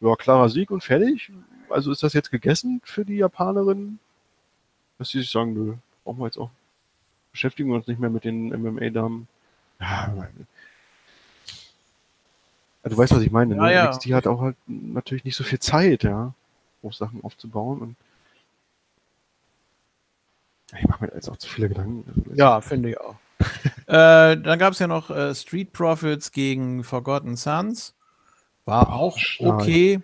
[0.00, 1.30] ja, klarer Sieg und fertig.
[1.70, 3.98] Also ist das jetzt gegessen für die Japanerin?
[4.98, 5.74] Dass sie sich sagen, nö,
[6.04, 6.50] brauchen wir jetzt auch.
[7.30, 9.28] Beschäftigen wir uns nicht mehr mit den MMA-Damen.
[9.80, 10.16] Ja,
[12.84, 13.54] du weißt, was ich meine.
[13.56, 13.74] Ja, ne?
[13.74, 13.90] ja.
[13.90, 16.32] NXT hat auch halt natürlich nicht so viel Zeit, ja,
[16.90, 17.96] Sachen aufzubauen und
[20.78, 22.34] ich mache mir jetzt auch zu viele Gedanken.
[22.34, 23.16] Ja, finde ich auch.
[23.86, 27.94] äh, dann gab es ja noch äh, Street Profits gegen Forgotten Sons.
[28.64, 30.00] War auch okay.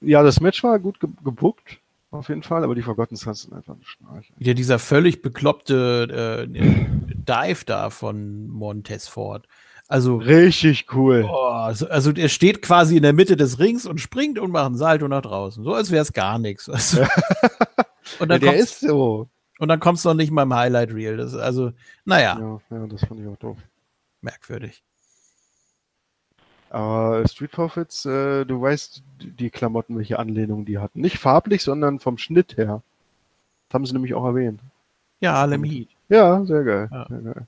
[0.00, 1.78] Ja, das Match war gut ge gebuckt,
[2.10, 4.32] auf jeden Fall, aber die Forgotten Sons sind einfach ein Schnarch.
[4.36, 9.46] Wieder dieser völlig bekloppte äh, Dive da von Montez Ford.
[9.88, 11.28] Also richtig cool.
[11.28, 14.70] Oh, also, also er steht quasi in der Mitte des Rings und springt und macht
[14.70, 15.62] ein Salto nach draußen.
[15.62, 16.68] So als wäre es gar nichts.
[16.72, 17.02] Also,
[18.18, 19.28] und dann ja, der ist so.
[19.62, 21.16] Und dann kommst du noch nicht mal im Highlight Reel.
[21.16, 21.72] Das ist also,
[22.04, 22.36] naja.
[22.36, 23.58] Ja, ja, das fand ich auch doof.
[24.20, 24.82] Merkwürdig.
[26.68, 31.00] Aber Street Profits, äh, du weißt, die Klamotten, welche Anlehnungen die hatten.
[31.00, 32.82] Nicht farblich, sondern vom Schnitt her.
[33.68, 34.58] Das haben sie nämlich auch erwähnt.
[35.20, 35.90] Ja, Harlem Heat.
[36.08, 36.88] Ja, sehr geil.
[36.90, 37.06] Ja.
[37.08, 37.46] Sehr geil.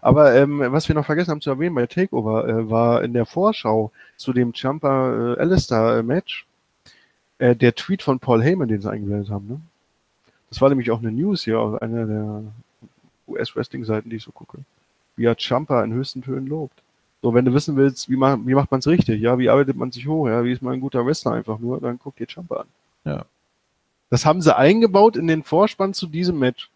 [0.00, 3.26] Aber ähm, was wir noch vergessen haben zu erwähnen bei Takeover, äh, war in der
[3.26, 6.46] Vorschau zu dem Jumper äh, Alistair äh, Match
[7.38, 9.48] äh, der Tweet von Paul Heyman, den sie eingeblendet haben.
[9.48, 9.60] Ne?
[10.48, 12.42] Das war nämlich auch eine News hier auf einer der
[13.28, 14.58] US-Wrestling-Seiten, die ich so gucke.
[15.16, 16.82] Wie er Champa in höchsten Tönen lobt.
[17.22, 19.76] So, wenn du wissen willst, wie, ma wie macht man es richtig, ja, wie arbeitet
[19.76, 22.26] man sich hoch, ja, wie ist man ein guter Wrestler einfach nur, dann guck dir
[22.26, 22.66] Champa an.
[23.04, 23.24] Ja.
[24.10, 26.70] Das haben sie eingebaut in den Vorspann zu diesem Match.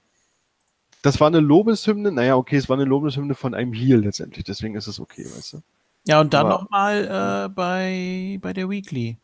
[1.03, 4.75] Das war eine Lobeshymne, naja, okay, es war eine Lobeshymne von einem Heel letztendlich, deswegen
[4.75, 5.63] ist es okay, weißt du.
[6.07, 9.19] Ja, und dann nochmal äh, bei, bei der Weekly.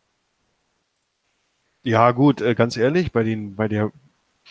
[1.83, 3.91] Ja, gut, äh, ganz ehrlich, bei, den, bei der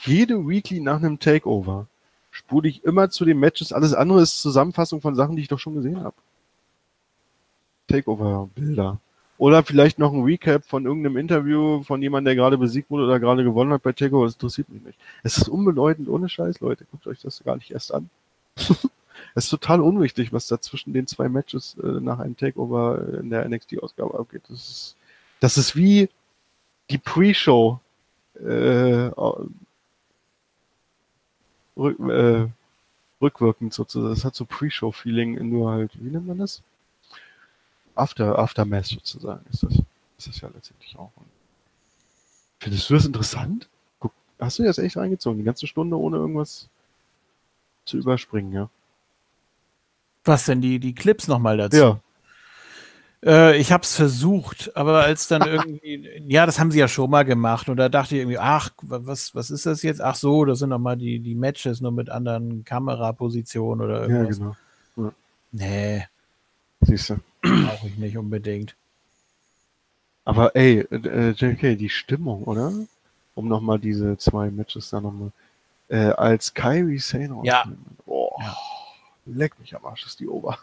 [0.03, 1.88] jede Weekly nach einem Takeover
[2.31, 3.72] spule ich immer zu den Matches.
[3.72, 6.15] Alles andere ist Zusammenfassung von Sachen, die ich doch schon gesehen habe.
[7.88, 8.99] Takeover-Bilder.
[9.38, 13.19] Oder vielleicht noch ein Recap von irgendeinem Interview von jemandem, der gerade besiegt wurde oder
[13.19, 14.26] gerade gewonnen hat bei Takeover.
[14.26, 14.99] Das interessiert mich nicht.
[15.23, 16.85] Es ist unbedeutend, ohne Scheiß, Leute.
[16.91, 18.09] Guckt euch das gar nicht erst an.
[19.34, 23.30] Es ist total unwichtig, was da zwischen den zwei Matches äh, nach einem Takeover in
[23.30, 24.43] der NXT-Ausgabe abgeht.
[24.49, 24.95] Das ist,
[25.39, 26.09] das ist wie
[26.89, 27.80] die Pre-Show
[28.39, 29.09] äh,
[31.77, 32.47] rück, äh,
[33.22, 34.14] rückwirkend sozusagen.
[34.14, 36.61] Das hat so Pre-Show-Feeling, nur halt, wie nennt man das?
[37.95, 39.73] After, Aftermath sozusagen ist das,
[40.18, 41.11] ist das ja letztendlich auch.
[42.60, 43.69] Findest du das interessant?
[43.99, 45.38] Guck, hast du das echt reingezogen?
[45.39, 46.68] Die ganze Stunde ohne irgendwas
[47.85, 48.69] zu überspringen, ja?
[50.23, 51.77] Was denn, die, die Clips nochmal dazu?
[51.77, 51.99] Ja.
[53.24, 57.10] Äh, ich habe es versucht, aber als dann irgendwie, ja, das haben sie ja schon
[57.10, 60.02] mal gemacht und da dachte ich irgendwie, ach, was, was ist das jetzt?
[60.02, 64.38] Ach so, das sind nochmal die, die Matches nur mit anderen Kamerapositionen oder irgendwas.
[64.40, 64.44] Ja,
[64.96, 65.08] genau.
[65.08, 65.14] Ja.
[65.52, 66.06] Nee,
[66.82, 67.18] Siehst du.
[67.42, 68.76] brauche ich nicht unbedingt.
[70.24, 72.72] Aber ey, äh, JK, die Stimmung, oder?
[73.36, 75.32] Um nochmal diese zwei Matches da nochmal.
[75.88, 77.64] Äh, als Kyrie Sane Ja.
[78.06, 78.58] Boah, Ja.
[79.26, 80.58] leck mich am Arsch, ist die Ober.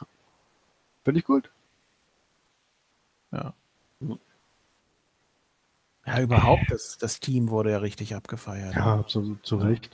[1.05, 1.49] Finde ich gut.
[3.33, 3.55] Ja.
[6.05, 8.75] Ja, überhaupt, das, das Team wurde ja richtig abgefeiert.
[8.75, 9.91] Ja, absolut zu Recht.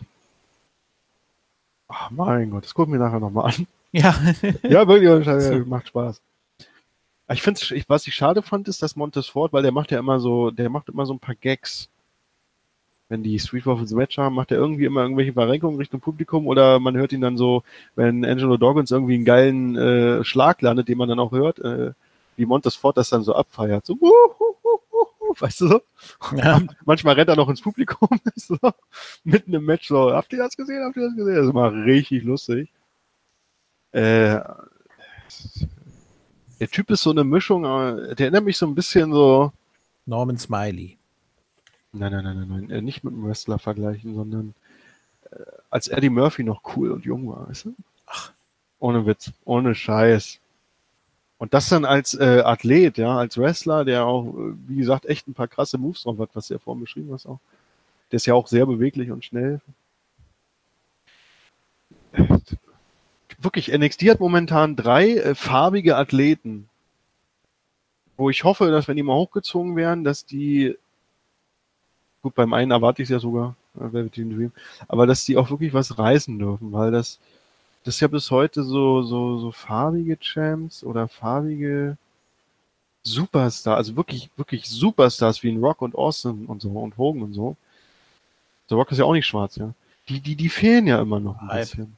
[1.88, 3.66] Ach mein Gott, das gucken wir nachher nochmal an.
[3.92, 4.14] Ja.
[4.62, 6.20] Ja, wirklich, macht Spaß.
[7.30, 10.18] Ich finde, ich, was ich schade fand, ist, dass Montesfort, weil der macht ja immer
[10.18, 11.88] so, der macht immer so ein paar Gags.
[13.10, 16.78] Wenn die Street Waffles Match haben, macht er irgendwie immer irgendwelche Verrenkungen Richtung Publikum oder
[16.78, 17.62] man hört ihn dann so,
[17.96, 21.92] wenn Angelo Dawkins irgendwie einen geilen äh, Schlag landet, den man dann auch hört, äh,
[22.38, 23.84] wie Montesfort das dann so abfeiert.
[23.84, 25.80] So, wuhuhuhuhu, weißt du so?
[26.36, 26.62] ja.
[26.84, 28.56] Manchmal rennt er noch ins Publikum, so,
[29.24, 31.34] mitten im Match so, habt ihr das gesehen, habt ihr das gesehen?
[31.36, 32.72] Das ist richtig lustig.
[33.90, 34.40] Äh,
[36.60, 39.52] der Typ ist so eine Mischung, äh, der erinnert mich so ein bisschen so,
[40.06, 40.96] Norman Smiley.
[41.92, 44.54] nein, nein, nein, nein, nein, nicht mit einem Wrestler vergleichen, sondern
[45.30, 45.36] äh,
[45.70, 47.74] als Eddie Murphy noch cool und jung war, weißt du?
[48.06, 48.32] Ach.
[48.78, 50.38] Ohne Witz, ohne Scheiß.
[51.38, 55.28] Und das dann als äh, Athlet, ja, als Wrestler, der auch, äh, wie gesagt, echt
[55.28, 57.38] ein paar krasse Moves drauf hat, was du ja vorhin beschrieben hast auch.
[58.10, 59.60] Der ist ja auch sehr beweglich und schnell.
[63.38, 66.68] Wirklich, NXT hat momentan drei äh, farbige Athleten,
[68.16, 70.76] wo ich hoffe, dass wenn die mal hochgezogen werden, dass die,
[72.22, 74.48] gut, beim einen erwarte ich es ja sogar, äh,
[74.88, 77.20] aber dass die auch wirklich was reißen dürfen, weil das,
[77.84, 81.96] das ist ja bis heute so, so, so farbige Champs oder farbige
[83.02, 87.32] Superstar, also wirklich, wirklich Superstars wie ein Rock und Austin und so und Hogan und
[87.32, 87.56] so.
[88.68, 89.72] Der Rock ist ja auch nicht schwarz, ja.
[90.08, 91.60] Die, die, die fehlen ja immer noch ein Hype.
[91.60, 91.96] bisschen.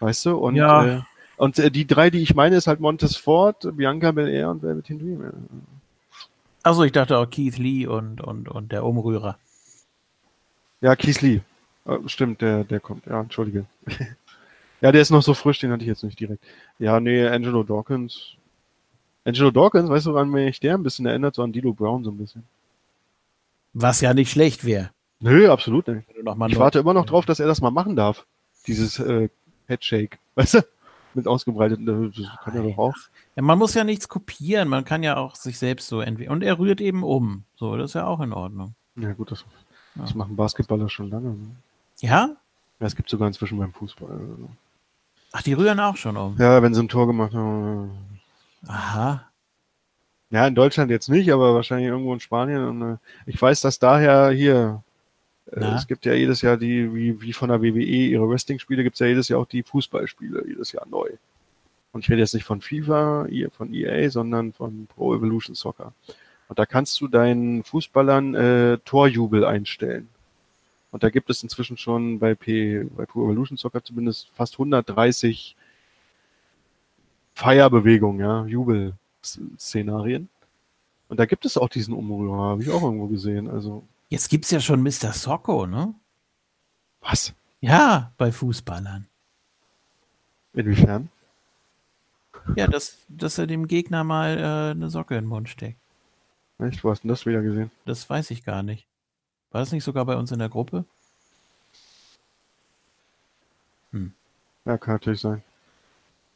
[0.00, 0.36] Weißt du?
[0.36, 0.98] Und, Ja.
[0.98, 1.02] äh,
[1.38, 5.22] und äh, die drei, die ich meine, ist halt Montesfort, Bianca Belair und Velveteen Dream.
[5.22, 5.30] ja.
[6.62, 9.38] Achso, ich dachte auch Keith Lee und, und, und der Umrührer.
[10.80, 11.40] Ja, Keith Lee.
[11.86, 13.06] Äh, stimmt, der, der kommt.
[13.06, 13.66] Ja, entschuldige.
[14.80, 16.44] ja, der ist noch so frisch, den hatte ich jetzt nicht direkt.
[16.78, 18.32] Ja, nee, Angelo Dawkins.
[19.24, 21.34] Angelo Dawkins, weißt du, woran mich der ein bisschen erinnert?
[21.34, 22.44] So an Dilo Brown so ein bisschen.
[23.72, 24.90] Was ja nicht schlecht wäre.
[25.20, 26.06] Nö, absolut nicht.
[26.48, 28.26] Ich warte immer noch drauf, dass er das mal machen darf.
[28.66, 29.28] Dieses äh,
[29.66, 30.18] Headshake.
[30.34, 30.60] Weißt du?
[31.14, 32.94] Mit ausgebreiteten, das kann er doch auch.
[33.36, 36.32] Ja, man muss ja nichts kopieren, man kann ja auch sich selbst so entwickeln.
[36.32, 37.44] Und er rührt eben um.
[37.56, 38.74] So, das ist ja auch in Ordnung.
[38.96, 39.46] Ja, gut, das,
[39.94, 40.16] das Ja.
[40.16, 41.30] machen Basketballer schon lange.
[41.30, 41.56] Ne?
[42.00, 42.36] Ja?
[42.80, 44.10] Ja, es gibt sogar inzwischen beim Fußball.
[44.10, 44.48] also.
[45.32, 46.36] Ach, die rühren auch schon um.
[46.38, 47.90] Ja, wenn sie ein Tor gemacht haben.
[48.66, 49.28] Aha.
[50.30, 52.64] Ja, in Deutschland jetzt nicht, aber wahrscheinlich irgendwo in Spanien.
[52.64, 52.96] Und, äh,
[53.26, 54.82] ich weiß, dass daher hier,
[55.52, 58.94] äh, es gibt ja jedes Jahr die, wie, wie von der WWE, ihre Wrestling-Spiele, gibt
[58.94, 61.08] es ja jedes Jahr auch die Fußballspiele, jedes Jahr neu.
[61.92, 65.92] Und ich rede jetzt nicht von FIFA, von EA, sondern von Pro Evolution Soccer.
[66.48, 70.08] Und da kannst du deinen Fußballern äh, Torjubel einstellen.
[70.96, 75.54] Und da gibt es inzwischen schon bei, P, bei Pro Evolution Soccer zumindest fast 130
[77.34, 80.30] Feierbewegungen, ja, Jubelszenarien.
[81.10, 83.50] Und da gibt es auch diesen Umrührer, habe ich auch irgendwo gesehen.
[83.50, 85.12] Also, Jetzt gibt's ja schon Mr.
[85.12, 85.94] Socko, ne?
[87.02, 87.34] was?
[87.60, 89.06] Ja, bei Fußballern.
[90.54, 91.10] Inwiefern?
[92.56, 95.78] Ja, dass, dass er dem Gegner mal äh, eine Socke in den Mund steckt.
[96.58, 96.82] Echt?
[96.82, 97.70] Wo hast du denn das wieder gesehen?
[97.84, 98.86] Das weiß ich gar nicht.
[99.52, 100.84] War das nicht sogar bei uns in der Gruppe?
[104.64, 105.42] Ja, kann natürlich sein.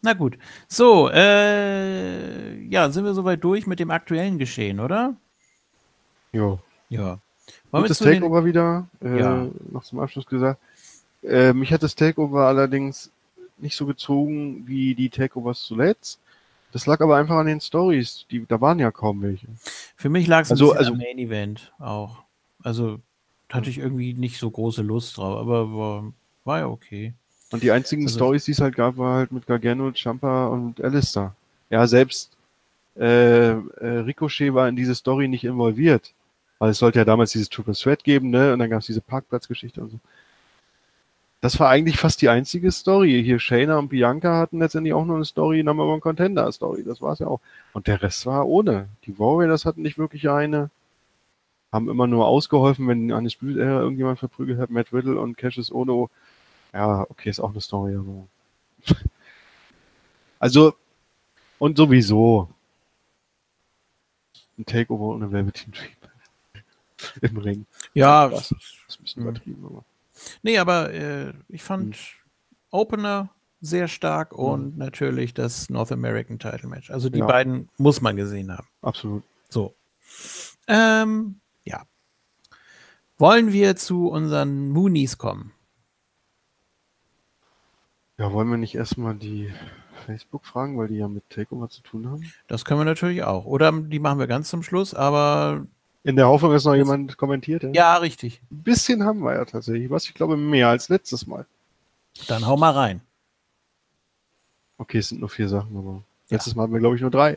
[0.03, 0.39] Na gut.
[0.69, 5.15] So, äh, ja, sind wir soweit durch mit dem aktuellen Geschehen, oder?
[6.33, 6.61] Jo.
[6.89, 7.19] Ja.
[7.73, 9.47] Wollen Gutes zu den, Takeover wieder, äh, Ja.
[9.73, 10.61] noch zum Abschluss gesagt.
[11.25, 13.11] Äh, mich hat das Takeover allerdings
[13.59, 16.19] nicht so gezogen wie die Takeovers zuletzt.
[16.73, 18.27] Das lag aber einfach an den Stories.
[18.31, 19.49] Die, da waren ja kaum welche.
[19.97, 22.23] für mich lag es Also- also- am Main Event auch.
[22.63, 23.01] Also
[23.49, 26.13] hatte ich irgendwie nicht so große Lust drauf, aber war,
[26.45, 27.15] war ja okay.
[27.53, 30.81] Und die einzigen Also- Stories, die es halt gab, war halt mit Gargano, Champa und
[30.81, 31.35] Alistair.
[31.69, 32.37] Ja, selbst
[32.97, 36.13] äh, äh, Ricochet war in diese Story nicht involviert.
[36.59, 38.53] Weil es sollte ja damals dieses Triple Threat geben, ne?
[38.53, 39.99] Und dann gab es diese Parkplatzgeschichte und so.
[41.41, 43.23] Das war eigentlich fast die einzige Story.
[43.25, 46.85] Hier Shayna und Bianca hatten letztendlich auch nur eine Story, Number One Contender Story.
[46.85, 47.41] Das war es ja auch.
[47.73, 48.89] Und der Rest war ohne.
[49.07, 50.69] Die Warriors hatten nicht wirklich eine.
[51.73, 54.71] Haben immer nur ausgeholfen, wenn eine Spielera irgendjemand verprügelt hat.
[54.71, 56.11] Matt Riddle und Cassius Ono.
[56.73, 58.27] Ja, okay, ist auch eine Story, aber.
[60.39, 60.75] Also,
[61.59, 62.49] und sowieso.
[64.59, 66.63] Ein Takeover ohne Velveteen Dream.
[67.31, 67.67] Im Ring.
[67.93, 69.29] Ja, Das ist ein bisschen Mhm.
[69.29, 69.85] übertrieben, aber.
[70.43, 71.97] nee, aber äh, ich fand
[72.71, 73.29] Opener
[73.61, 76.91] sehr stark und natürlich das North American Title Match.
[76.91, 77.27] Also die Ja.
[77.27, 78.67] beiden muss man gesehen haben.
[78.81, 79.23] Absolut.
[79.51, 79.75] So.
[80.69, 81.37] Ähm.
[83.21, 85.53] Wollen wir zu unseren Moonies kommen?
[88.17, 89.53] Ja, wollen wir nicht erstmal die
[90.07, 92.33] Facebook fragen, weil die ja mit Takeover zu tun haben?
[92.49, 93.45] Das können wir natürlich auch.
[93.45, 95.67] Oder die machen wir ganz zum Schluss, aber
[96.03, 97.63] In der Hoffnung, dass noch jemand kommentiert.
[97.75, 98.41] ja, richtig.
[98.51, 99.91] Ein bisschen haben wir ja tatsächlich.
[99.91, 101.45] Was ich glaube, mehr als letztes Mal.
[102.27, 103.03] Dann hau mal rein.
[104.79, 106.37] Okay, es sind nur vier Sachen, aber Ja.
[106.37, 107.37] letztes Mal hatten wir, glaube ich, nur drei.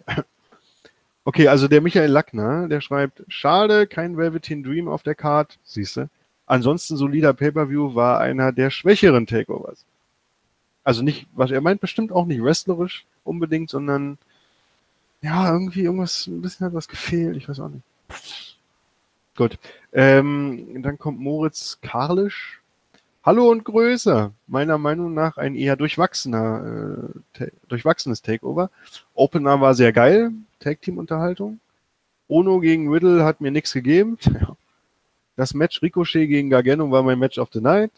[1.25, 6.09] Okay, also der Michael Lackner, der schreibt, schade, kein Velveteen Dream auf der Card, siehste.
[6.45, 9.85] Ansonsten solider Pay-Per-View war einer der schwächeren Takeovers.
[10.83, 14.17] Also nicht, was er meint, bestimmt auch nicht wrestlerisch unbedingt, sondern
[15.21, 18.57] ja, irgendwie irgendwas, ein bisschen hat was gefehlt, ich weiß auch nicht.
[19.37, 19.57] Gut.
[19.93, 22.61] Ähm, dann kommt Moritz Karlisch.
[23.23, 24.31] Hallo und Größe.
[24.47, 27.09] Meiner Meinung nach ein eher durchwachsener,
[27.39, 28.69] äh, durchwachsenes Takeover.
[29.15, 30.31] Opener war sehr geil.
[30.63, 31.59] Tag-Team-Unterhaltung.
[32.27, 34.17] Ono gegen Riddle hat mir nichts gegeben.
[35.35, 37.91] Das Match Ricochet gegen Gargano war mein Match of the Night.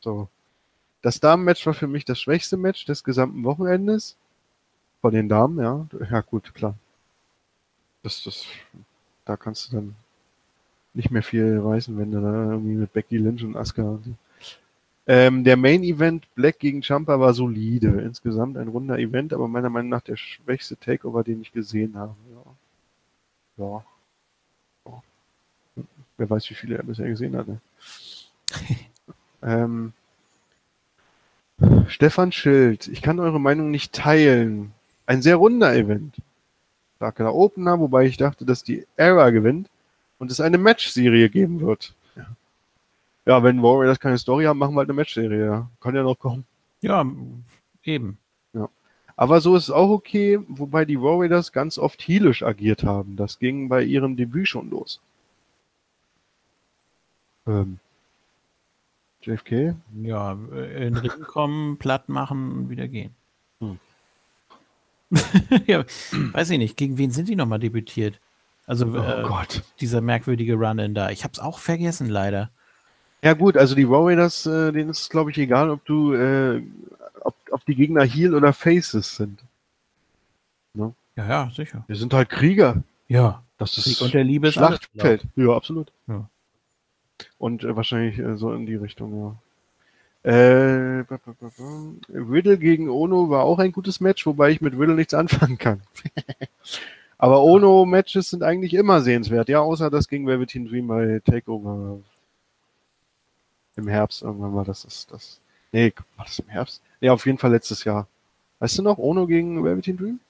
[0.00, 0.26] So.
[1.02, 4.16] Das Damen-Match war für mich das schwächste Match des gesamten Wochenendes.
[5.02, 5.86] Von den Damen, ja.
[6.10, 6.74] Ja, gut, klar.
[8.02, 8.46] Das, das,
[9.26, 9.96] da kannst du dann
[10.94, 13.98] nicht mehr viel reißen, wenn du da irgendwie mit Becky Lynch und Asuka.
[15.10, 18.02] Ähm, der Main Event Black gegen Champa war solide.
[18.02, 22.14] Insgesamt ein runder Event, aber meiner Meinung nach der schwächste Takeover, den ich gesehen habe.
[23.56, 23.64] Ja.
[23.64, 23.84] Ja.
[24.86, 25.02] ja.
[26.18, 27.48] Wer weiß, wie viele er bisher gesehen hat.
[27.48, 27.58] Ne?
[29.42, 29.94] ähm,
[31.88, 34.72] Stefan Schild, ich kann eure Meinung nicht teilen.
[35.06, 36.16] Ein sehr runder Event.
[36.96, 39.70] Starker Opener, wobei ich dachte, dass die Era gewinnt
[40.18, 41.94] und es eine Match-Serie geben wird.
[43.28, 43.36] Ja.
[43.36, 45.44] ja, wenn Warriors keine Story haben, machen wir halt eine Match-Serie.
[45.44, 45.70] Ja.
[45.80, 46.44] Kann ja noch kommen.
[46.80, 47.04] Ja,
[47.84, 48.18] eben.
[49.18, 53.16] Aber so ist es auch okay, wobei die Warriors ganz oft heelisch agiert haben.
[53.16, 55.00] Das ging bei ihrem Debüt schon los.
[57.44, 57.80] Ähm,
[59.22, 59.74] JFK?
[60.02, 63.12] Ja, äh, in den Ring kommen, platt machen und wieder gehen.
[63.58, 63.80] Hm.
[65.66, 65.84] ja,
[66.32, 68.20] weiß ich nicht, gegen wen sind die nochmal debütiert?
[68.66, 69.64] Also Oh äh, Gott.
[69.80, 71.10] dieser merkwürdige Run-In da.
[71.10, 72.50] Ich hab's auch vergessen, leider.
[73.22, 76.62] Ja gut, also die Warriors, äh, denen ist glaube ich egal, ob du, äh,
[77.20, 79.40] ob, ob die Gegner Heel oder Faces sind.
[81.18, 81.84] Ja, ja, sicher.
[81.88, 82.84] Wir sind halt Krieger.
[83.08, 85.24] Ja, Das Krieg ist und der Liebe Schlachtfeld.
[85.34, 85.90] Ja, absolut.
[86.06, 86.28] Ja.
[87.38, 89.36] Und äh, wahrscheinlich äh, so in die Richtung,
[90.24, 90.30] ja.
[90.30, 91.50] Äh, ba, ba, ba.
[92.08, 95.80] Riddle gegen Ono war auch ein gutes Match, wobei ich mit Riddle nichts anfangen kann.
[97.18, 101.98] Aber Ono-Matches sind eigentlich immer sehenswert, ja, außer das gegen Velveteen Dream bei Takeover
[103.78, 104.82] im Herbst irgendwann war das.
[104.82, 105.40] Das, das
[105.72, 106.82] nee, war das im Herbst?
[107.00, 108.06] Nee, auf jeden Fall letztes Jahr.
[108.58, 110.20] Weißt du noch, Ono gegen Velveteen Dream?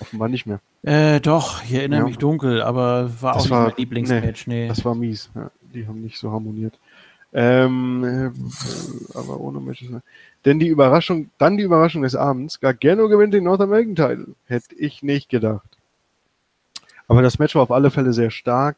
[0.00, 0.60] Offenbar nicht mehr.
[0.82, 2.06] Äh, doch, ich erinnere Ja.
[2.06, 4.68] mich dunkel, aber war Das auch war- nicht mein Lieblingsmatch, nee.
[4.68, 5.30] Das war mies.
[5.34, 6.78] Ja, die haben nicht so harmoniert.
[7.32, 9.88] Ähm, äh, aber ohne Matches.
[10.44, 12.60] Denn die Überraschung, dann die Überraschung des Abends.
[12.60, 14.34] Gargano gewinnt den North American Title.
[14.46, 15.68] Hätte ich nicht gedacht.
[17.08, 18.76] Aber das Match war auf alle Fälle sehr stark.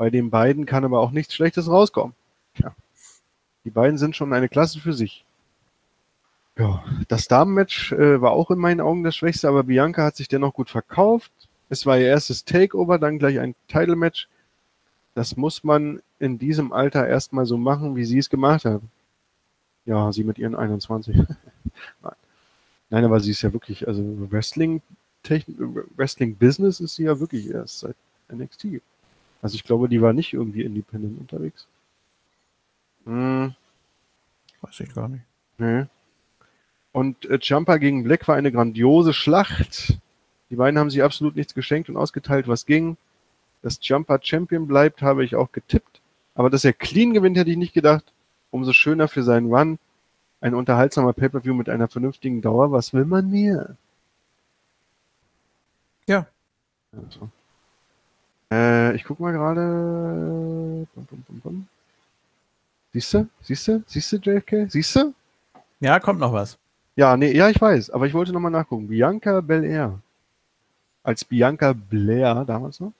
[0.00, 2.14] Bei den beiden kann aber auch nichts Schlechtes rauskommen.
[2.56, 2.74] Ja.
[3.66, 5.26] Die beiden sind schon eine Klasse für sich.
[6.56, 10.26] Ja, das Damenmatch äh, war auch in meinen Augen das Schwächste, aber Bianca hat sich
[10.26, 11.30] dennoch gut verkauft.
[11.68, 14.30] Es war ihr erstes Takeover, dann gleich ein Title-Match.
[15.14, 18.80] Das muss man in diesem Alter erstmal so machen, wie sie es gemacht hat.
[19.84, 21.14] Ja, sie mit ihren 21.
[22.02, 22.14] Nein.
[22.88, 24.80] Nein, aber sie ist ja wirklich, also Wrestling,
[25.94, 27.96] Wrestling Business ist sie ja wirklich erst seit
[28.32, 28.80] NXT.
[29.42, 31.66] Also ich glaube, die war nicht irgendwie independent unterwegs.
[33.04, 33.54] Hm,
[34.60, 35.24] Weiß ich gar nicht.
[35.58, 35.86] nee.
[36.92, 39.98] Und äh, Jumper gegen Black war eine grandiose Schlacht.
[40.50, 42.96] Die beiden haben sich absolut nichts geschenkt und ausgeteilt, was ging.
[43.62, 46.00] Dass Jumper Champion bleibt, habe ich auch getippt.
[46.34, 48.12] Aber dass er clean gewinnt, hätte ich nicht gedacht.
[48.50, 49.78] umso schöner für seinen Run.
[50.40, 52.72] Ein unterhaltsamer Pay-Per-View mit einer vernünftigen Dauer.
[52.72, 53.76] Was will man mehr?
[56.06, 56.26] Ja.
[56.92, 57.30] Also.
[58.50, 60.86] Äh, ich guck mal gerade.
[62.92, 63.28] Siehst du?
[63.42, 63.82] Siehst du?
[63.86, 64.70] Siehst du, JFK?
[64.70, 65.14] Siehst du?
[65.80, 66.58] Ja, kommt noch was.
[66.96, 68.88] Ja, nee, ja, ich weiß, aber ich wollte nochmal nachgucken.
[68.88, 70.00] Bianca Belair.
[71.02, 72.92] Als Bianca Blair damals noch.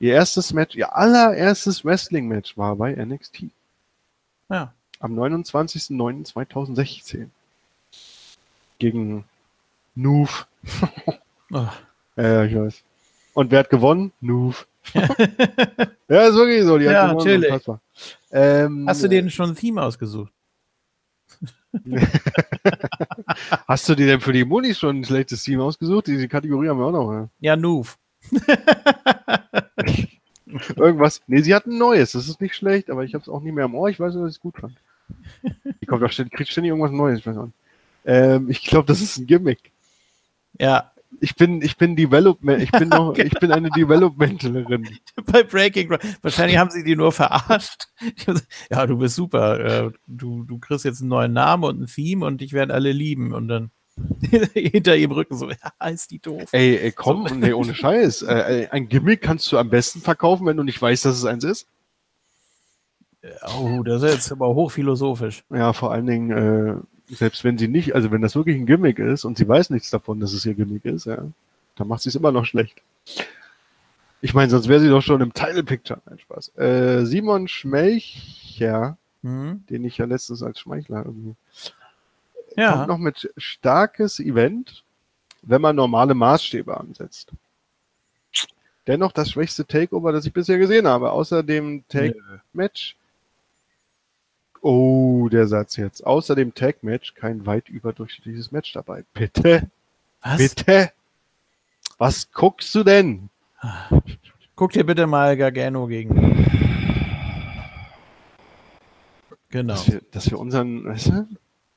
[0.00, 3.46] Ihr erstes Match, ihr allererstes Wrestling-Match war bei NXT.
[4.48, 4.72] Ja.
[5.00, 7.26] Am 29.09.2016.
[8.78, 9.24] Gegen
[9.94, 10.46] Noof.
[11.52, 11.66] Oh.
[12.16, 12.82] Ja, ich weiß.
[13.38, 14.10] Und wer hat gewonnen?
[14.20, 14.66] Noof.
[14.94, 16.76] ja, ist wirklich so.
[16.76, 17.78] Die hat Ja, gewonnen, natürlich.
[18.32, 20.32] Ähm, Hast du dir schon ein Theme ausgesucht?
[23.68, 26.08] Hast du dir denn für die Munis schon ein schlechtes Team ausgesucht?
[26.08, 27.12] Diese Kategorie haben wir auch noch.
[27.12, 27.28] Ja.
[27.38, 27.96] Ja, Noof.
[30.74, 31.22] Irgendwas.
[31.28, 32.10] Nee, sie hat ein neues.
[32.10, 33.88] Das ist nicht schlecht, aber ich habe es auch nie mehr am Ohr.
[33.88, 34.74] Ich weiß nur, dass ich es gut fand.
[35.80, 37.20] Die kommt auch ständig, kriegt ständig irgendwas Neues.
[37.20, 37.26] Ich,
[38.04, 39.70] ähm, ich glaube, das ist ein Gimmick.
[40.58, 40.90] Ja,
[41.20, 44.88] Ich bin, ich bin Development, ich bin noch, ich bin eine Developmentlerin.
[45.26, 46.02] bei Breaking Ground.
[46.22, 47.88] Wahrscheinlich haben sie die nur verarscht.
[48.70, 49.60] Ja, du bist super.
[49.60, 52.92] Äh, Du, du kriegst jetzt einen neuen Namen und ein Theme und dich werden alle
[52.92, 53.32] lieben.
[53.32, 53.70] Und dann
[54.54, 56.50] hinter ihrem Rücken so, ja, ist die doof.
[56.52, 58.22] Ey, ey, komm, nee, ohne Scheiß.
[58.22, 61.44] Äh, ein Gimmick kannst du am besten verkaufen, wenn du nicht weißt, dass es eins
[61.44, 61.66] ist.
[63.58, 65.44] Oh, das ist jetzt aber hochphilosophisch.
[65.50, 66.76] Ja, vor allen Dingen, äh,
[67.08, 69.90] selbst wenn sie nicht, also wenn das wirklich ein Gimmick ist und sie weiß nichts
[69.90, 71.24] davon, dass es ihr Gimmick ist, ja,
[71.76, 72.82] dann macht sie es immer noch schlecht.
[74.20, 76.00] Ich meine, sonst wäre sie doch schon im Title Picture.
[76.06, 76.56] Nein, Spaß.
[76.56, 79.64] Äh, Simon Schmelcher, Hm?
[79.68, 81.34] den ich ja letztens als Schmeichler irgendwie.
[82.56, 82.72] Ja.
[82.72, 84.84] Kommt noch mit starkes Event,
[85.42, 87.32] wenn man normale Maßstäbe ansetzt.
[88.86, 91.10] Dennoch das schwächste Takeover, das ich bisher gesehen habe.
[91.10, 92.96] Außer dem Take-Match.
[94.60, 96.06] Oh, der Satz jetzt.
[96.06, 99.04] Außer dem Tag-Match kein weit überdurchschnittliches Match dabei.
[99.14, 99.70] Bitte?
[100.22, 100.38] Was?
[100.38, 100.92] Bitte?
[101.98, 103.28] Was guckst du denn?
[104.56, 106.46] Guck dir bitte mal Gargano gegen.
[109.50, 109.74] Genau.
[109.74, 111.26] Dass wir, dass wir unseren, weißt du,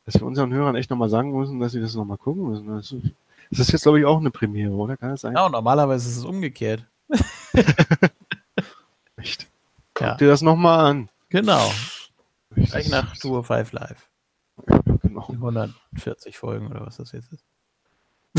[0.05, 2.67] dass wir unseren Hörern echt nochmal sagen müssen, dass sie das nochmal gucken müssen.
[2.67, 3.03] Das ist,
[3.49, 4.97] das ist jetzt, glaube ich, auch eine Premiere, oder?
[4.97, 5.33] Kann das sein?
[5.33, 6.85] Genau, normalerweise ist es umgekehrt.
[9.15, 9.47] Echt?
[9.99, 10.09] Ja.
[10.09, 11.09] Guck dir das nochmal an.
[11.29, 11.71] Genau.
[12.55, 14.07] Gleich nach Tour 5 Live.
[15.01, 15.25] Genau.
[15.29, 17.43] Die 140 Folgen oder was das jetzt ist.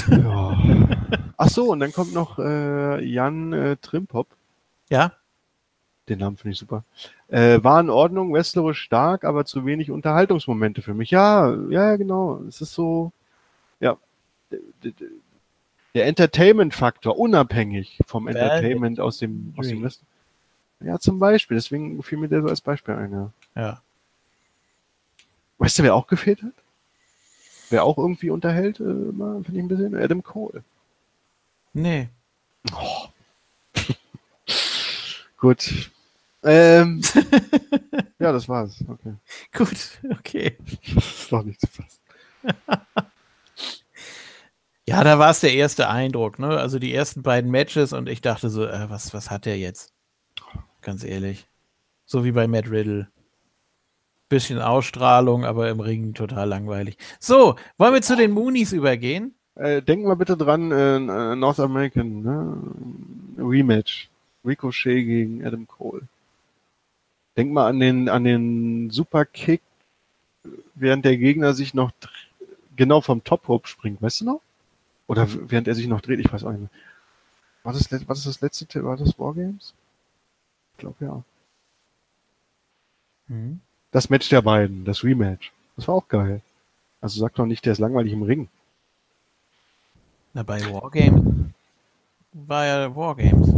[0.08, 0.56] Ja.
[1.36, 4.28] Ach so, und dann kommt noch äh, Jan äh, Trimpop.
[4.88, 5.12] Ja?
[6.08, 6.84] Den Namen finde ich super.
[7.28, 11.10] Äh, war in Ordnung, wrestlerisch stark, aber zu wenig Unterhaltungsmomente für mich.
[11.10, 12.40] Ja, ja, genau.
[12.48, 13.12] Es ist so,
[13.80, 13.98] ja,
[15.94, 19.82] der Entertainment-Faktor, unabhängig vom Entertainment aus dem, aus dem.
[19.82, 20.08] Wrestling.
[20.80, 21.56] Ja, zum Beispiel.
[21.56, 23.12] Deswegen fiel mir der so als Beispiel ein.
[23.12, 23.30] Ja.
[23.54, 23.82] Ja.
[25.62, 26.54] Weißt du, wer auch gefehlt hat?
[27.70, 30.64] Wer auch irgendwie unterhält, äh, mal, finde ich ein bisschen, Adam Cole.
[31.72, 32.08] Nee.
[35.38, 35.92] Gut.
[36.42, 37.00] Ähm,
[38.18, 38.82] ja, das war's.
[38.88, 39.14] Okay.
[39.56, 40.58] Gut, okay.
[40.96, 42.00] Das ist doch nicht zu fassen.
[44.84, 46.58] Ja, da war es der erste Eindruck, ne?
[46.58, 49.92] Also die ersten beiden Matches und ich dachte so, äh, was, was hat der jetzt?
[50.80, 51.46] Ganz ehrlich.
[52.04, 53.08] So wie bei Matt Riddle.
[54.32, 56.96] Bisschen Ausstrahlung, aber im Ring total langweilig.
[57.20, 59.34] So, wollen wir zu den Moonies übergehen?
[59.56, 62.56] Äh, denken wir bitte dran, äh, äh, North American ne?
[63.36, 64.08] Rematch.
[64.42, 66.08] Ricochet gegen Adam Cole.
[67.36, 69.60] Denk mal an den, an den Superkick,
[70.76, 71.92] während der Gegner sich noch
[72.74, 74.40] genau vom Top Rope springt, weißt du noch?
[75.08, 76.70] Oder während er sich noch dreht, ich weiß auch nicht mehr.
[77.64, 79.74] War das, was ist das letzte, war das Wargames?
[80.72, 81.22] Ich glaube ja.
[83.28, 83.60] Hm.
[83.92, 85.52] Das Match der beiden, das Rematch.
[85.76, 86.40] Das war auch geil.
[87.00, 88.48] Also sag doch nicht, der ist langweilig im Ring.
[90.34, 91.50] Na, bei Wargames
[92.32, 93.48] war ja Wargames.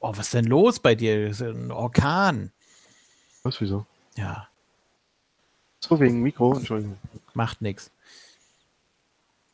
[0.00, 1.28] Oh, was ist denn los bei dir?
[1.28, 2.50] Das ist ein Orkan.
[3.42, 3.84] Was, wieso?
[4.16, 4.48] Ja,
[5.80, 6.96] So, wegen Mikro, Entschuldigung.
[7.34, 7.90] macht nix.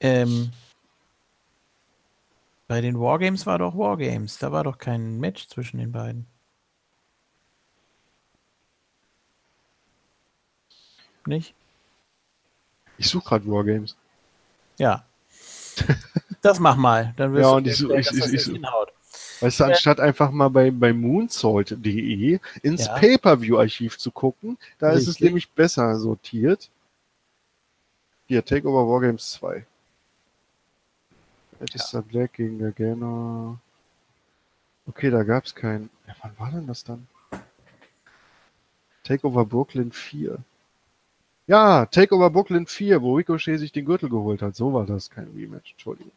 [0.00, 0.52] Ähm,
[2.68, 4.38] bei den Wargames war doch Wargames.
[4.38, 6.26] Da war doch kein Match zwischen den beiden.
[11.26, 11.54] Nicht?
[12.98, 13.96] Ich suche gerade Wargames.
[14.78, 15.04] Ja.
[16.42, 17.12] Das mach mal.
[17.18, 18.90] Dann wirst Ja, du und ich merken, ich- ich- ich- hinhaut.
[19.40, 22.94] Weißt du, anstatt einfach mal bei, bei moonsault.de ins Ja.
[22.98, 25.24] Pay-Per-View-Archiv zu gucken, da ist es Richtig.
[25.26, 26.70] nämlich besser sortiert.
[28.26, 29.66] Hier, Takeover Wargames 2.
[31.58, 33.58] Batista Black gegen Gargano.
[34.86, 35.90] Okay, da gab's kein.
[36.06, 37.06] Ja, wann war denn das dann?
[39.04, 40.38] Takeover Brooklyn 4.
[41.50, 44.54] Ja, Takeover Brooklyn 4, wo Ricochet sich den Gürtel geholt hat.
[44.54, 45.72] So war das, kein Rematch.
[45.72, 46.12] Entschuldigung.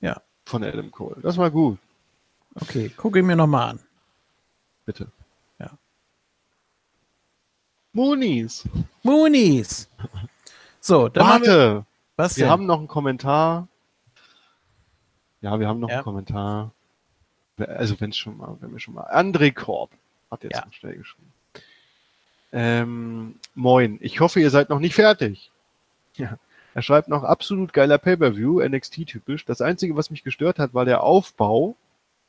[0.00, 0.20] Ja.
[0.46, 1.20] Von Adam Cole.
[1.22, 1.78] Das war gut.
[2.56, 3.80] Okay, gucke ich mir nochmal an.
[4.84, 5.12] Bitte.
[5.60, 5.70] Ja.
[7.92, 8.68] Moonies.
[9.04, 9.88] Moonies.
[10.80, 11.86] So, dann haben wir, Warte.
[12.16, 12.50] was Wir denn?
[12.50, 13.68] haben noch einen Kommentar.
[15.40, 15.96] Ja, wir haben noch Ja.
[15.98, 16.72] einen Kommentar.
[17.58, 19.04] Also wenn es schon mal, wenn wir schon mal.
[19.04, 19.92] André Korb
[20.32, 20.66] hat jetzt Ja.
[20.72, 21.32] schnell geschrieben.
[22.52, 25.50] Ähm, moin, ich hoffe, ihr seid noch nicht fertig.
[26.14, 26.38] Ja.
[26.74, 29.44] Er schreibt noch absolut geiler Pay-Per-View, NXT-typisch.
[29.44, 31.76] Das Einzige, was mich gestört hat, war der Aufbau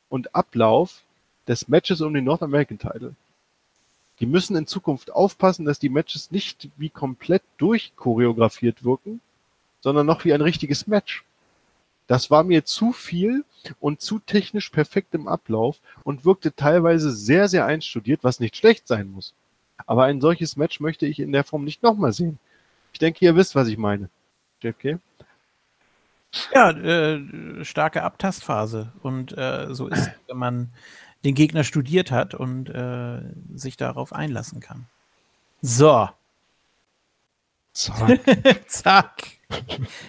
[0.08, 1.02] und Ablauf
[1.46, 3.14] des Matches um den North American Title.
[4.20, 9.20] Die müssen in Zukunft aufpassen, dass die Matches nicht wie komplett durchchoreografiert wirken,
[9.80, 11.24] sondern noch wie ein richtiges Match.
[12.06, 13.44] Das war mir zu viel
[13.80, 18.86] und zu technisch perfekt im Ablauf und wirkte teilweise sehr, sehr einstudiert, was nicht schlecht
[18.86, 19.34] sein muss.
[19.86, 22.38] Aber ein solches Match möchte ich in der Form nicht nochmal sehen.
[22.92, 24.08] Ich denke, ihr wisst, was ich meine.
[24.62, 24.98] JFK?
[26.54, 28.92] Ja, äh, starke Abtastphase.
[29.02, 30.72] Und äh, so ist es, wenn man
[31.24, 33.20] den Gegner studiert hat und äh,
[33.54, 34.86] sich darauf einlassen kann.
[35.60, 36.08] So,
[37.72, 38.20] Zack.
[38.66, 39.22] zack.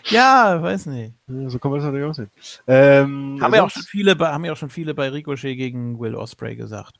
[0.06, 1.14] Ja, weiß nicht.
[1.28, 2.32] Ja, so kann man das natürlich aussehen.
[2.68, 6.00] Ähm, Haben ja auch schon viele, bei, haben ja auch schon viele bei Ricochet gegen
[6.00, 6.95] Will Osprey gesagt,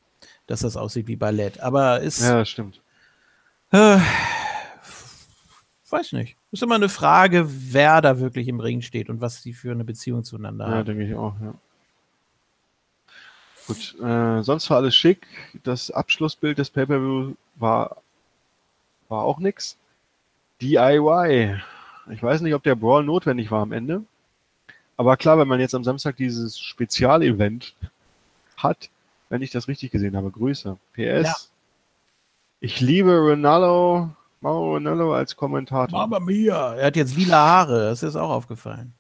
[0.48, 1.60] dass das aussieht wie Ballett.
[1.62, 2.82] Aber ist, Ja, stimmt.
[3.72, 3.98] äh,
[5.90, 6.36] weiß nicht.
[6.52, 9.84] Ist immer eine Frage, wer da wirklich im Ring steht und was sie für eine
[9.84, 10.86] Beziehung zueinander Ja, haben.
[10.86, 11.54] denke ich auch, ja.
[13.68, 15.26] Gut, äh, sonst war alles schick.
[15.64, 17.98] Das Abschlussbild des Pay-Per-View war,
[19.08, 19.78] war auch nix.
[20.62, 21.62] DIY.
[22.12, 24.04] Ich weiß nicht, ob der Brawl notwendig war am Ende.
[24.98, 27.74] Aber klar, wenn man jetzt am Samstag dieses Spezialevent
[28.58, 28.90] hat,
[29.34, 30.78] wenn ich das richtig gesehen habe, Grüße.
[30.94, 31.24] PS.
[31.24, 31.34] Ja.
[32.60, 34.12] Ich liebe Ronaldo,
[34.42, 35.90] Mauro Ronaldo als Kommentator.
[35.98, 38.94] Mama mia, er hat jetzt lila Haare, das ist auch aufgefallen.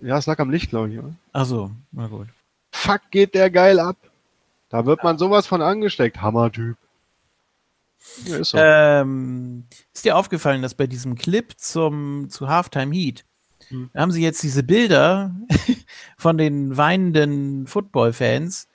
[0.00, 0.98] Ja, es lag am Licht, glaube ich.
[1.00, 1.12] Oder?
[1.32, 2.28] Achso, na gut.
[2.70, 3.96] Fuck, geht der geil ab.
[4.68, 6.22] Da wird man sowas von angesteckt.
[6.22, 6.76] Hammertyp.
[8.26, 8.58] Ja, ist so.
[8.60, 13.24] Ähm, ist dir aufgefallen, dass bei diesem Clip zum, zu Halftime Heat,
[13.68, 13.90] Hm.
[13.92, 15.34] da haben sie jetzt diese Bilder
[16.18, 18.68] von den weinenden Football-Fans,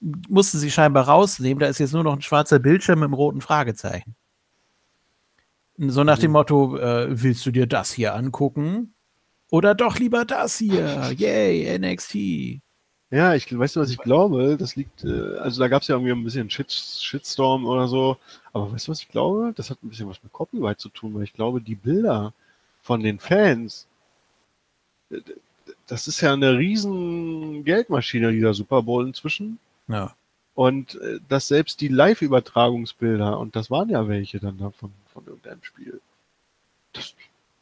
[0.00, 1.60] mussten sie scheinbar rausnehmen.
[1.60, 4.14] Da ist jetzt nur noch ein schwarzer Bildschirm mit einem roten Fragezeichen.
[5.78, 8.94] So nach dem Motto, äh, willst du dir das hier angucken?
[9.50, 11.12] Oder doch lieber das hier?
[11.16, 12.62] Yay, NXT.
[13.10, 14.56] Ja, ich weißt du, was ich glaube?
[14.56, 18.16] Das liegt, äh, also da gab es ja irgendwie ein bisschen Shit, Shitstorm oder so.
[18.52, 19.52] Aber weißt du, was ich glaube?
[19.54, 22.32] Das hat ein bisschen was mit Copyright zu tun, weil ich glaube, die Bilder
[22.82, 23.86] von den Fans,
[25.10, 25.20] äh,
[25.86, 29.58] das ist ja eine riesen Geldmaschine, dieser Super Bowl inzwischen.
[29.88, 30.14] Ja.
[30.54, 35.62] Und äh, dass selbst die Live-Übertragungsbilder, und das waren ja welche dann davon, von irgendeinem
[35.62, 36.00] Spiel.
[36.92, 37.14] Das,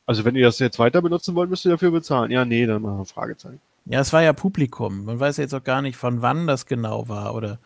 [0.06, 2.30] also wenn ihr das jetzt weiter benutzen wollt, müsst ihr dafür bezahlen.
[2.30, 3.60] Ja, nee, dann mal ein Fragezeichen.
[3.86, 5.04] Ja, es war ja Publikum.
[5.04, 7.58] Man weiß jetzt auch gar nicht, von wann das genau war oder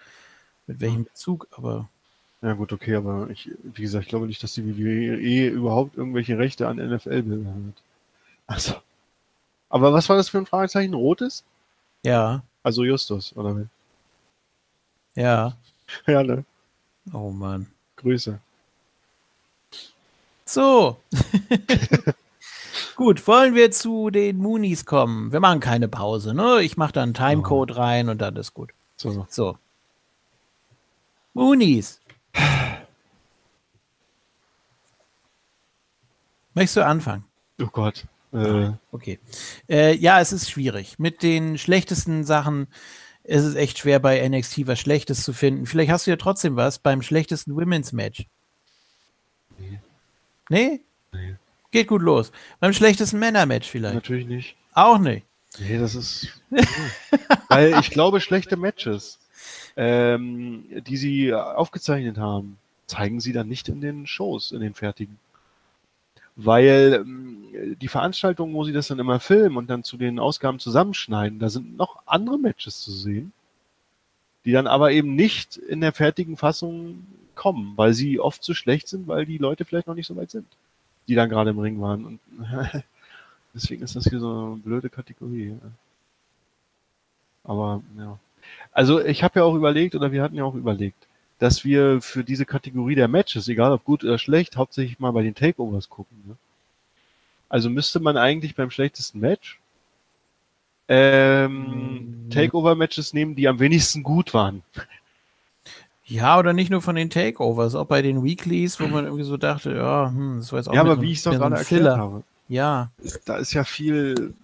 [0.66, 1.88] mit welchem Bezug, aber
[2.42, 6.38] Ja gut, okay, aber ich, wie gesagt, ich glaube nicht, dass die WWE überhaupt irgendwelche
[6.38, 7.82] Rechte an NFL-Bildern hat.
[8.46, 8.74] Also.
[9.70, 10.94] Aber was war das für ein Fragezeichen?
[10.94, 11.44] Rotes?
[12.04, 13.66] ja, Also Justus, oder wie?
[15.20, 15.56] ja.
[16.06, 16.44] Ja, ne?
[17.14, 17.66] Oh Mann.
[17.96, 18.38] Grüße.
[20.44, 21.00] So.
[22.96, 25.32] Gut, wollen wir zu den Moonies kommen?
[25.32, 26.60] Wir machen keine Pause, ne?
[26.62, 28.70] Ich mache da einen Timecode rein und dann ist gut.
[28.96, 29.26] So.
[29.30, 29.56] So.
[31.32, 32.00] Moonies.
[36.54, 37.24] Möchtest du anfangen?
[37.62, 38.04] Oh Gott.
[38.32, 39.18] Äh, Okay.
[39.68, 40.98] Äh, ja, es ist schwierig.
[40.98, 42.68] Mit den schlechtesten Sachen
[43.24, 45.66] ist es echt schwer, bei NXT was Schlechtes zu finden.
[45.66, 48.26] Vielleicht hast du ja trotzdem was beim schlechtesten Women's Match.
[49.58, 49.80] Nee.
[50.50, 50.80] Nee?
[51.12, 51.34] nee,
[51.70, 52.32] Geht gut los.
[52.60, 53.94] Beim schlechtesten Männer-Match vielleicht.
[53.94, 54.56] natürlich nicht.
[54.72, 55.26] Auch nicht.
[55.58, 56.28] Nee, das ist.
[57.48, 59.18] Weil ich glaube, schlechte Matches,
[59.76, 65.18] ähm, die sie aufgezeichnet haben, zeigen sie dann nicht in den Shows, in den fertigen.
[66.40, 70.60] Weil ähm, die Veranstaltungen, wo sie das dann immer filmen und dann zu den Ausgaben
[70.60, 73.32] zusammenschneiden, da sind noch andere Matches zu sehen,
[74.44, 78.86] die dann aber eben nicht in der fertigen Fassung kommen, weil sie oft zu schlecht
[78.86, 80.46] sind, weil die Leute vielleicht noch nicht so weit sind,
[81.08, 82.04] die dann gerade im Ring waren.
[82.04, 82.20] Und
[83.54, 85.56] deswegen ist das hier so eine blöde Kategorie.
[87.42, 88.16] Aber ja.
[88.72, 91.07] Also ich habe ja auch überlegt, oder wir hatten ja auch überlegt,
[91.38, 95.22] dass wir für diese Kategorie der Matches, egal ob gut oder schlecht, hauptsächlich mal bei
[95.22, 96.16] den Takeovers gucken.
[96.26, 96.36] Ne?
[97.48, 99.58] Also müsste man eigentlich beim schlechtesten Match
[100.88, 102.30] ähm, Mm.
[102.30, 104.62] Takeover-Matches nehmen, die am wenigsten gut waren.
[106.04, 109.36] Ja, oder nicht nur von den Takeovers, auch bei den Weeklies, wo man irgendwie so
[109.36, 111.56] dachte, ja, hm, das war jetzt auch ja, mehr aber wie ich es doch gerade
[111.56, 111.98] erklärt Filler.
[111.98, 112.90] habe, Ja,
[113.26, 114.34] da ist ja viel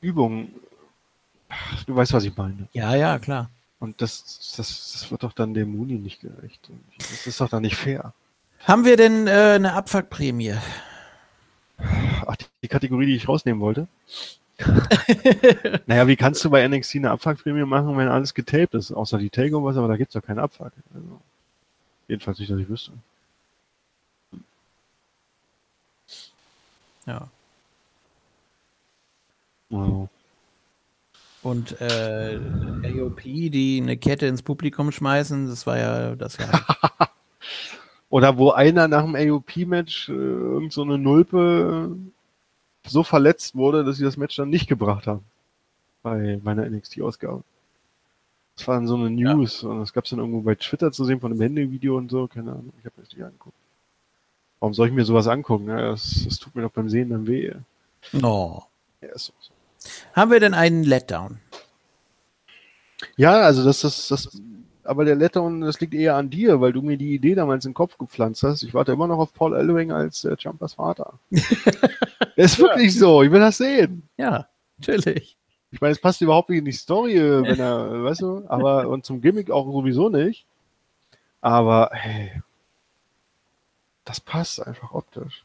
[0.00, 0.48] Übung.
[1.86, 2.68] Du weißt, was ich meine.
[2.72, 3.50] ja, ja, klar.
[3.82, 6.70] Und das, das, das wird doch dann dem Muni nicht gerecht.
[6.98, 8.14] Das ist doch dann nicht fair.
[8.60, 10.54] Haben wir denn äh, eine Abfuckprämie?
[12.24, 13.88] Ach, die, die Kategorie, die ich rausnehmen wollte.
[15.86, 18.92] naja, wie kannst du bei NXT eine Abfuckprämie machen, wenn alles getaped ist?
[18.92, 20.70] Außer die Takeovers, aber da gibt's doch keinen Abfuck.
[20.94, 21.20] Also,
[22.06, 22.92] jedenfalls nicht, dass ich wüsste.
[27.06, 27.26] Ja.
[29.72, 30.08] Also,
[31.42, 32.38] Und äh,
[32.84, 36.48] AOP, die eine Kette ins Publikum schmeißen, das war ja das ja.
[38.10, 41.90] Oder wo einer nach dem AOP-Match äh, irgend so eine Nulpe
[42.84, 45.24] äh, so verletzt wurde, dass sie das Match dann nicht gebracht haben.
[46.02, 47.42] Bei meiner NXT-Ausgabe.
[48.56, 51.20] Das war dann so eine News und das gab's dann irgendwo bei Twitter zu sehen
[51.20, 53.56] von einem Handyvideo und so, keine Ahnung, ich habe das nicht angeguckt.
[54.60, 55.68] Warum soll ich mir sowas angucken?
[55.68, 57.52] Ja, das, das tut mir doch beim Sehen dann weh.
[58.12, 58.66] No.
[59.00, 59.52] Ja, ist so.
[60.14, 61.38] Haben wir denn einen Letdown?
[63.16, 64.40] ja also das, das, das,
[64.84, 67.70] aber der Letdown, das liegt eher an dir, weil du mir die Idee damals in
[67.70, 68.62] den Kopf gepflanzt hast.
[68.62, 71.18] Ich warte immer noch auf Paul Ellering als äh, Jumpers Vater.
[72.36, 74.08] ist wirklich so, ich will das sehen.
[74.16, 74.48] Ja,
[74.78, 75.36] natürlich.
[75.70, 78.44] Ich meine, es passt überhaupt nicht in die Story, äh, wenn er, äh, weißt du,
[78.48, 80.46] aber und zum Gimmick auch sowieso nicht.
[81.40, 82.42] Aber hey,
[84.04, 85.44] das passt einfach optisch.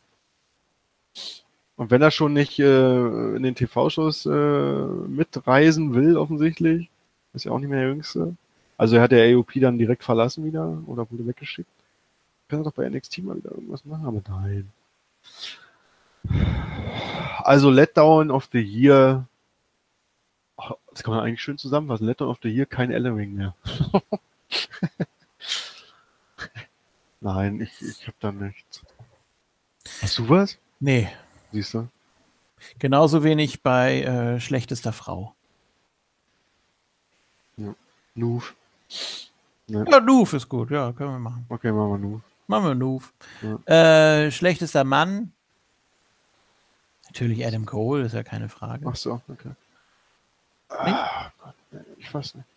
[1.77, 6.89] Und wenn er schon nicht äh, in den TV-Shows äh, mitreisen will, offensichtlich,
[7.33, 8.35] ist ja auch nicht mehr der Jüngste.
[8.77, 11.69] Also er hat der AOP dann direkt verlassen wieder oder wurde weggeschickt.
[12.49, 14.71] Kann er doch bei NXT mal wieder irgendwas machen, aber nein.
[17.43, 19.27] Also Letdown of the Year
[20.57, 22.07] Oh, Das kann man eigentlich schön zusammenfassen.
[22.07, 23.55] Letdown of the Year, kein Ellering mehr.
[27.21, 28.83] Nein, ich, ich habe da nichts.
[30.01, 30.57] Hast du was?
[30.79, 31.09] Nee,
[31.51, 31.87] Siehst du?
[32.79, 35.33] genauso wenig bei äh, schlechtester Frau.
[38.15, 38.55] Noof.
[39.67, 39.85] Ne?
[39.89, 41.45] Ja, Noof ist gut, ja, können wir machen.
[41.49, 42.21] Okay, machen wir Noof.
[42.47, 43.13] Machen wir Noof.
[43.65, 45.33] Äh, schlechtester Mann.
[47.07, 48.85] Natürlich Adam Cole, ist ja keine Frage.
[48.87, 49.51] Ach so, okay.
[50.69, 51.55] Ah, Gott,
[51.97, 52.47] ich weiß nicht.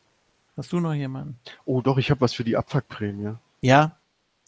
[0.57, 1.39] Hast du noch jemanden?
[1.65, 3.35] Oh, doch, ich habe was für die Abfuckprämie.
[3.61, 3.97] Ja?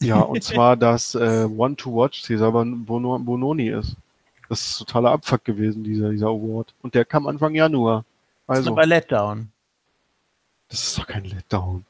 [0.01, 3.95] Ja, und zwar, dass äh, One to Watch Cesar Bono Bononi ist.
[4.53, 6.75] Das ist totaler Abfuck gewesen, dieser, dieser Award.
[6.83, 8.05] Und der kam Anfang Januar.
[8.45, 9.49] Das ist Also, aber Letdown.
[10.69, 11.85] das ist doch kein Letdown.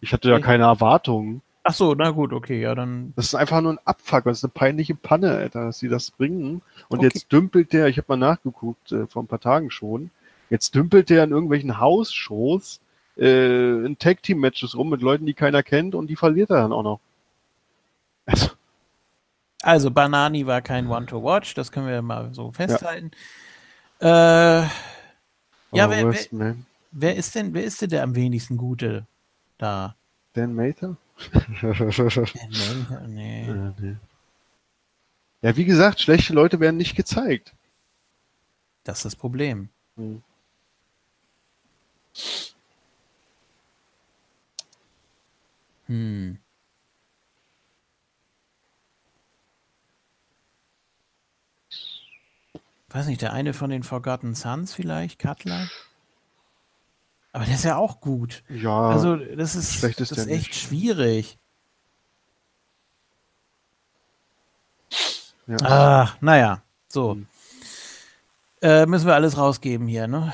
[0.00, 1.42] Ich hatte ja keine Erwartungen.
[1.62, 3.12] Ach so, na gut, okay, ja, dann.
[3.16, 4.24] Das ist einfach nur ein Abfuck.
[4.24, 6.62] Das ist eine peinliche Panne, Alter, dass sie das bringen.
[6.88, 7.04] Und Okay.
[7.12, 10.10] jetzt dümpelt der, ich habe mal nachgeguckt, äh, vor ein paar Tagen schon,
[10.48, 12.80] jetzt dümpelt der in irgendwelchen Hausshows
[13.18, 16.82] äh, in Tag-Team-Matches rum mit Leuten, die keiner kennt und die verliert er dann auch
[16.82, 17.00] noch.
[18.26, 18.48] Also,
[19.64, 23.12] Also, Banani war kein One to Watch, das können wir mal so festhalten.
[23.98, 24.68] Äh, ja,
[25.72, 26.66] wer, wer, worst, man.
[26.92, 29.06] wer ist denn, wer ist denn der am wenigsten Gute
[29.56, 29.96] da?
[30.34, 30.96] Dan Mather?
[31.32, 31.36] Äh,
[33.08, 33.46] Nee.
[33.46, 33.96] Ja, nee.
[35.40, 37.54] Ja, wie gesagt, schlechte Leute werden nicht gezeigt.
[38.82, 39.70] Das ist das Problem.
[39.96, 40.22] Hm.
[45.86, 46.38] Hm.
[52.94, 55.68] Weiß nicht, der eine von den Forgotten Sons vielleicht, Cutler?
[57.32, 58.44] Aber der ist ja auch gut.
[58.48, 60.54] Ja, Also, das ist, schlecht ist das ist echt nicht.
[60.54, 61.38] schwierig.
[65.48, 65.56] ja.
[65.64, 67.14] Ah, naja, so.
[67.14, 67.26] Hm.
[68.62, 70.32] Äh, müssen wir alles rausgeben hier, ne?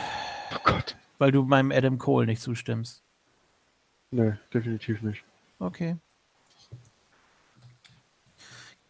[0.55, 0.97] oh Gott.
[1.17, 3.03] Weil du meinem Adam Cole nicht zustimmst.
[4.11, 5.25] Nee, definitiv nicht.
[5.61, 5.97] Okay.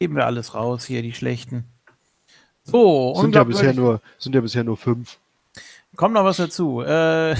[0.00, 1.66] Geben wir alles raus hier, die schlechten.
[2.64, 5.18] So, Sind ja bisher nur, sind ja bisher nur fünf.
[5.96, 6.82] Kommt noch was dazu.
[6.82, 7.34] Äh,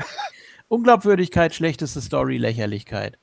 [0.68, 3.16] Unglaubwürdigkeit, schlechteste Story, Lächerlichkeit.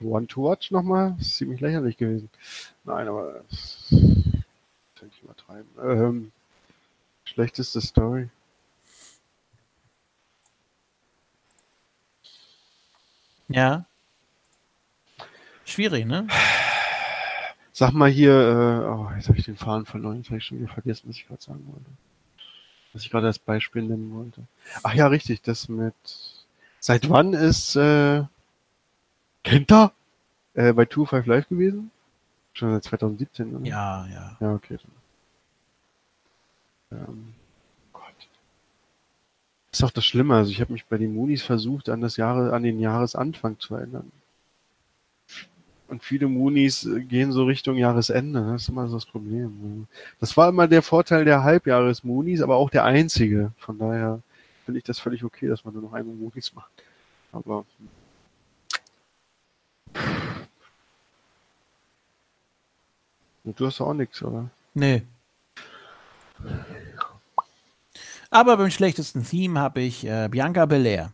[0.00, 1.14] One to Watch nochmal?
[1.18, 2.30] Das ist ziemlich lächerlich gewesen.
[2.84, 5.68] Nein, aber das denke ich übertreiben.
[5.82, 6.32] Ähm,
[7.24, 8.28] schlechteste Story.
[13.48, 13.84] Ja.
[15.64, 16.28] Schwierig, ne?
[17.78, 20.58] Sag mal hier, äh, oh, jetzt habe ich den Faden verloren, jetzt habe ich schon
[20.58, 21.88] wieder vergessen, was ich gerade sagen wollte.
[22.92, 24.42] Was ich gerade als Beispiel nennen wollte.
[24.82, 25.94] Ach ja, richtig, das mit
[26.80, 28.24] seit wann ist äh,
[29.44, 29.92] Kenta
[30.54, 31.92] äh, bei 2 Five Live gewesen?
[32.52, 33.64] Schon seit 2017, oder?
[33.64, 34.36] Ja, ja.
[34.40, 34.76] Ja, okay.
[36.90, 37.32] Ähm,
[37.92, 38.02] Gott.
[39.70, 40.34] Das ist auch das Schlimme.
[40.34, 43.76] Also ich habe mich bei den Moonies versucht, an das Jahre, an den Jahresanfang zu
[43.76, 44.10] erinnern.
[45.88, 48.40] Und viele Moonies äh, gehen so Richtung Jahresende.
[48.52, 49.86] Das ist immer so das Problem.
[50.20, 53.52] Das war immer der Vorteil der Halbjahres-Moonies, aber auch der einzige.
[53.56, 54.20] Von daher
[54.64, 56.70] finde ich das völlig okay, dass man nur noch einmal Moonies macht.
[57.32, 57.64] Aber
[63.44, 64.50] du hast auch nichts, oder?
[64.74, 65.02] Nee.
[68.30, 71.12] Aber beim schlechtesten Theme habe ich äh, Bianca Belair.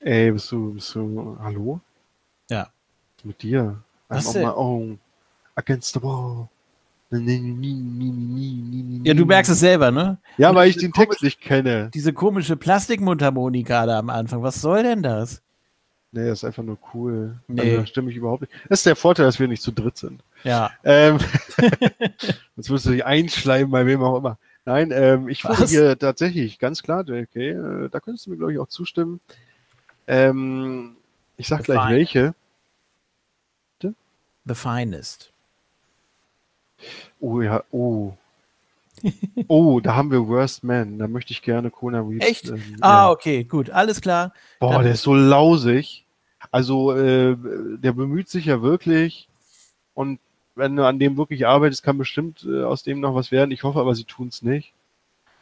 [0.00, 1.80] Ey, bist du, bist du, hallo?
[3.26, 3.76] Mit dir?
[4.08, 4.98] Was I'm on my own.
[5.56, 6.48] Against the wall.
[7.10, 10.18] Ja, du merkst es selber, ne?
[10.38, 11.90] Ja, Und weil ich den Text nicht kenne.
[11.94, 14.42] Diese komische Plastikmundharmonika da am Anfang.
[14.42, 15.40] Was soll denn das?
[16.12, 17.36] Nee, das ist einfach nur cool.
[17.46, 17.62] Nee.
[17.62, 18.52] Also, da stimme ich überhaupt nicht.
[18.68, 20.22] Das ist der Vorteil, dass wir nicht zu dritt sind.
[20.44, 20.70] Ja.
[20.82, 21.18] Ähm,
[22.56, 24.38] jetzt wirst du dich einschleimen bei wem auch immer.
[24.64, 25.70] Nein, ähm, ich Was?
[25.70, 29.20] hier tatsächlich ganz klar, JK, äh, da könntest du mir, glaube ich, auch zustimmen.
[30.08, 30.96] Ähm,
[31.36, 31.94] ich sag gleich Fine.
[31.94, 32.34] welche.
[34.46, 35.32] The Finest.
[37.20, 38.12] Oh ja, oh.
[39.48, 40.98] Oh, da haben wir Worst Man.
[40.98, 42.26] Da möchte ich gerne Kona Reeves.
[42.26, 42.48] Echt?
[42.48, 43.10] ähm, Ah, ja.
[43.10, 43.68] okay, gut.
[43.70, 44.32] Alles klar.
[44.58, 46.04] Boah, dann- der ist so lausig.
[46.50, 47.36] Also, äh,
[47.78, 49.28] der bemüht sich ja wirklich.
[49.94, 50.18] Und
[50.54, 53.50] wenn du an dem wirklich arbeitest, kann bestimmt äh, aus dem noch was werden.
[53.50, 54.72] Ich hoffe aber, sie tun es nicht.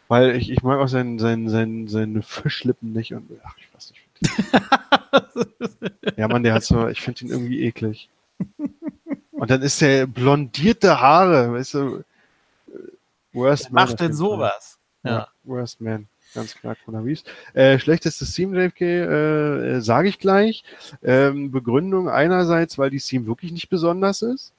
[0.08, 3.12] Weil ich, ich mag auch seinen, seinen, seinen, seine Fischlippen nicht.
[3.14, 4.02] Und ach, ich weiß nicht.
[6.16, 8.08] Ja, Mann, der hat so, ich finde ihn irgendwie eklig.
[9.44, 11.78] Und dann ist der blondierte Haare, weißt du.
[11.98, 12.02] äh,
[13.34, 14.78] Worst Wer Man macht denn sowas?
[15.02, 15.10] Ja.
[15.10, 15.28] Ja.
[15.44, 16.08] Worst Man.
[16.32, 17.24] Ganz klar, Kona Reeves.
[17.52, 20.64] Äh, schlechtestes Team, JFK, äh, äh, sage ich gleich.
[21.02, 24.54] Ähm, Begründung einerseits, weil die Team wirklich nicht besonders ist.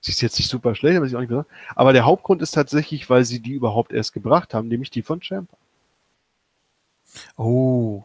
[0.00, 1.52] Sie ist jetzt nicht super schlecht, aber sie ist auch nicht besonders.
[1.74, 5.20] Aber der Hauptgrund ist tatsächlich, weil sie die überhaupt erst gebracht haben, nämlich die von
[5.20, 5.56] Champa.
[7.36, 8.04] Oh.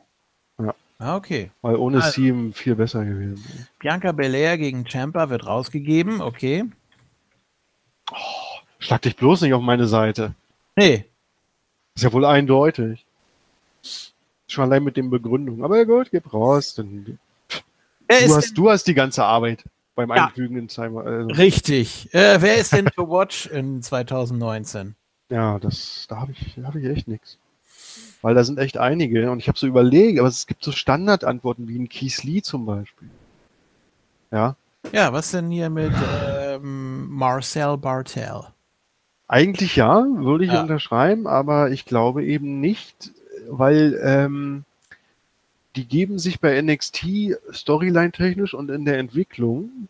[1.00, 1.50] Ah, okay.
[1.62, 2.12] Weil ohne Also.
[2.12, 3.68] Team viel besser gewesen.
[3.80, 6.22] Bianca Belair gegen Champa wird rausgegeben.
[6.22, 6.66] Okay.
[8.80, 10.34] Schlag dich bloß nicht auf meine Seite.
[10.76, 11.06] Nee.
[11.96, 13.06] Ist ja wohl eindeutig.
[14.48, 15.64] Schon allein mit den Begründungen.
[15.64, 16.76] Aber ja gut, gib raus.
[16.78, 19.64] Wer du, hast, du hast die ganze Arbeit
[19.96, 20.28] beim Ja.
[20.28, 21.06] Einfügen in Timer.
[21.06, 22.14] Also, Richtig.
[22.14, 24.96] Äh, wer ist denn to watch in 2019?
[25.30, 27.38] ja, das, da habe ich, da hab ich echt nichts.
[28.22, 29.32] Weil da sind echt einige.
[29.32, 32.66] Und ich habe so überlegt, aber es gibt so Standardantworten wie ein Keith Lee zum
[32.66, 33.10] Beispiel.
[34.32, 34.56] Ja,
[34.92, 38.54] Ja, was denn hier mit ähm, Marcel Bartel?
[39.30, 40.62] eigentlich ja, würde ich Ja.
[40.62, 43.12] unterschreiben, aber ich glaube eben nicht,
[43.48, 44.66] weil ähm,
[45.76, 49.88] die geben sich bei NXT Storyline-technisch und in der Entwicklung,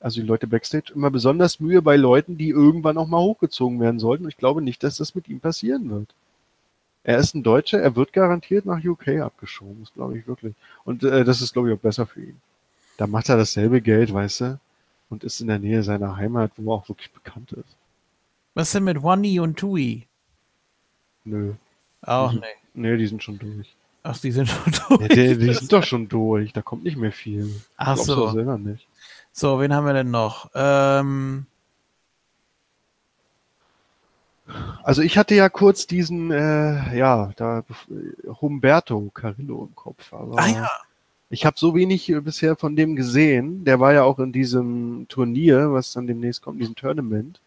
[0.00, 4.00] also die Leute Backstage, immer besonders Mühe bei Leuten, die irgendwann auch mal hochgezogen werden
[4.00, 4.24] sollten.
[4.24, 6.14] Und ich glaube nicht, dass das mit ihm passieren wird.
[7.02, 10.54] Er ist ein Deutscher, er wird garantiert nach UK abgeschoben, das glaube ich wirklich.
[10.84, 12.40] Und äh, das ist, glaube ich, auch besser für ihn.
[12.98, 14.60] Da macht er dasselbe Geld, weißt du,
[15.08, 17.76] und ist in der Nähe seiner Heimat, wo er auch wirklich bekannt ist.
[18.54, 20.06] Was denn mit Wani und Tui?
[21.24, 21.54] Nö.
[22.02, 22.40] Auch Mhm.
[22.40, 22.56] nicht.
[22.74, 23.74] Nee, die sind schon durch.
[24.02, 25.08] Ach, die sind schon Ja, durch.
[25.08, 26.52] die, die sind doch schon durch.
[26.52, 27.54] Da kommt nicht mehr viel.
[27.76, 28.30] Ach Glaubst so.
[28.30, 28.86] selber nicht.
[29.32, 30.50] So, wen haben wir denn noch?
[30.54, 31.46] Ähm,
[34.82, 37.64] Also ich hatte ja kurz diesen, äh, ja, da
[38.40, 40.12] Humberto Carrillo im Kopf.
[40.12, 40.70] Aber ah ja.
[41.32, 43.64] Ich habe so wenig äh, bisher von dem gesehen.
[43.64, 47.40] Der war ja auch in diesem Turnier, was dann demnächst kommt, diesem Tournament.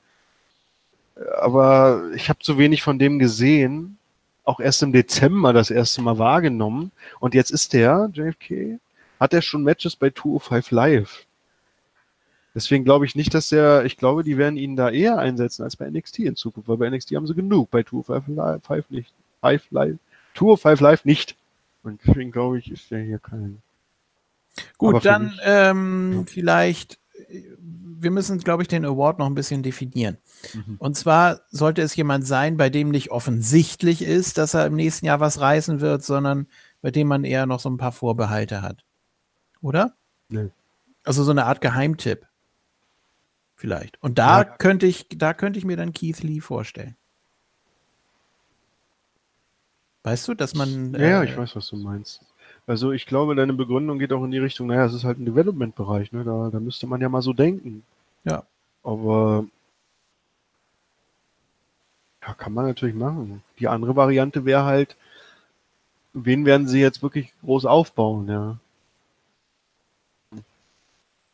[1.15, 3.97] Äh, Aber ich habe zu wenig von dem gesehen.
[4.45, 6.91] Auch erst im Dezember das erste Mal wahrgenommen.
[7.19, 8.79] Und jetzt ist der, JFK,
[9.19, 11.25] hat er schon Matches bei 205 Live.
[12.55, 15.75] Deswegen glaube ich nicht, dass der, ich glaube, die werden ihn da eher einsetzen als
[15.75, 18.27] bei NXT in Zukunft, weil bei NXT haben sie genug, bei 205
[18.69, 19.11] Live nicht.
[19.41, 19.97] 5 Live,
[20.35, 21.35] 205 Live nicht.
[21.81, 23.61] Und deswegen glaube ich, ist der hier kein.
[24.77, 27.41] Gut, dann mich- ähm, vielleicht, äh,
[27.99, 30.17] wir müssen, glaube ich, den Award noch ein bisschen definieren.
[30.53, 30.75] Mhm.
[30.77, 35.05] Und zwar sollte es jemand sein, bei dem nicht offensichtlich ist, dass er im nächsten
[35.07, 36.47] Jahr was reißen wird, sondern
[36.81, 38.83] bei dem man eher noch so ein paar Vorbehalte hat.
[39.61, 39.95] Oder?
[40.29, 40.49] Nö.
[41.03, 42.27] Also so eine Art Geheimtipp.
[43.63, 43.97] Vielleicht.
[44.03, 44.43] Und da Ja.
[44.43, 46.97] könnte ich, da könnte ich mir dann Keith Lee vorstellen.
[50.03, 50.93] Weißt du, dass man.
[50.95, 52.19] Ja, ja, äh, ich weiß, was du meinst.
[52.67, 55.23] Also ich glaube, deine Begründung geht auch in die Richtung, naja, es ist halt ein
[55.25, 56.25] Development-Bereich, ne?
[56.25, 57.85] Da, da müsste man ja mal so denken.
[58.25, 58.43] Ja.
[58.83, 59.45] Aber
[62.21, 63.43] ja, kann man natürlich machen.
[63.59, 64.97] Die andere Variante wäre halt,
[66.11, 68.57] wen werden sie jetzt wirklich groß aufbauen, ja.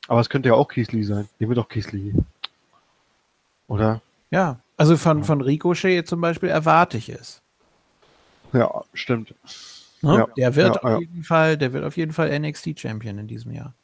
[0.10, 1.30] Aber es könnte ja auch Kiesli sein.
[1.38, 2.16] Nehmen wir doch Kiesli.
[3.68, 4.02] Oder?
[4.32, 7.44] Ja, also von, von Ricochet zum Beispiel erwarte ich es.
[8.52, 9.36] Ja, stimmt.
[10.02, 10.18] Ne?
[10.18, 11.00] Ja, der wird ja, auf ja.
[11.00, 13.76] jeden Fall, der wird auf jeden Fall NXT Champion in diesem Jahr.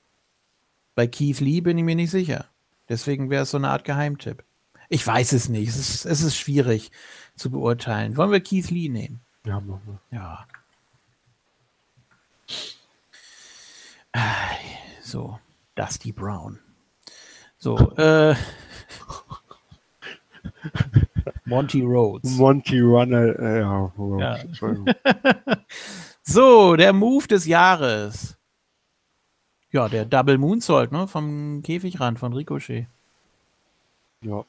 [0.96, 2.46] Bei Keith Lee bin ich mir nicht sicher.
[2.90, 4.44] Deswegen wäre es so eine Art Geheimtipp.
[4.90, 5.70] Ich weiß es nicht.
[5.70, 6.92] Es ist, es ist schwierig
[7.36, 8.18] zu beurteilen.
[8.18, 9.22] Wollen wir Keith Lee nehmen?
[9.46, 10.18] Ja, machen wir.
[10.18, 10.48] Ja.
[15.04, 15.40] So,
[15.76, 16.60] Dusty Brown.
[17.58, 18.36] So, äh.
[21.46, 22.32] Monty Rhodes.
[22.38, 24.36] Monty Runner, äh, ja, oh, Ja.
[24.38, 24.88] Entschuldigung.
[26.28, 28.36] So, der Move des Jahres.
[29.72, 31.08] Ja, der Double Moonsault, ne?
[31.08, 32.88] Vom Käfigrand von Ricochet.
[34.22, 34.44] ja,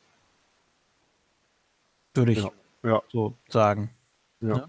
[2.15, 2.51] Würde ich ja,
[2.83, 3.91] ja, so sagen.
[4.41, 4.57] ja.
[4.57, 4.69] Ja.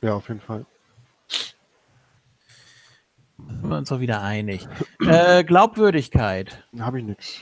[0.00, 0.64] Ja, auf jeden Fall.
[3.48, 4.68] Sind wir uns doch wieder einig.
[5.00, 6.64] Äh, Glaubwürdigkeit.
[6.78, 7.40] Habe ich nichts.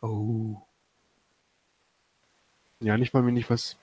[0.00, 0.56] Oh.
[2.80, 3.76] Ja, nicht mal mir nicht was.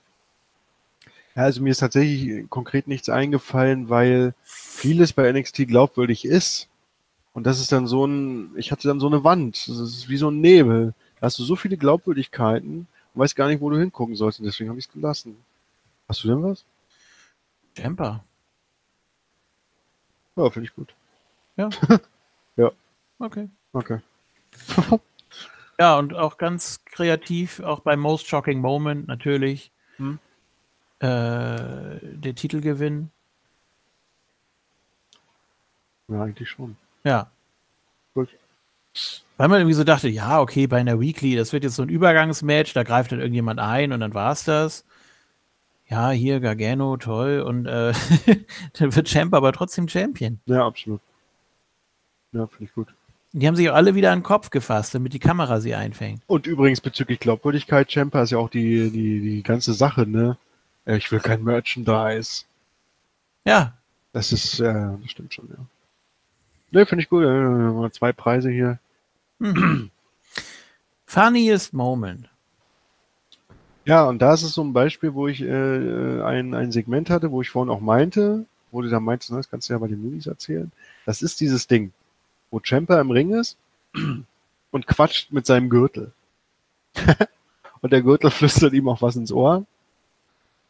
[1.36, 6.70] Ja, also mir ist tatsächlich konkret nichts eingefallen, weil vieles bei NXT glaubwürdig ist.
[7.34, 9.68] Und das ist dann so ein, ich hatte dann so eine Wand.
[9.68, 10.94] Das ist wie so ein Nebel.
[11.20, 14.40] Da hast du so viele Glaubwürdigkeiten und weißt gar nicht, wo du hingucken sollst.
[14.40, 15.36] Und deswegen habe ich es gelassen.
[16.08, 16.64] Hast du denn was?
[17.78, 18.24] Jumper.
[20.36, 20.94] Ja, finde ich gut.
[21.58, 21.70] Ja.
[22.58, 22.72] Ja.
[23.20, 23.50] Okay.
[23.74, 24.00] Okay.
[25.78, 29.72] Ja, und auch ganz kreativ, auch beim Most Shocking Moment natürlich.
[29.98, 30.20] Hm.
[31.00, 33.12] Äh, der Titelgewinn.
[36.08, 36.78] Ja, eigentlich schon.
[37.04, 37.30] Ja.
[38.14, 38.30] Gut.
[39.38, 41.90] Weil man irgendwie so dachte, ja, okay, bei einer Weekly, das wird jetzt so ein
[41.90, 44.86] Übergangsmatch, da greift dann irgendjemand ein und dann war's das.
[45.88, 47.42] Ja, hier Gargano, toll.
[47.42, 47.94] Und äh,
[48.74, 50.40] dann wird Champ aber trotzdem Champion.
[50.46, 51.02] Ja, absolut.
[52.32, 52.88] Ja, finde ich gut.
[53.34, 56.22] Die haben sich auch alle wieder an den Kopf gefasst, damit die Kamera sie einfängt.
[56.28, 60.38] Und übrigens bezüglich Glaubwürdigkeit, Champa ist ja auch die, die, die ganze Sache, ne?
[60.86, 62.46] Äh, Ich will kein Merchandise.
[63.46, 63.74] Ja,
[64.14, 65.66] Das ist, äh, das stimmt schon, ja.
[66.72, 67.24] Ne, finde ich gut.
[67.24, 68.80] Äh, zwei Preise hier.
[71.06, 72.30] funniest Moment.
[73.86, 77.32] Ja, und da ist es so ein Beispiel, wo ich äh, ein, ein Segment hatte,
[77.32, 79.88] wo ich vorhin auch meinte, wo du da meintest, ne, das kannst du ja bei
[79.88, 80.72] den Movies erzählen.
[81.06, 81.94] Das ist dieses Ding,
[82.50, 83.58] wo Champa im Ring ist
[84.72, 86.12] und quatscht mit seinem Gürtel.
[87.82, 89.66] und der Gürtel flüstert ihm auch was ins Ohr,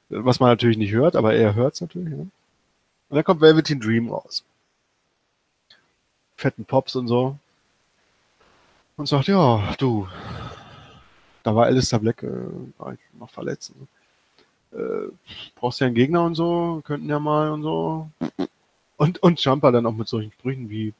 [0.09, 2.09] was man natürlich nicht hört, aber er hört es natürlich.
[2.09, 2.27] Ne?
[3.09, 4.43] Und dann kommt Velveteen Dream raus.
[6.35, 7.37] Fetten Pops und so.
[8.97, 10.07] Und sagt, ja, du,
[11.45, 13.73] da war Alistair Black äh, noch verletzt.
[13.75, 14.79] Ne?
[14.79, 15.11] Äh,
[15.55, 18.09] brauchst ja einen Gegner und so, könnten ja mal und so.
[18.97, 20.93] Und, und Jumper dann auch mit solchen Sprüchen wie,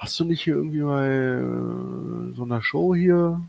[0.00, 3.40] hast du nicht hier irgendwie bei äh, so einer Show hier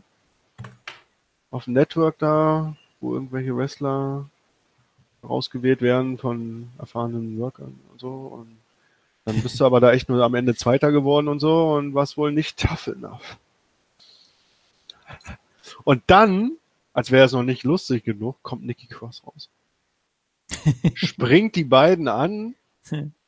[1.50, 4.26] auf dem Network da, wo irgendwelche Wrestler
[5.24, 8.56] rausgewählt werden von erfahrenen Workern und so und
[9.24, 12.16] dann bist du aber da echt nur am Ende Zweiter geworden und so und warst
[12.16, 13.36] wohl nicht tough enough.
[15.84, 16.52] Und dann,
[16.92, 19.48] als wäre es noch nicht lustig genug, kommt Nikki Cross raus.
[20.94, 22.54] Springt die beiden an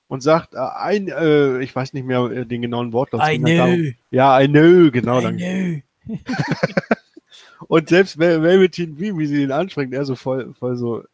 [0.08, 3.22] und sagt, äh, ein, äh, ich weiß nicht mehr äh, den genauen Wortlaut.
[3.28, 3.92] I knew.
[4.10, 5.18] Ja, I know, genau.
[5.20, 5.36] I Dann.
[5.36, 5.82] knew.
[7.68, 11.04] Und selbst Vel- Velveteen Dream, wie sie ihn anspringt, er so voll, voll so,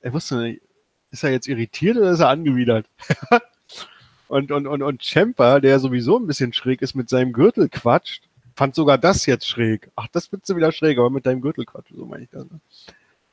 [0.00, 0.62] er wusste nicht,
[1.10, 2.86] ist er jetzt irritiert oder ist er angewidert?
[4.28, 8.22] und, und, und, und Champa, der sowieso ein bisschen schräg ist, mit seinem Gürtel quatscht,
[8.62, 9.90] fand sogar das jetzt schräg.
[9.96, 12.44] Ach, das findest du wieder schräg, aber mit deinem Gürtel quatscht, so meine ich das.
[12.44, 12.60] Ne?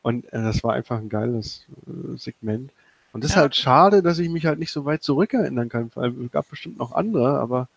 [0.01, 2.71] Und äh, das war einfach ein geiles äh, Segment.
[3.13, 3.43] Und das ist Ja.
[3.43, 5.91] halt schade, dass ich mich halt nicht so weit zurückerinnern kann.
[5.93, 7.67] Weil Es gab bestimmt noch andere, aber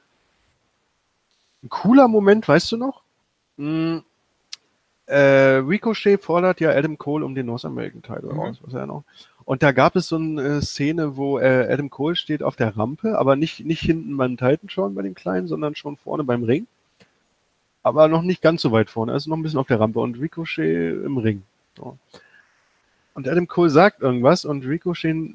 [1.62, 3.02] ein cooler Moment, weißt du noch?
[3.58, 4.02] Hm,
[5.04, 8.40] äh, Ricochet fordert ja Adam Cole um den North American Title Mhm.
[8.40, 9.04] aus, was er noch.
[9.44, 13.18] Und da gab es so eine Szene, wo äh, Adam Cole steht auf der Rampe,
[13.18, 16.66] aber nicht, nicht hinten beim Titan schon bei dem Kleinen, sondern schon vorne beim Ring.
[17.82, 20.18] Aber noch nicht ganz so weit vorne, also noch ein bisschen auf der Rampe und
[20.20, 21.42] Ricochet im Ring.
[21.76, 21.98] So.
[23.14, 25.34] Und Adam Cole sagt irgendwas und Ricochet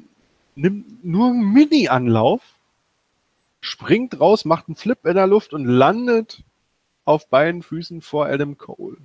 [0.56, 2.42] nimmt nur einen Mini-Anlauf,
[3.60, 6.42] springt raus, macht einen Flip in der Luft und landet
[7.06, 8.98] auf beiden Füßen vor Adam Cole.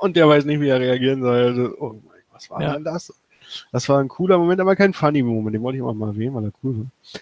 [0.00, 1.34] Und der weiß nicht, wie er reagieren soll.
[1.42, 2.74] Also, oh mein Gott, was war Ja.
[2.74, 3.12] denn das?
[3.72, 5.54] Das war ein cooler Moment, aber kein funny Moment.
[5.54, 7.20] Den wollte ich auch mal erwähnen, weil er cool war.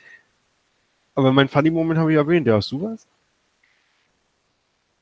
[1.14, 2.46] Aber mein funny Moment habe ich erwähnt.
[2.46, 3.06] Ja, hast du was?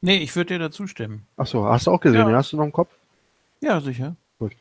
[0.01, 1.27] Nee, ich würde dir dazu stimmen.
[1.37, 2.21] Achso, hast du auch gesehen?
[2.21, 2.31] Ja.
[2.31, 2.37] Ja.
[2.37, 2.91] Hast du noch im Kopf?
[3.61, 4.15] Ja, sicher.
[4.39, 4.53] Gut.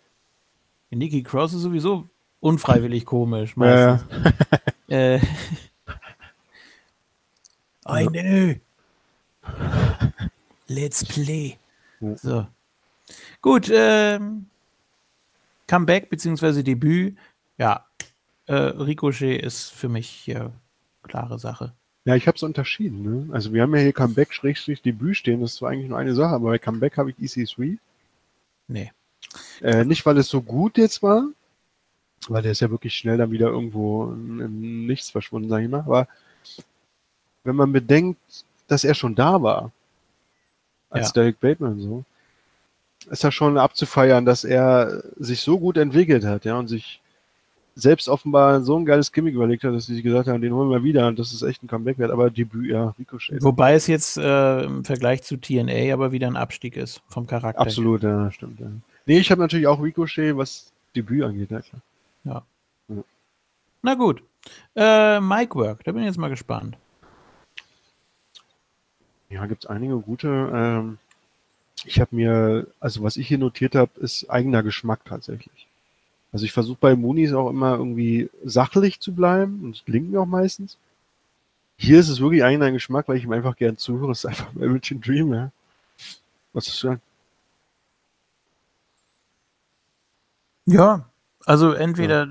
[0.89, 2.07] Nikki Cross ist sowieso
[2.39, 3.55] unfreiwillig komisch.
[3.57, 3.91] Ja, ja.
[4.09, 4.33] Meistens.
[4.89, 5.19] Äh,
[7.89, 8.55] I knew.
[10.67, 11.57] Let's play.
[11.99, 12.15] Ja.
[12.15, 12.47] So.
[13.41, 14.45] Gut, ähm,
[15.67, 16.63] Comeback bzw.
[16.63, 17.17] Debüt.
[17.57, 17.85] Ja,
[18.45, 20.53] äh, Ricochet ist für mich hier
[21.03, 21.73] klare Sache.
[22.07, 23.03] Ja, ich habe es unterschieden.
[23.03, 23.33] Ne?
[23.33, 25.41] Also wir haben ja hier Comeback-Debüt stehen.
[25.41, 27.77] Das ist zwar eigentlich nur eine Sache, aber bei Comeback habe ich EC3.
[28.69, 28.93] Nee.
[29.61, 31.27] Äh, nicht, weil es so gut jetzt war,
[32.29, 35.81] weil der ist ja wirklich schnell dann wieder irgendwo im Nichts verschwunden, sag ich mal.
[35.81, 36.07] Aber
[37.43, 38.21] wenn man bedenkt,
[38.69, 39.73] dass er schon da war,
[40.89, 41.13] als Ja.
[41.13, 42.05] Derek Bateman so,
[43.11, 47.01] ist das schon abzufeiern, dass er sich so gut entwickelt hat, ja, und sich
[47.77, 50.71] selbst offenbar so ein geiles Gimmick überlegt hat, dass sie sich gesagt haben, den holen
[50.71, 53.43] wir wieder und das ist echt ein Comeback wert, aber Debüt, ja, Ricochet.
[53.43, 57.61] Wobei es jetzt äh, im Vergleich zu TNA aber wieder ein Abstieg ist vom Charakter.
[57.61, 58.59] Absolut, ja, stimmt.
[58.59, 58.67] Ja.
[59.05, 61.81] Nee, ich habe natürlich auch Ricochet, was Debüt angeht, ja klar.
[63.81, 64.21] Na gut.
[64.75, 66.75] Äh, Mike Work, da bin ich jetzt mal gespannt.
[69.29, 70.27] Ja, gibt's einige gute.
[70.53, 70.97] Ähm,
[71.85, 75.67] ich habe mir, also was ich hier notiert habe, ist eigener Geschmack tatsächlich.
[76.31, 80.19] Also ich versuche bei Moonies auch immer irgendwie sachlich zu bleiben und es gelingt mir
[80.21, 80.77] auch meistens.
[81.77, 84.11] Hier ist es wirklich eigener Geschmack, weil ich ihm einfach gern zuhöre.
[84.11, 85.51] Es ist einfach American Dream, ja.
[86.53, 86.97] Was ist das?
[90.65, 91.05] Ja,
[91.45, 92.23] also entweder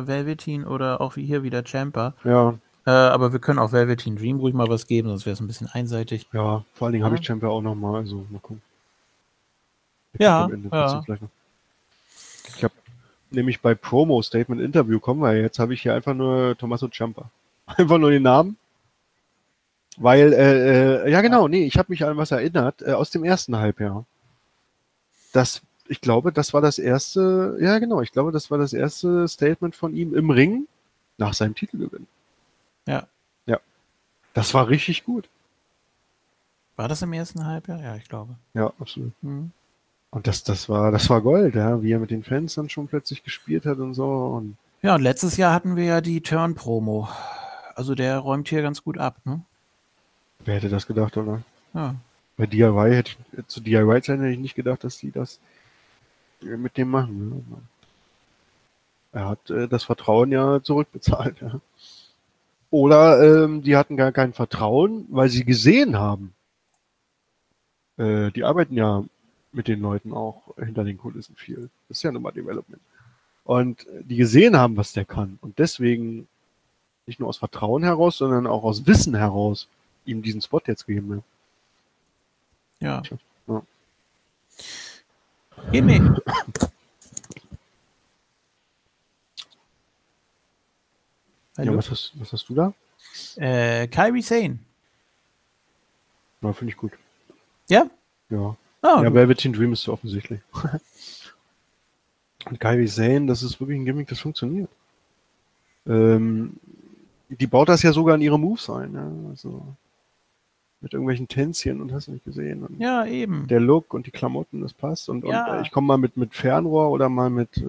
[0.00, 2.14] äh, Velveteen oder auch wie hier wieder Champa.
[2.24, 2.54] Ja,
[2.86, 5.46] Äh, aber wir können auch Velveteen Dream ruhig mal was geben, sonst wäre es ein
[5.46, 6.28] bisschen einseitig.
[6.32, 7.20] ja, vor allen Dingen habe Ja.
[7.20, 8.60] ich Champion auch nochmal, also mal gucken.
[10.18, 11.02] Der Ja, ja.
[11.08, 11.28] noch.
[13.34, 17.30] Nämlich bei Promo Statement Interview kommen wir jetzt, habe ich hier einfach nur Tommaso Ciampa.
[17.66, 18.58] Einfach nur den Namen.
[19.96, 23.24] Weil, äh, äh, ja genau, nee, ich habe mich an was erinnert, äh, aus dem
[23.24, 24.04] ersten Halbjahr.
[25.32, 29.26] Das, ich glaube, das war das erste, ja genau, ich glaube, das war das erste
[29.28, 30.66] Statement von ihm im Ring
[31.16, 32.06] nach seinem Titelgewinn.
[32.86, 33.06] Ja.
[33.46, 33.60] Ja.
[34.34, 35.28] Das war richtig gut.
[36.76, 37.80] War das im ersten Halbjahr?
[37.80, 38.34] Ja, ich glaube.
[38.52, 39.12] Ja, absolut.
[39.22, 39.52] Mhm.
[40.14, 42.86] Und das, das war, das war Gold, ja, wie er mit den Fans dann schon
[42.86, 44.06] plötzlich gespielt hat und so.
[44.06, 47.08] Und Ja, und letztes Jahr hatten wir ja die Turn-Promo.
[47.74, 49.42] Also der räumt hier ganz gut ab, ne?
[50.44, 51.42] wer hätte das gedacht, oder?
[51.72, 51.96] Ja.
[52.36, 55.40] Bei DIY hätte ich, zu DIY-Zeiten hätte ich nicht gedacht, dass die das
[56.42, 57.44] äh, mit dem machen.
[57.50, 57.58] Ne?
[59.12, 61.60] Er hat äh, das Vertrauen ja zurückbezahlt, ja.
[62.70, 66.34] Oder ähm, die hatten gar kein Vertrauen, weil sie gesehen haben.
[67.96, 69.04] Äh, die arbeiten ja
[69.54, 71.70] mit den Leuten auch hinter den Kulissen viel.
[71.88, 72.82] Das ist ja nun mal Development.
[73.44, 75.38] Und die gesehen haben, was der kann.
[75.40, 76.26] Und deswegen
[77.06, 79.68] nicht nur aus Vertrauen heraus, sondern auch aus Wissen heraus
[80.04, 81.08] ihm diesen Spot jetzt geben.
[81.08, 81.22] Ne?
[82.80, 83.02] Ja.
[83.46, 83.62] Ja.
[85.70, 86.20] Gimme.
[91.56, 92.74] Ja, was hast, was hast du da?
[93.36, 94.58] äh, Kyrie Sane.
[96.40, 96.92] Na, finde ich gut.
[97.68, 97.88] Ja?
[98.28, 98.56] Ja.
[98.84, 100.40] Ah, ja, du- Velveteen Dream ist so offensichtlich.
[102.46, 104.68] Und Kyrie Sane, das ist wirklich ein Gimmick, das funktioniert.
[105.86, 106.56] Ähm,
[107.30, 108.92] die baut das ja sogar in ihre Moves ein.
[108.94, 109.10] Ja?
[109.30, 109.62] Also
[110.82, 112.62] mit irgendwelchen Tänzchen und hast du nicht gesehen.
[112.64, 113.46] Und ja, eben.
[113.48, 115.08] Der Look und die Klamotten, das passt.
[115.08, 115.56] Und, Ja.
[115.56, 117.62] und ich komme mal mit, mit Fernrohr oder mal mit äh,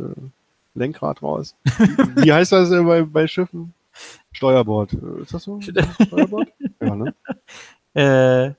[0.73, 1.55] Lenkrad raus.
[1.63, 3.73] Wie, wie heißt das äh, bei, bei Schiffen?
[4.33, 4.91] Steuerbord.
[4.91, 5.61] Äh, Ist das so?
[5.61, 6.49] Steuerbord?
[6.81, 7.13] ja, ne?
[7.93, 8.53] Äh,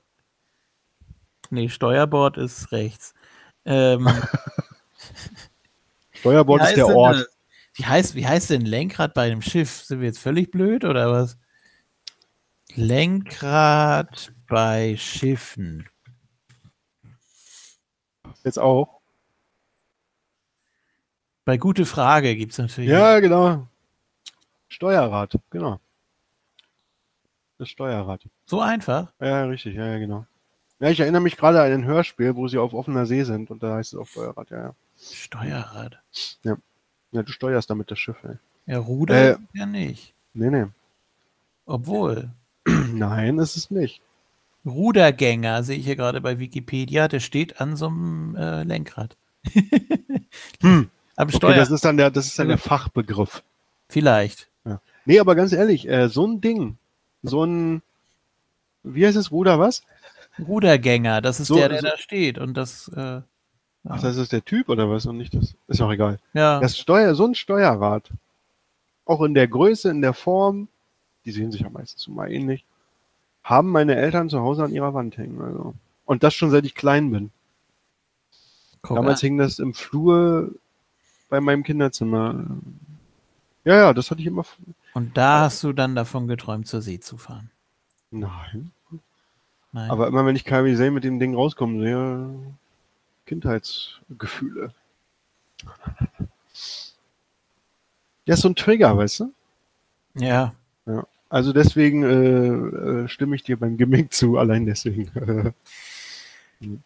[1.51, 3.13] nee, Steuerbord ist rechts.
[3.65, 4.07] Ähm,
[6.11, 7.27] Steuerbord ist der denn Ort.
[7.75, 9.83] Wie heißt, wie heißt denn Lenkrad bei einem Schiff?
[9.83, 11.37] Sind wir jetzt völlig blöd oder was?
[12.75, 15.87] Lenkrad bei Schiffen.
[18.43, 19.01] Jetzt auch.
[21.45, 22.89] Bei gute Frage gibt es natürlich.
[22.89, 23.67] Ja, genau.
[24.67, 25.79] Steuerrad, genau.
[27.57, 28.27] Das Steuerrad.
[28.45, 29.13] So einfach.
[29.19, 30.25] Ja, richtig, ja, genau.
[30.79, 33.63] Ja, ich erinnere mich gerade an ein Hörspiel, wo sie auf offener See sind und
[33.63, 34.75] da heißt es auch Steuerrad, ja, ja.
[34.99, 35.99] Steuerrad.
[36.43, 36.57] Ja,
[37.23, 38.35] du steuerst damit das Schiff, ey.
[38.67, 39.37] Ja, Ruder Äh.
[39.53, 40.13] ja nicht.
[40.33, 40.65] Nee, nee.
[41.65, 42.29] Obwohl.
[42.65, 44.01] Nein, ist es nicht.
[44.65, 49.15] Rudergänger sehe ich hier gerade bei Wikipedia, der steht an so einem äh, Lenkrad.
[50.61, 50.89] Hm.
[51.15, 51.55] Am Okay, Steuer.
[51.55, 53.43] das ist dann der, das ist dann der Fachbegriff.
[53.89, 54.49] Vielleicht.
[55.05, 56.77] Nee, aber ganz ehrlich, äh, so ein Ding,
[57.23, 57.81] so ein,
[58.83, 59.83] wie heißt es, Ruder was?
[60.39, 62.37] Rudergänger, das ist So- der, der so- da steht.
[62.37, 63.21] Und das, äh,
[63.89, 65.55] Ach, das ist der Typ oder was und nicht das?
[65.67, 66.19] Ist auch egal.
[66.33, 66.59] ja.
[66.59, 68.09] Das Steuer, so ein Steuerrad,
[69.05, 70.67] auch in der Größe, in der Form,
[71.25, 72.65] die sehen sich ja meistens so mal ähnlich,
[73.43, 75.41] haben meine Eltern zu Hause an ihrer Wand hängen.
[75.41, 75.73] Also.
[76.05, 77.31] Und das schon seit ich klein bin.
[78.81, 79.27] Guck Damals an.
[79.27, 80.51] hing das im Flur
[81.29, 82.45] bei meinem Kinderzimmer.
[83.63, 84.45] Ja, ja, das hatte ich immer.
[84.93, 87.51] Und da hast du dann davon geträumt, zur See zu fahren.
[88.11, 88.71] Nein.
[89.71, 89.91] Nein.
[89.91, 92.55] Aber immer wenn ich Kairi mit dem Ding rauskomme, sehe
[93.25, 94.73] Kindheitsgefühle.
[98.25, 99.33] Der ist so ein Trigger, weißt du?
[100.15, 100.53] ja.
[100.85, 101.05] Ja.
[101.29, 105.53] Also deswegen äh, äh, stimme ich dir beim Gimmick zu, allein deswegen.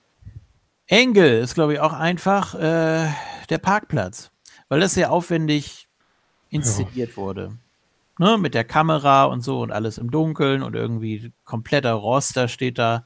[0.88, 3.08] Engel ist, glaube ich, auch einfach äh,
[3.50, 4.32] der Parkplatz,
[4.68, 5.88] weil das sehr aufwendig
[6.50, 7.54] inszeniert wurde.
[8.22, 12.78] Ne, mit der Kamera und so und alles im Dunkeln und irgendwie kompletter Roster steht
[12.78, 13.04] da.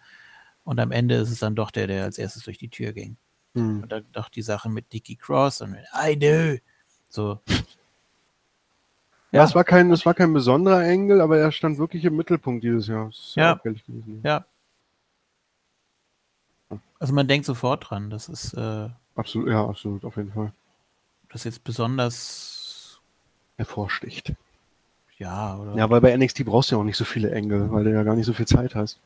[0.65, 3.15] Und am Ende ist es dann doch der, der als erstes durch die Tür ging.
[3.53, 3.83] Hm.
[3.83, 6.61] Und dann doch die Sache mit Dickie Cross und mit I do.
[7.07, 7.39] So.
[9.31, 12.65] Ja, es war kein, es war kein besonderer Engel, aber er stand wirklich im Mittelpunkt
[12.65, 13.07] dieses Jahr.
[13.07, 13.53] Ist Ja.
[13.53, 14.19] gewesen.
[14.21, 14.43] Ja.
[16.99, 18.09] Also man denkt sofort dran.
[18.09, 20.51] Das ist äh, Absolut, ja, absolut, auf jeden Fall.
[21.29, 22.99] das jetzt besonders,
[23.55, 24.35] Hervorsticht.
[25.17, 25.75] Ja, oder?
[25.75, 28.03] Ja, weil bei NXT brauchst du ja auch nicht so viele Engel, weil du ja
[28.03, 28.99] gar nicht so viel Zeit hast.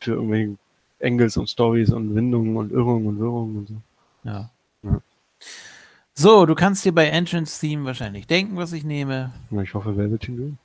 [0.00, 0.56] Für irgendwelche
[0.98, 3.74] Engels und Stories und Windungen und Irrungen und Wirrungen und so.
[4.24, 4.50] Ja.
[4.82, 5.00] Ja.
[6.14, 9.32] So, du kannst dir bei Entrance Theme wahrscheinlich denken, was ich nehme.
[9.50, 10.58] Na, ich hoffe, Velveteen Dream.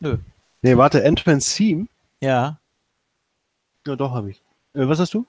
[0.00, 0.18] Nö.
[0.62, 1.86] Nee, warte, Entrance Theme?
[2.20, 2.58] Ja.
[3.86, 4.42] Ja, doch, habe ich.
[4.74, 5.26] Äh, was hast du?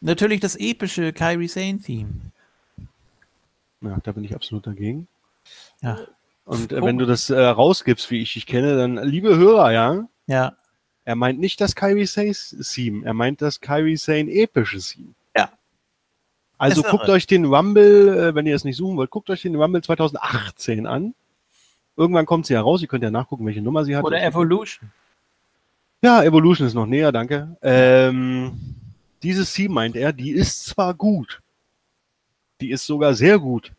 [0.00, 2.08] Natürlich das epische Kyrie Sane Theme.
[3.82, 5.06] Ja, da bin ich absolut dagegen.
[5.82, 5.98] Ja.
[6.50, 6.84] Und äh, Oh.
[6.84, 10.56] wenn du das äh, rausgibst, wie ich dich kenne, dann, liebe Hörer, ja, Ja.
[11.04, 15.14] er meint nicht das Kyrie Sane Theme, er meint das Kyrie Sane epische Theme.
[15.36, 15.50] Ja.
[16.58, 19.54] Also guckt euch den Rumble, äh, wenn ihr es nicht suchen wollt, guckt euch den
[19.54, 21.14] Rumble 2018 an.
[21.96, 24.02] Irgendwann kommt sie ja raus, ihr könnt ja nachgucken, welche Nummer sie hat.
[24.04, 24.90] Oder Evolution.
[26.02, 27.56] Ja, Evolution ist noch näher, danke.
[27.62, 28.52] Ähm,
[29.22, 31.40] diese Theme meint er, die ist zwar gut,
[32.60, 33.70] die ist sogar sehr gut,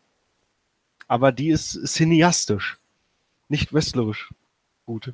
[1.12, 2.78] aber die ist cineastisch,
[3.50, 4.30] nicht wrestlerisch
[4.86, 5.12] gut.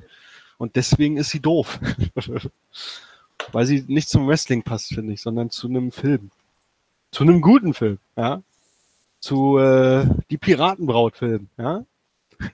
[0.57, 1.77] Und deswegen ist sie doof.
[3.51, 6.31] Weil sie nicht zum Wrestling passt, finde ich, sondern zu einem Film.
[7.11, 8.41] Zu einem guten Film, ja.
[9.19, 11.83] Zu äh, die Piratenbraut-Film, ja.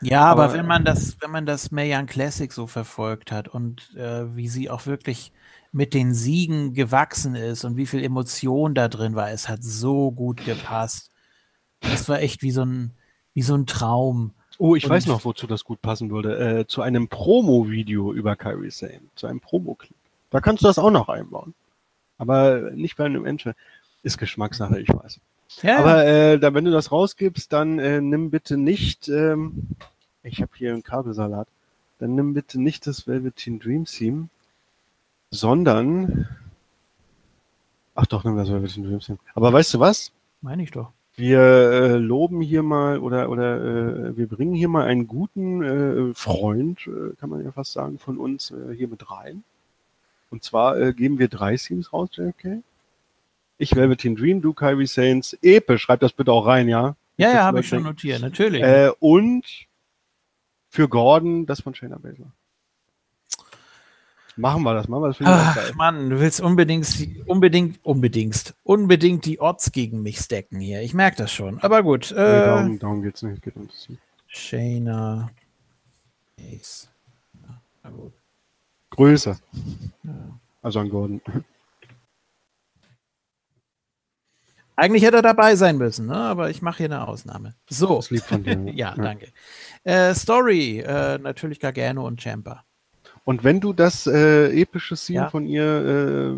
[0.00, 3.96] Ja, aber, Aber, wenn man das, wenn man das Mayan Classic so verfolgt hat und
[3.96, 5.32] äh, wie sie auch wirklich
[5.72, 10.12] mit den Siegen gewachsen ist und wie viel Emotion da drin war, es hat so
[10.12, 11.10] gut gepasst.
[11.80, 12.92] Das war echt wie so ein,
[13.34, 14.32] wie so ein Traum.
[14.58, 16.38] Oh, ich Und- weiß noch, wozu das gut passen würde.
[16.60, 19.00] Äh, zu einem Promo-Video über Kyrie Sane.
[19.14, 19.94] Zu einem Promo-Clip.
[20.30, 21.54] Da kannst du das auch noch einbauen.
[22.18, 23.52] Aber nicht bei einem Entry.
[24.02, 25.20] Ist Geschmackssache, ich weiß.
[25.62, 29.68] Ja, Aber äh, da, wenn du das rausgibst, dann äh, nimm bitte nicht, ähm,
[30.22, 31.48] ich habe hier einen Kabelsalat,
[31.98, 34.28] dann nimm bitte nicht das Velveteen Dream Theme,
[35.30, 36.28] sondern,
[37.94, 39.18] ach doch, nimm das Velveteen Dream Theme.
[39.34, 40.12] Aber weißt du was?
[40.40, 40.92] meine ich doch.
[41.18, 46.14] Wir äh, loben hier mal oder oder äh, wir bringen hier mal einen guten äh,
[46.14, 49.42] Freund, äh, kann man ja fast sagen, von uns äh, hier mit rein.
[50.30, 52.62] Und zwar äh, geben wir drei Teams raus, JFK.
[53.58, 56.94] Ich Velveteen Dream, du Kyrie Saints, episch, schreib das bitte auch rein, ja.
[57.16, 58.62] Ja, ja, habe ich schon notiert, natürlich.
[58.62, 59.44] Äh, und
[60.68, 62.30] für Gordon das von Shayna Baszler.
[64.38, 65.74] Machen wir das, machen wir das Ach.
[65.74, 66.86] Mann, du willst unbedingt,
[67.26, 70.80] unbedingt, unbedingt, unbedingt die Odds gegen mich stacken hier.
[70.82, 71.58] Ich merke das schon.
[71.60, 72.12] Aber gut.
[72.14, 73.42] Nee, Äh, darum, darum geht's nicht.
[73.42, 73.68] Geht um.
[74.28, 75.30] Shayna.
[76.40, 76.88] Ace.
[77.42, 78.12] Ja, na gut.
[78.90, 79.36] Größer.
[80.62, 81.20] Also an Gordon.
[84.76, 86.14] Eigentlich hätte er dabei sein müssen, ne?
[86.16, 87.56] aber ich mache hier eine Ausnahme.
[87.68, 87.96] So.
[87.96, 88.56] Das lieb von dir.
[88.74, 89.32] Ja, danke.
[89.82, 92.64] Äh, Story, äh, natürlich Gargano und Champa.
[93.28, 95.28] Und wenn du das äh, epische Scene Ja.
[95.28, 95.62] von ihr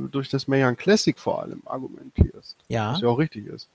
[0.04, 3.68] äh, durch das Mayan Classic vor allem argumentierst, Ja, was ja auch richtig ist,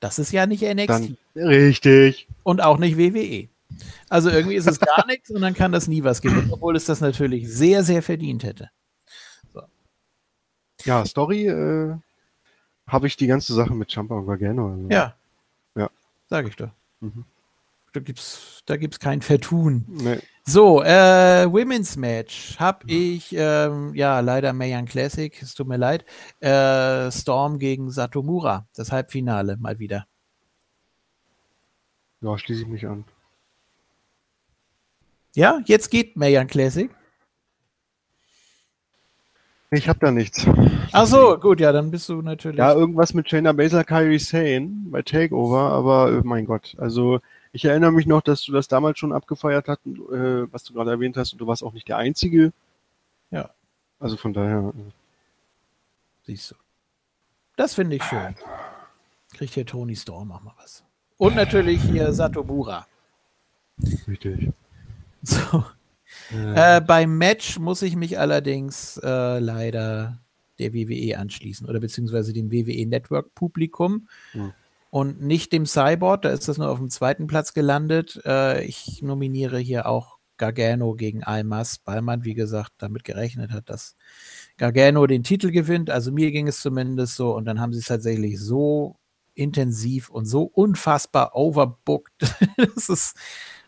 [0.00, 2.28] das ist ja nicht NXT dann richtig.
[2.42, 3.48] und auch nicht WWE.
[4.10, 6.84] Also irgendwie ist es gar nichts und dann kann das nie was gewinnen, obwohl es
[6.84, 8.68] das natürlich sehr, sehr verdient hätte.
[10.84, 11.94] Ja, Story äh,
[12.86, 14.70] habe ich die ganze Sache mit Champa und Gargano.
[14.70, 14.88] Also.
[14.90, 15.14] Ja.
[15.76, 15.88] Ja.
[16.28, 16.68] Sag ich doch.
[17.00, 17.24] Mhm.
[17.94, 19.84] Da gibt's, da gibt's kein Vertun.
[19.86, 20.18] Nee.
[20.44, 26.04] So, äh, Women's Match habe ich, ähm, ja, leider Mayan Classic, es tut mir leid,
[26.40, 30.08] äh, Storm gegen Satomura, das Halbfinale mal wieder.
[32.20, 33.04] Ja, schließe ich mich an.
[35.36, 36.90] Ja, jetzt geht Mayan Classic.
[39.70, 40.44] Ich habe da nichts.
[40.90, 42.58] Ach so, gut, ja, dann bist du natürlich.
[42.58, 47.20] Ja, irgendwas mit Shayna Baszler, Kyrie Sane bei Takeover, aber äh, mein Gott, also
[47.54, 50.90] ich erinnere mich noch, dass du das damals schon abgefeiert hast, äh, was du gerade
[50.90, 52.52] erwähnt hast, und du warst auch nicht der Einzige.
[53.30, 53.50] Ja.
[54.00, 54.90] Also von daher, äh,
[56.26, 56.54] Siehst du.
[57.56, 58.34] Das finde ich schön.
[59.34, 60.82] Kriegt hier Tony Storm auch mal was.
[61.16, 62.86] Und natürlich hier Satomura.
[64.06, 64.50] richtig.
[65.26, 65.64] So.
[66.30, 70.18] Äh, beim Match muss ich mich allerdings äh, leider
[70.58, 74.52] der WWE anschließen oder beziehungsweise dem WWE Network Publikum Hm.
[74.94, 76.22] Und nicht dem Cyborg.
[76.22, 78.22] Da ist das nur auf dem zweiten Platz gelandet.
[78.24, 83.68] Äh, ich nominiere hier auch Gargano gegen Almas, weil man, wie gesagt, damit gerechnet hat,
[83.68, 83.96] dass
[84.56, 85.90] Gargano den Titel gewinnt.
[85.90, 88.94] Also mir ging es zumindest so und dann haben sie es tatsächlich so
[89.34, 92.12] intensiv und so unfassbar overbooked,
[92.56, 93.14] dass es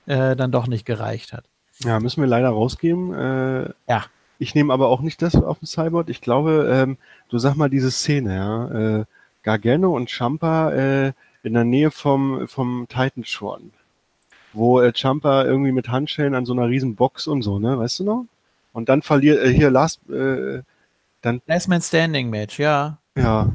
[0.07, 1.47] äh, dann doch nicht gereicht hat.
[1.81, 3.13] Ja, müssen wir leider rausgeben.
[3.13, 4.05] Äh, Ja.
[4.39, 6.09] Ich nehme aber auch nicht das auf dem Cyborg.
[6.09, 6.99] Ich glaube, ähm,
[7.31, 8.99] du sag mal diese Szene, ja.
[9.01, 9.05] Äh,
[9.47, 11.13] Gargano und Champa äh,
[11.45, 13.71] in der Nähe vom, vom Titan Shorn.
[14.53, 17.79] Wo äh, Champa irgendwie mit Handschellen an so einer riesen Box und so, ne?
[17.79, 18.25] Weißt du noch?
[18.73, 20.63] Und dann verliert, äh, hier Last, äh,
[21.47, 22.99] Last Man Standing Match, ja.
[23.17, 23.53] ja,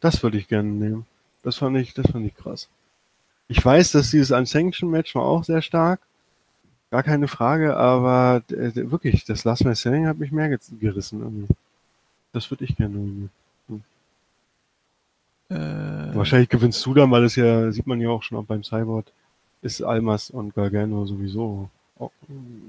[0.00, 1.06] das würde ich gerne nehmen.
[1.42, 2.68] Das fand ich, das fand ich krass.
[3.48, 6.00] Ich weiß, dass dieses Unsanctioned Match war auch sehr stark.
[6.90, 11.20] Gar keine Frage, aber äh, wirklich, das Last Man Standing hat mich mehr ge- gerissen
[11.20, 11.54] irgendwie.
[12.32, 13.30] Das würde ich gerne nehmen.
[15.50, 18.62] Äh, Wahrscheinlich gewinnst du dann, weil es ja, sieht man ja auch schon auch beim
[18.62, 19.06] Cyborg,
[19.62, 21.68] ist Almas und Gargano sowieso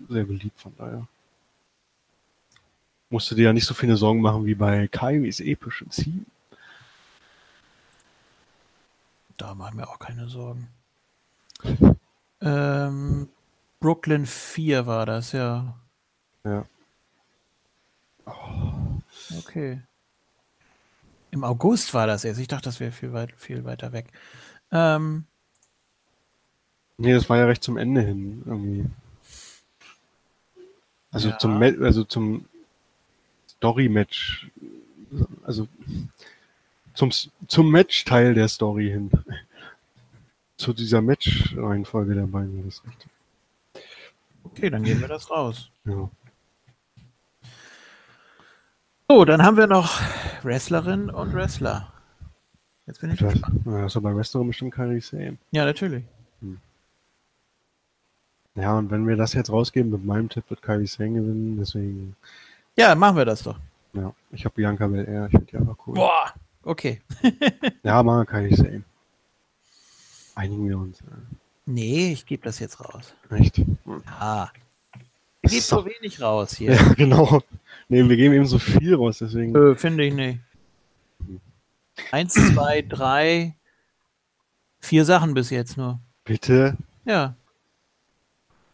[0.10, 1.08] sehr beliebt, von daher.
[3.10, 6.26] Musst du dir ja nicht so viele Sorgen machen wie bei Kairis epischem Ziel.
[9.38, 10.68] Da machen wir auch keine Sorgen.
[12.44, 13.30] Ähm,
[13.80, 15.76] Brooklyn 4 war das, ja.
[16.44, 16.66] Ja.
[19.38, 19.82] Okay.
[21.32, 22.40] Im August war das erst.
[22.40, 24.12] Ich dachte, das wäre viel, weit, viel weiter weg.
[24.72, 25.26] Ähm,
[26.98, 28.86] Nee, das war ja recht zum Ende hin irgendwie.
[31.12, 31.38] Also Ja.
[31.40, 32.46] zum also zum
[33.50, 34.52] Story-Match,
[35.44, 35.68] also
[36.94, 37.12] zum
[37.48, 39.10] zum Match-Teil der Story hin.
[40.58, 42.72] Zu dieser Match-Reihenfolge der beiden
[44.44, 45.72] okay, dann gehen wir das raus.
[45.86, 46.08] Ja.
[49.12, 50.00] So, dann haben wir noch
[50.42, 51.92] Wrestlerin und Wrestler.
[52.88, 53.60] Jetzt bin ich Das, gespannt.
[53.66, 55.38] ja, das ist bei Wrestler bestimmt keine sehen.
[55.52, 56.06] Ja, natürlich.
[58.56, 62.16] Ja, und wenn wir das jetzt rausgeben, mit meinem Tipp wird Kairi Sane gewinnen, deswegen,
[62.78, 63.58] Ja, machen wir das doch.
[63.92, 65.96] ja, ich habe Bianca Belair, ich finde die einfach cool.
[65.96, 66.34] Boah,
[66.64, 67.02] okay.
[67.84, 68.84] Ja, machen wir Kairi Sane.
[70.36, 71.02] Einigen wir uns.
[71.02, 71.08] Ja.
[71.66, 73.14] Nee, ich gebe das jetzt raus.
[73.30, 73.62] Echt?
[74.06, 74.48] Ah.
[75.44, 75.86] Ich gebe So.
[75.86, 76.72] wenig raus hier.
[76.76, 77.42] Ja, genau.
[77.90, 79.56] Nee, wir geben eben so viel raus, deswegen.
[79.56, 80.40] Äh, Finde ich nicht.
[82.12, 83.56] Eins, zwei, drei,
[84.80, 86.00] vier Sachen bis jetzt nur.
[86.24, 86.78] Bitte.
[87.06, 87.36] Ja.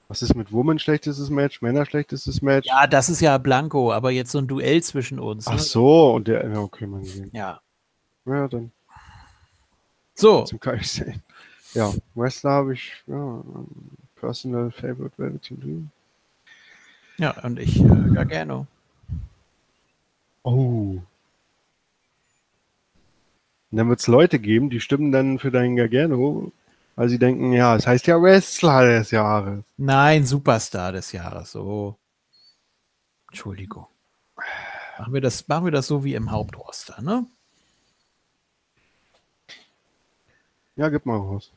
[0.08, 2.66] Was ist mit Woman schlechtestes Match, Männer schlechtestes Match?
[2.68, 5.48] Ja, das ist ja Blanco, aber jetzt so ein Duell zwischen uns.
[5.48, 5.60] Ach Ne?
[5.60, 7.30] so, und der, ja, okay, man gesehen.
[7.34, 7.60] Ja.
[8.26, 8.72] Ja, dann
[10.16, 11.22] So, zum Kai sehen.
[11.74, 13.68] Ja, Wrestler habe ich, ja, ähm,
[14.16, 15.90] Personal Favorite Dream.
[17.18, 18.68] Ja, und ich äh, Gargano.
[20.44, 21.02] Oh.
[23.70, 26.52] Und dann wird es Leute geben, die stimmen dann für deinen Gargano,
[26.96, 29.64] weil sie denken, ja, es heißt ja Wrestler des Jahres.
[29.76, 31.52] Nein, Superstar des Jahres.
[31.52, 31.98] So.
[33.30, 33.88] Entschuldigung.
[34.98, 37.26] Machen wir das, machen wir das so wie im Hauptroster, ne?
[40.76, 41.52] Ja, gib mal raus.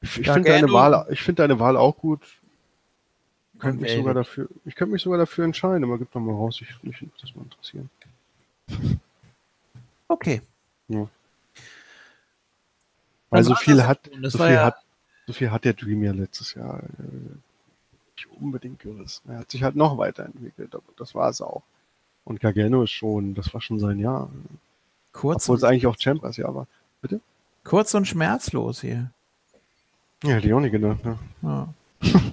[0.00, 0.72] Ich, ich finde deine, gerne.
[0.72, 2.40] Wahl, ich find deine Wahl auch gut.
[3.56, 6.34] Ich könnte mich, sogar dafür, ich könnte mich sogar dafür entscheiden, aber gib doch mal
[6.34, 6.60] raus.
[6.60, 7.88] Ich, mich würde das mal interessieren.
[10.08, 10.42] Okay.
[10.88, 11.08] Weil
[13.30, 14.76] Dann so viel hat, so viel ja- hat,
[15.26, 17.36] so viel hat der Dream ja letztes Jahr äh,
[18.14, 19.30] nicht unbedingt gerissen.
[19.30, 21.62] Er hat sich halt noch weiterentwickelt, aber das war es auch.
[22.24, 24.28] Und Gargano ist schon, das war schon sein Jahr.
[25.12, 26.66] Kurz, Obwohl es eigentlich auch Champions Jahr war.
[27.64, 29.10] kurz und schmerzlos hier.
[30.22, 31.04] Ja, hätte ich auch nicht gedacht.
[31.04, 31.18] Ne?
[31.42, 31.68] Ja.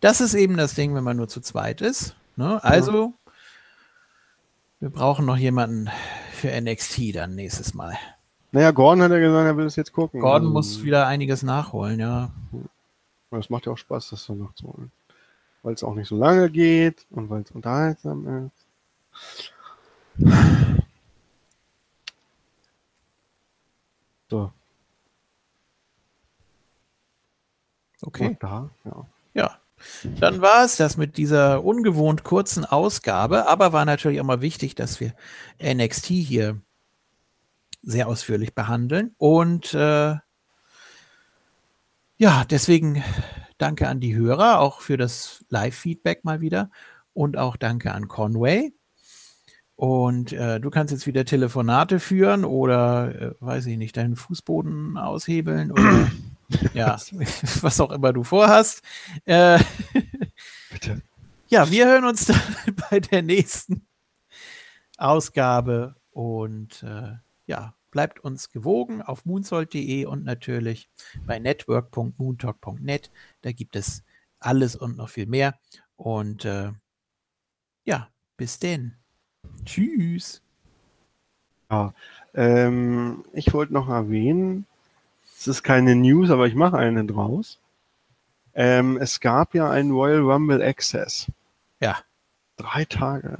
[0.00, 2.14] Das ist eben das Ding, wenn man nur zu zweit ist.
[2.36, 2.62] Ne?
[2.64, 3.12] Also,
[4.80, 5.90] wir brauchen noch jemanden
[6.32, 7.98] für NXT dann nächstes Mal.
[8.52, 10.20] Naja, Gordon hat ja gesagt, er will es jetzt gucken.
[10.20, 12.30] Gordon Also, muss wieder einiges nachholen, ja.
[13.30, 14.90] Das macht ja auch Spaß, das so nachzuholen.
[15.62, 18.66] Weil es auch nicht so lange geht und weil es unterhaltsam ist.
[24.30, 24.52] So,
[28.02, 28.36] Okay.
[28.40, 29.06] da, ja.
[30.18, 34.74] Dann war es das mit dieser ungewohnt kurzen Ausgabe, aber war natürlich auch mal wichtig,
[34.74, 35.14] dass wir
[35.62, 36.60] NXT hier
[37.82, 39.14] sehr ausführlich behandeln.
[39.18, 40.16] Und äh,
[42.16, 43.02] ja, deswegen
[43.58, 46.70] danke an die Hörer, auch für das Live-Feedback mal wieder.
[47.12, 48.72] Und auch danke an Conway.
[49.76, 54.98] Und äh, du kannst jetzt wieder Telefonate führen oder, äh, weiß ich nicht, deinen Fußboden
[54.98, 56.10] aushebeln oder
[56.74, 56.96] ja,
[57.60, 58.82] was auch immer du vorhast.
[59.24, 59.58] Äh,
[60.70, 61.02] Bitte.
[61.48, 62.40] Ja, wir hören uns dann
[62.90, 63.86] bei der nächsten
[64.96, 67.14] Ausgabe und äh,
[67.46, 70.88] ja, bleibt uns gewogen auf moonsold.de und natürlich
[71.26, 73.10] bei network.moontalk.net.
[73.42, 74.04] Da gibt es
[74.38, 75.58] alles und noch viel mehr.
[75.96, 76.72] Und äh,
[77.84, 78.96] ja, bis denn.
[79.64, 80.42] Tschüss.
[81.70, 81.94] Ja,
[82.34, 84.66] ähm, ich wollte noch erwähnen,
[85.40, 87.58] es ist keine News, aber ich mache eine draus.
[88.52, 91.32] Ähm, es gab ja einen Royal Rumble Access.
[91.80, 91.96] Ja.
[92.58, 93.38] Drei Tage.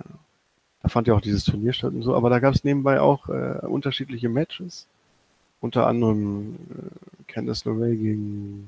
[0.82, 3.28] Da fand ja auch dieses Turnier statt und so, aber da gab es nebenbei auch
[3.28, 4.86] äh, unterschiedliche Matches.
[5.60, 8.66] Unter anderem äh, Candice LeRae gegen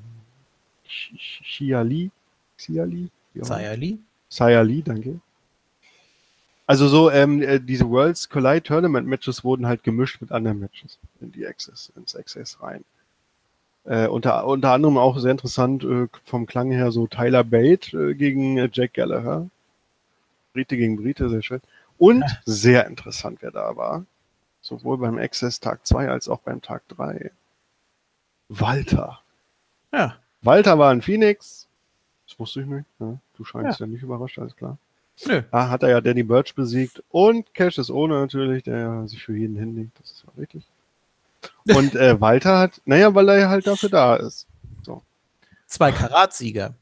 [0.85, 2.11] Xia Li.
[2.55, 3.09] Xia Li?
[3.35, 3.97] Xia Li?
[4.29, 5.19] Xia Li, danke.
[6.67, 10.99] Also so, ähm, äh, diese Worlds Collide Tournament Matches wurden halt gemischt mit anderen Matches
[11.19, 12.85] in die Access, ins Access rein.
[13.85, 18.13] Äh, unter, unter anderem auch sehr interessant äh, vom Klang her so Tyler Bate äh,
[18.13, 19.49] gegen äh, Jack Gallagher.
[20.53, 21.61] Brite gegen Brite, sehr schön.
[21.97, 22.27] Und ja.
[22.45, 24.05] sehr interessant, wer da war.
[24.61, 27.31] Sowohl beim Access Tag 2 als auch beim Tag 3.
[28.47, 29.19] Walter.
[29.91, 30.15] Ja.
[30.41, 31.67] Walter war in Phoenix.
[32.27, 32.85] Das wusste ich nicht.
[32.99, 33.85] Ja, du scheinst ja.
[33.85, 34.77] ja nicht überrascht, alles klar.
[35.25, 35.41] Nö.
[35.51, 39.35] Da hat er ja Danny Birch besiegt und Cash ist ohne natürlich, der sich für
[39.35, 39.99] jeden hinlegt.
[39.99, 40.65] Das ist ja richtig.
[41.75, 44.47] Und äh, Walter hat, naja, weil er halt dafür da ist.
[44.83, 45.01] So.
[45.67, 46.73] Zwei Karatsieger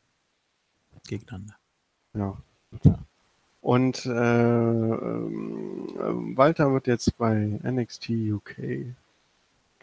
[1.08, 1.56] gegeneinander.
[2.14, 2.38] Ja.
[3.62, 5.28] Und äh, äh,
[6.36, 8.56] Walter wird jetzt bei NXT UK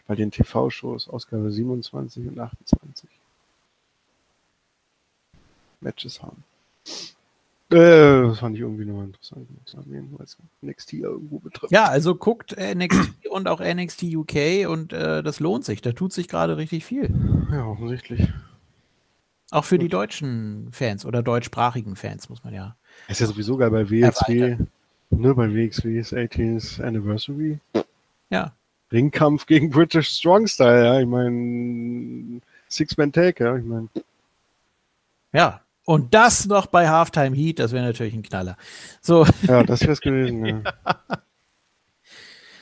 [0.05, 3.09] bei den TV-Shows Ausgabe 27 und 28
[5.81, 6.43] Matches haben.
[7.71, 11.71] Äh, das fand ich irgendwie nur interessant, weil es NXT irgendwo betrifft.
[11.71, 15.81] Ja, also guckt NXT und auch NXT UK und äh, das lohnt sich.
[15.81, 17.13] Da tut sich gerade richtig viel.
[17.51, 18.27] Ja, offensichtlich.
[19.51, 19.83] Auch für Gut.
[19.83, 22.75] die deutschen Fans oder deutschsprachigen Fans, muss man ja.
[23.07, 24.57] Ist ja sowieso geil bei WXW.
[25.11, 27.59] Ne, bei WXW ist 18th Anniversary.
[28.29, 28.53] Ja.
[28.91, 30.99] Ringkampf gegen British Strong Style, ja.
[30.99, 33.57] Ich meine, Six-Man-Take, ja.
[33.57, 33.89] Ich meine.
[35.33, 38.57] Ja, und das noch bei Halftime Heat, das wäre natürlich ein Knaller.
[39.01, 39.25] So.
[39.47, 40.45] Ja, das wäre es gewesen.
[40.45, 40.61] ja.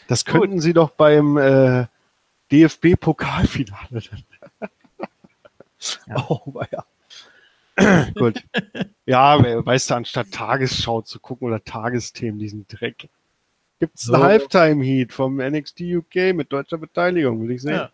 [0.07, 0.61] Das könnten Gut.
[0.61, 1.87] Sie doch beim äh,
[2.49, 4.01] DFB-Pokalfinale.
[6.07, 6.25] ja.
[6.29, 6.61] Oh,
[7.75, 8.05] ja.
[8.15, 8.41] Gut.
[9.05, 13.09] Ja, weißt du, anstatt Tagesschau zu gucken oder Tagesthemen, diesen Dreck,
[13.79, 14.13] gibt es so.
[14.13, 17.73] einen Halftime-Heat vom NXT UK mit deutscher Beteiligung, will ich sehen.
[17.73, 17.91] Ja.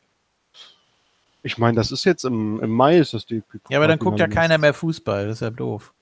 [1.43, 3.43] Ich meine, das ist jetzt im, im Mai, ist das die.
[3.69, 5.93] Ja, aber dann guckt ja keiner mehr Fußball, das ist ja doof.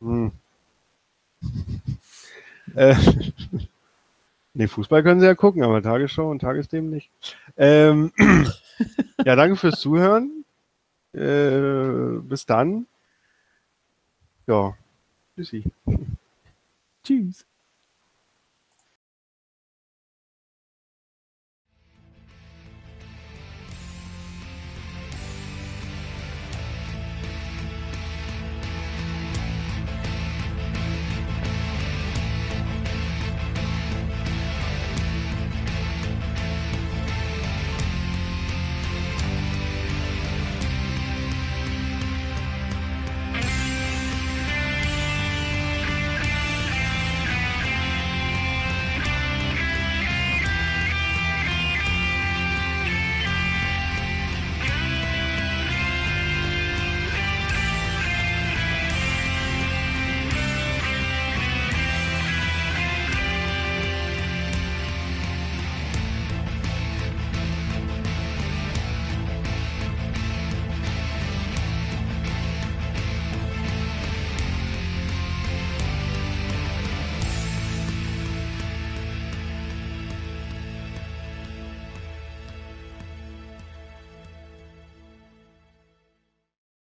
[0.00, 0.32] Hm.
[2.74, 2.96] äh,
[4.54, 7.10] nee, Fußball können sie ja gucken, aber Tagesschau und Tagesthemen nicht.
[7.58, 8.12] Ähm,
[9.24, 10.44] ja, danke fürs Zuhören.
[11.12, 12.86] Äh, bis dann.
[14.46, 14.74] Ja,
[15.36, 15.64] tschüssi.
[17.04, 17.44] Tschüss.